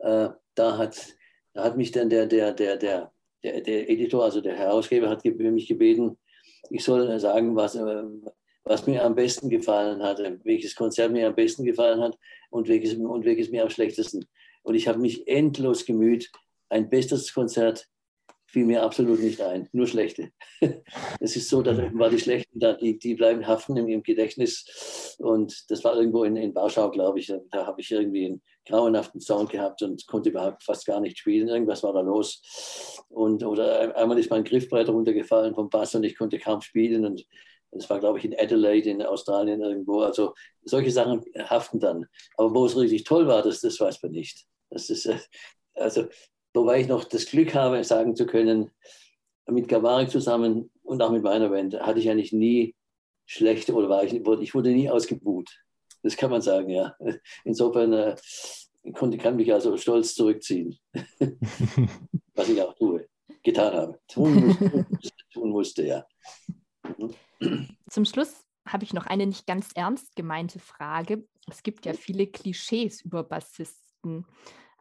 äh, 0.00 0.28
da, 0.54 0.78
hat, 0.78 1.14
da 1.52 1.64
hat 1.64 1.76
mich 1.76 1.92
dann 1.92 2.08
der, 2.08 2.26
der, 2.26 2.52
der, 2.52 2.76
der, 2.76 3.12
der, 3.42 3.60
der 3.60 3.90
Editor, 3.90 4.24
also 4.24 4.40
der 4.40 4.56
Herausgeber, 4.56 5.08
hat 5.08 5.24
mich 5.24 5.68
gebeten, 5.68 6.18
ich 6.70 6.84
soll 6.84 7.18
sagen, 7.20 7.54
was, 7.56 7.74
äh, 7.74 8.02
was 8.64 8.86
mir 8.86 9.04
am 9.04 9.14
besten 9.14 9.50
gefallen 9.50 10.02
hat, 10.02 10.18
welches 10.44 10.74
Konzert 10.74 11.12
mir 11.12 11.28
am 11.28 11.34
besten 11.34 11.64
gefallen 11.64 12.00
hat 12.00 12.18
und 12.50 12.68
welches, 12.68 12.94
und 12.94 13.24
welches 13.24 13.50
mir 13.50 13.62
am 13.62 13.70
schlechtesten. 13.70 14.26
Und 14.64 14.74
ich 14.74 14.88
habe 14.88 14.98
mich 14.98 15.28
endlos 15.28 15.84
gemüht. 15.84 16.32
Ein 16.68 16.90
bestes 16.90 17.32
Konzert 17.32 17.86
fiel 18.54 18.66
mir 18.66 18.84
absolut 18.84 19.18
nicht 19.18 19.40
ein, 19.40 19.68
nur 19.72 19.86
schlechte. 19.86 20.30
Es 21.20 21.34
ist 21.36 21.48
so, 21.48 21.60
dass 21.60 21.76
war 21.94 22.08
die 22.08 22.20
schlechten, 22.20 22.60
die, 22.80 22.98
die 22.98 23.14
bleiben 23.14 23.46
haften 23.46 23.76
im, 23.76 23.88
im 23.88 24.02
Gedächtnis. 24.02 25.16
Und 25.18 25.70
das 25.70 25.82
war 25.82 25.96
irgendwo 25.96 26.22
in, 26.22 26.36
in 26.36 26.54
Warschau, 26.54 26.90
glaube 26.90 27.18
ich. 27.18 27.32
Da 27.50 27.66
habe 27.66 27.80
ich 27.80 27.90
irgendwie 27.90 28.26
einen 28.26 28.42
grauenhaften 28.66 29.20
Sound 29.20 29.50
gehabt 29.50 29.82
und 29.82 30.06
konnte 30.06 30.30
überhaupt 30.30 30.62
fast 30.62 30.86
gar 30.86 31.00
nicht 31.00 31.18
spielen. 31.18 31.48
Irgendwas 31.48 31.82
war 31.82 31.92
da 31.92 32.00
los. 32.00 33.02
Und, 33.08 33.44
oder 33.44 33.96
einmal 33.96 34.18
ist 34.18 34.30
mein 34.30 34.44
Griffbrett 34.44 34.88
runtergefallen 34.88 35.54
vom 35.54 35.68
Bass 35.68 35.94
und 35.96 36.04
ich 36.04 36.16
konnte 36.16 36.38
kaum 36.38 36.60
spielen. 36.60 37.04
Und 37.04 37.26
Das 37.72 37.90
war, 37.90 37.98
glaube 37.98 38.20
ich, 38.20 38.24
in 38.24 38.38
Adelaide 38.38 38.88
in 38.88 39.02
Australien 39.02 39.62
irgendwo. 39.62 40.02
Also 40.02 40.32
solche 40.62 40.92
Sachen 40.92 41.24
haften 41.38 41.80
dann. 41.80 42.06
Aber 42.36 42.54
wo 42.54 42.66
es 42.66 42.76
richtig 42.76 43.02
toll 43.02 43.26
war, 43.26 43.42
das, 43.42 43.60
das 43.60 43.80
weiß 43.80 44.00
man 44.04 44.12
nicht. 44.12 44.46
Das 44.74 44.90
ist, 44.90 45.06
äh, 45.06 45.18
also, 45.74 46.08
wobei 46.52 46.80
ich 46.80 46.88
noch 46.88 47.04
das 47.04 47.26
Glück 47.26 47.54
habe, 47.54 47.82
sagen 47.84 48.14
zu 48.16 48.26
können, 48.26 48.70
mit 49.46 49.68
Gavarik 49.68 50.10
zusammen 50.10 50.70
und 50.82 51.02
auch 51.02 51.10
mit 51.10 51.22
meiner 51.22 51.48
Band 51.48 51.74
hatte 51.80 52.00
ich 52.00 52.10
eigentlich 52.10 52.32
nie 52.32 52.74
schlechte 53.26 53.72
oder 53.74 53.88
war 53.88 54.04
ich, 54.04 54.14
ich 54.14 54.54
wurde 54.54 54.70
nie 54.70 54.90
ausgebuht. 54.90 55.50
Das 56.02 56.16
kann 56.16 56.30
man 56.30 56.42
sagen, 56.42 56.68
ja. 56.68 56.96
Insofern 57.44 57.92
äh, 57.92 58.16
konnte, 58.92 59.16
kann 59.16 59.36
mich 59.36 59.52
also 59.52 59.76
stolz 59.76 60.14
zurückziehen, 60.14 60.78
was 62.34 62.48
ich 62.48 62.60
auch 62.60 62.74
tue, 62.74 63.08
getan 63.42 63.74
habe. 63.74 64.00
Tun 64.08 64.46
musste, 64.46 64.86
tun 65.32 65.50
musste 65.50 65.86
ja. 65.86 66.06
Zum 67.88 68.04
Schluss 68.04 68.44
habe 68.66 68.84
ich 68.84 68.92
noch 68.92 69.06
eine 69.06 69.26
nicht 69.26 69.46
ganz 69.46 69.70
ernst 69.74 70.16
gemeinte 70.16 70.58
Frage. 70.58 71.26
Es 71.50 71.62
gibt 71.62 71.86
ja 71.86 71.92
viele 71.92 72.26
Klischees 72.26 73.02
über 73.02 73.22
Bassisten, 73.22 74.26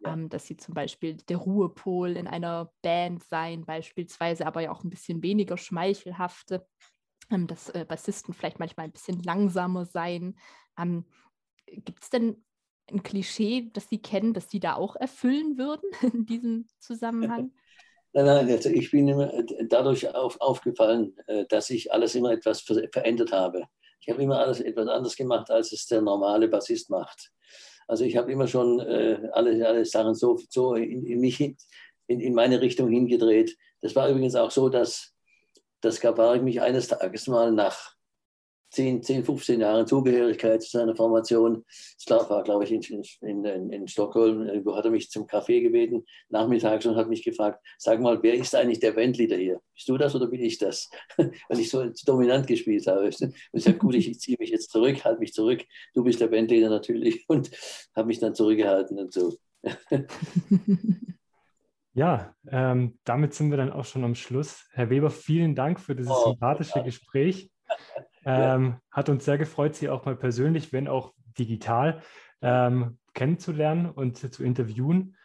ja. 0.03 0.13
ähm, 0.13 0.29
dass 0.29 0.45
sie 0.45 0.57
zum 0.57 0.73
Beispiel 0.73 1.17
der 1.17 1.37
Ruhepol 1.37 2.17
in 2.17 2.27
einer 2.27 2.71
Band 2.81 3.23
seien, 3.23 3.65
beispielsweise, 3.65 4.45
aber 4.45 4.61
ja 4.61 4.71
auch 4.71 4.83
ein 4.83 4.89
bisschen 4.89 5.21
weniger 5.23 5.57
schmeichelhafte, 5.57 6.65
ähm, 7.29 7.47
dass 7.47 7.69
äh, 7.69 7.85
Bassisten 7.87 8.33
vielleicht 8.33 8.59
manchmal 8.59 8.85
ein 8.85 8.91
bisschen 8.91 9.21
langsamer 9.23 9.85
seien. 9.85 10.37
Ähm, 10.77 11.05
gibt 11.65 12.03
es 12.03 12.09
denn 12.09 12.43
ein 12.91 13.03
Klischee, 13.03 13.69
das 13.73 13.89
Sie 13.89 14.01
kennen, 14.01 14.33
das 14.33 14.49
Sie 14.49 14.59
da 14.59 14.75
auch 14.75 14.95
erfüllen 14.95 15.57
würden 15.57 15.89
in 16.13 16.25
diesem 16.25 16.67
Zusammenhang? 16.79 17.51
Nein, 18.15 18.25
nein, 18.25 18.51
also 18.51 18.69
ich 18.69 18.91
bin 18.91 19.07
immer 19.07 19.31
dadurch 19.69 20.13
auf, 20.13 20.39
aufgefallen, 20.39 21.17
äh, 21.25 21.45
dass 21.47 21.71
ich 21.71 21.91
alles 21.91 22.13
immer 22.13 22.31
etwas 22.31 22.61
verändert 22.61 23.31
habe. 23.31 23.63
Ich 24.01 24.07
habe 24.07 24.21
immer 24.21 24.37
alles 24.37 24.59
etwas 24.59 24.87
anders 24.87 25.15
gemacht, 25.15 25.49
als 25.49 25.71
es 25.71 25.87
der 25.87 26.01
normale 26.01 26.47
Bassist 26.47 26.91
macht. 26.91 27.31
Also 27.87 28.05
ich 28.05 28.17
habe 28.17 28.31
immer 28.31 28.47
schon 28.47 28.79
äh, 28.79 29.29
alle, 29.33 29.67
alle 29.67 29.85
Sachen 29.85 30.15
so, 30.15 30.39
so 30.49 30.75
in, 30.75 31.05
in 31.05 31.19
mich, 31.19 31.39
in, 31.41 32.19
in 32.19 32.33
meine 32.33 32.61
Richtung 32.61 32.89
hingedreht. 32.89 33.57
Das 33.81 33.95
war 33.95 34.09
übrigens 34.09 34.35
auch 34.35 34.51
so, 34.51 34.69
dass, 34.69 35.13
dass 35.81 35.99
Gabarik 35.99 36.43
mich 36.43 36.61
eines 36.61 36.87
Tages 36.87 37.27
mal 37.27 37.51
nach 37.51 37.93
10, 38.73 39.03
10, 39.03 39.23
15 39.23 39.61
Jahren 39.61 39.85
Zugehörigkeit 39.85 40.63
zu 40.63 40.71
seiner 40.71 40.95
Formation. 40.95 41.63
Das 42.07 42.29
war, 42.29 42.43
glaube 42.43 42.63
ich, 42.63 42.71
in, 42.71 43.03
in, 43.21 43.69
in, 43.69 43.87
Stockholm. 43.87 44.47
Irgendwo 44.47 44.75
hat 44.75 44.85
er 44.85 44.91
mich 44.91 45.11
zum 45.11 45.27
Café 45.27 45.61
gebeten, 45.61 46.03
nachmittags, 46.29 46.85
und 46.87 46.95
hat 46.95 47.07
mich 47.07 47.23
gefragt, 47.23 47.63
sag 47.77 48.01
mal, 48.01 48.21
wer 48.23 48.33
ist 48.33 48.55
eigentlich 48.55 48.79
der 48.79 48.93
Bandleader 48.93 49.37
hier? 49.37 49.61
Bist 49.75 49.87
du 49.87 49.97
das 49.97 50.15
oder 50.15 50.27
bin 50.27 50.41
ich 50.41 50.57
das? 50.57 50.89
Weil 51.17 51.59
ich 51.59 51.69
so 51.69 51.85
dominant 52.05 52.47
gespielt 52.47 52.87
habe. 52.87 53.05
Und 53.05 53.35
ich 53.53 53.63
sage, 53.63 53.77
gut, 53.77 53.93
ich 53.93 54.19
ziehe 54.19 54.37
mich 54.39 54.49
jetzt 54.49 54.71
zurück, 54.71 55.05
halte 55.05 55.19
mich 55.19 55.33
zurück. 55.33 55.61
Du 55.93 56.03
bist 56.03 56.19
der 56.19 56.27
Bandleader 56.27 56.69
natürlich. 56.69 57.25
Und 57.27 57.51
habe 57.95 58.07
mich 58.07 58.19
dann 58.19 58.33
zurückgehalten 58.33 58.97
und 58.97 59.13
so. 59.13 59.35
Ja, 61.95 62.35
ähm, 62.49 62.97
damit 63.03 63.35
sind 63.35 63.51
wir 63.51 63.57
dann 63.57 63.71
auch 63.71 63.85
schon 63.85 64.03
am 64.03 64.15
Schluss. 64.15 64.65
Herr 64.71 64.89
Weber, 64.89 65.11
vielen 65.11 65.53
Dank 65.53 65.79
für 65.79 65.95
dieses 65.95 66.11
oh, 66.11 66.31
sympathische 66.31 66.79
ja. 66.79 66.85
Gespräch. 66.85 67.51
Ähm, 68.25 68.77
hat 68.91 69.09
uns 69.09 69.25
sehr 69.25 69.37
gefreut, 69.37 69.75
Sie 69.75 69.89
auch 69.89 70.05
mal 70.05 70.15
persönlich, 70.15 70.73
wenn 70.73 70.87
auch 70.87 71.13
digital, 71.37 72.01
ähm, 72.41 72.97
kennenzulernen 73.13 73.89
und 73.89 74.17
zu 74.17 74.43
interviewen. 74.43 75.15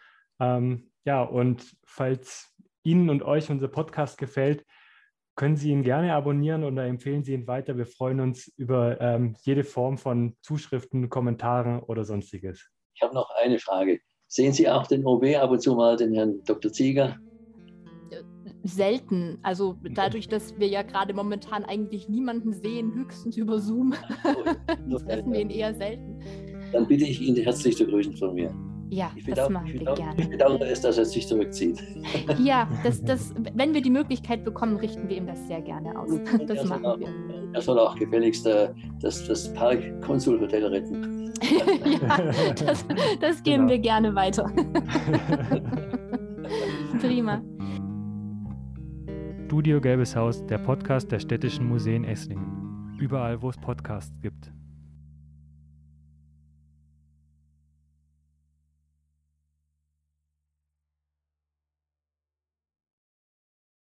Ähm, 0.40 0.90
ja, 1.04 1.22
und 1.22 1.76
falls 1.84 2.54
Ihnen 2.82 3.10
und 3.10 3.22
euch 3.22 3.50
unser 3.50 3.68
Podcast 3.68 4.18
gefällt, 4.18 4.64
können 5.36 5.56
Sie 5.56 5.70
ihn 5.70 5.82
gerne 5.82 6.14
abonnieren 6.14 6.64
oder 6.64 6.84
empfehlen 6.86 7.22
Sie 7.22 7.32
ihn 7.32 7.46
weiter. 7.46 7.76
Wir 7.76 7.86
freuen 7.86 8.20
uns 8.20 8.48
über 8.56 9.00
ähm, 9.00 9.36
jede 9.42 9.62
Form 9.62 9.96
von 9.96 10.36
Zuschriften, 10.42 11.08
Kommentaren 11.08 11.80
oder 11.80 12.04
sonstiges. 12.04 12.68
Ich 12.94 13.02
habe 13.02 13.14
noch 13.14 13.30
eine 13.40 13.58
Frage. 13.58 14.00
Sehen 14.26 14.52
Sie 14.52 14.68
auch 14.68 14.86
den 14.86 15.06
OB 15.06 15.36
ab 15.36 15.50
und 15.50 15.60
zu 15.60 15.74
mal, 15.74 15.96
den 15.96 16.12
Herrn 16.12 16.42
Dr. 16.44 16.72
Zieger? 16.72 17.16
Selten. 18.64 19.38
Also 19.42 19.76
dadurch, 19.94 20.28
dass 20.28 20.58
wir 20.58 20.68
ja 20.68 20.82
gerade 20.82 21.14
momentan 21.14 21.64
eigentlich 21.64 22.08
niemanden 22.08 22.52
sehen, 22.52 22.92
höchstens 22.94 23.36
über 23.36 23.58
Zoom, 23.58 23.94
treffen 25.06 25.32
wir 25.32 25.40
ihn 25.40 25.50
eher 25.50 25.74
selten. 25.74 26.18
Dann 26.72 26.86
bitte 26.86 27.04
ich 27.04 27.20
ihn 27.20 27.36
herzlich 27.36 27.76
zu 27.76 27.86
grüßen 27.86 28.16
von 28.16 28.34
mir. 28.34 28.54
Ja, 28.90 29.10
das 29.26 29.50
machen 29.50 29.72
wir 29.72 29.94
gerne. 29.94 30.14
Ich 30.16 30.30
bedauere 30.30 30.62
es, 30.62 30.80
dass 30.80 30.96
er 30.96 31.04
sich 31.04 31.26
zurückzieht. 31.26 31.82
Ja, 32.38 32.68
das, 32.82 33.02
das, 33.02 33.34
wenn 33.54 33.74
wir 33.74 33.82
die 33.82 33.90
Möglichkeit 33.90 34.44
bekommen, 34.44 34.76
richten 34.76 35.08
wir 35.08 35.16
ihm 35.16 35.26
das 35.26 35.46
sehr 35.46 35.60
gerne 35.60 35.98
aus. 35.98 36.10
Das 36.46 36.64
machen 36.64 36.86
auch, 36.86 36.98
wir. 36.98 37.08
Er 37.52 37.60
soll 37.60 37.78
auch 37.78 37.94
gefälligst 37.96 38.46
äh, 38.46 38.70
das, 39.00 39.26
das 39.26 39.52
Park-Konsul-Hotel 39.54 40.64
retten. 40.64 41.32
ja, 42.00 42.32
das, 42.64 42.86
das 43.20 43.42
geben 43.42 43.66
genau. 43.66 43.68
wir 43.70 43.78
gerne 43.78 44.14
weiter. 44.14 44.50
Prima. 47.00 47.42
Studio 49.48 49.80
Gelbes 49.80 50.14
Haus, 50.14 50.44
der 50.44 50.58
Podcast 50.58 51.10
der 51.10 51.20
Städtischen 51.20 51.66
Museen 51.66 52.04
Esslingen. 52.04 52.94
Überall, 52.98 53.40
wo 53.40 53.48
es 53.48 53.56
Podcasts 53.56 54.12
gibt. 54.20 54.52